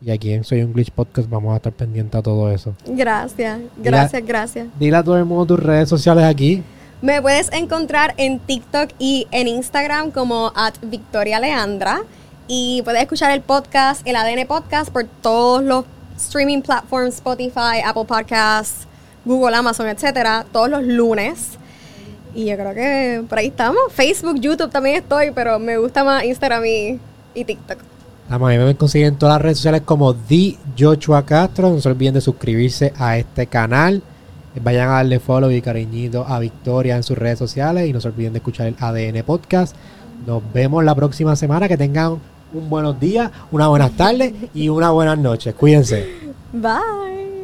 Y 0.00 0.10
aquí 0.12 0.32
en 0.32 0.44
Soy 0.44 0.62
un 0.62 0.72
Glitch 0.72 0.92
Podcast 0.92 1.28
vamos 1.28 1.52
a 1.52 1.56
estar 1.56 1.72
pendientes 1.72 2.16
a 2.18 2.22
todo 2.22 2.52
eso. 2.52 2.74
Gracias, 2.86 3.60
gracias, 3.76 4.24
gracias. 4.24 4.68
Dile 4.78 4.96
a 4.96 5.02
todo 5.02 5.18
el 5.18 5.24
mundo 5.24 5.46
tus 5.46 5.60
redes 5.60 5.88
sociales 5.88 6.24
aquí. 6.24 6.62
Me 7.02 7.20
puedes 7.20 7.52
encontrar 7.52 8.14
en 8.16 8.38
TikTok 8.38 8.90
y 8.98 9.26
en 9.32 9.48
Instagram 9.48 10.10
como 10.10 10.52
at 10.54 10.74
Victoria 10.82 11.40
Leandra. 11.40 12.02
Y 12.46 12.82
puedes 12.82 13.02
escuchar 13.02 13.32
el 13.32 13.40
podcast, 13.40 14.06
el 14.06 14.16
ADN 14.16 14.46
Podcast, 14.46 14.90
por 14.90 15.04
todos 15.04 15.62
los 15.62 15.84
streaming 16.16 16.62
platforms, 16.62 17.16
Spotify, 17.16 17.80
Apple 17.84 18.04
Podcasts, 18.06 18.86
Google, 19.24 19.54
Amazon, 19.56 19.88
etcétera, 19.88 20.46
todos 20.52 20.70
los 20.70 20.82
lunes. 20.84 21.58
Y 22.34 22.46
yo 22.46 22.56
creo 22.56 22.74
que 22.74 23.24
por 23.28 23.38
ahí 23.38 23.48
estamos. 23.48 23.80
Facebook, 23.90 24.40
YouTube 24.40 24.70
también 24.70 24.96
estoy, 24.96 25.32
pero 25.32 25.58
me 25.58 25.76
gusta 25.76 26.04
más 26.04 26.24
Instagram 26.24 26.64
y, 26.64 27.00
y 27.34 27.44
TikTok. 27.44 27.78
A 28.30 28.38
mí 28.38 28.58
me 28.58 28.76
consiguen 28.76 29.08
en 29.08 29.16
todas 29.16 29.36
las 29.36 29.42
redes 29.42 29.58
sociales 29.58 29.82
como 29.84 30.14
The 30.14 30.58
Joshua 30.78 31.24
Castro. 31.24 31.70
No 31.70 31.80
se 31.80 31.88
olviden 31.88 32.14
de 32.14 32.20
suscribirse 32.20 32.92
a 32.98 33.16
este 33.16 33.46
canal. 33.46 34.02
Vayan 34.62 34.88
a 34.88 34.92
darle 34.92 35.18
follow 35.18 35.50
y 35.50 35.62
cariñito 35.62 36.26
a 36.26 36.38
Victoria 36.38 36.96
en 36.96 37.02
sus 37.02 37.16
redes 37.16 37.38
sociales. 37.38 37.88
Y 37.88 37.92
no 37.92 38.00
se 38.00 38.08
olviden 38.08 38.34
de 38.34 38.38
escuchar 38.38 38.66
el 38.66 38.76
ADN 38.78 39.22
Podcast. 39.24 39.74
Nos 40.26 40.42
vemos 40.52 40.84
la 40.84 40.94
próxima 40.94 41.36
semana. 41.36 41.68
Que 41.68 41.78
tengan 41.78 42.18
un 42.52 42.68
buenos 42.68 42.98
días, 43.00 43.30
unas 43.50 43.68
buenas 43.68 43.92
tardes 43.92 44.34
y 44.52 44.68
unas 44.68 44.92
buenas 44.92 45.18
noches. 45.18 45.54
Cuídense. 45.54 46.06
Bye. 46.52 47.37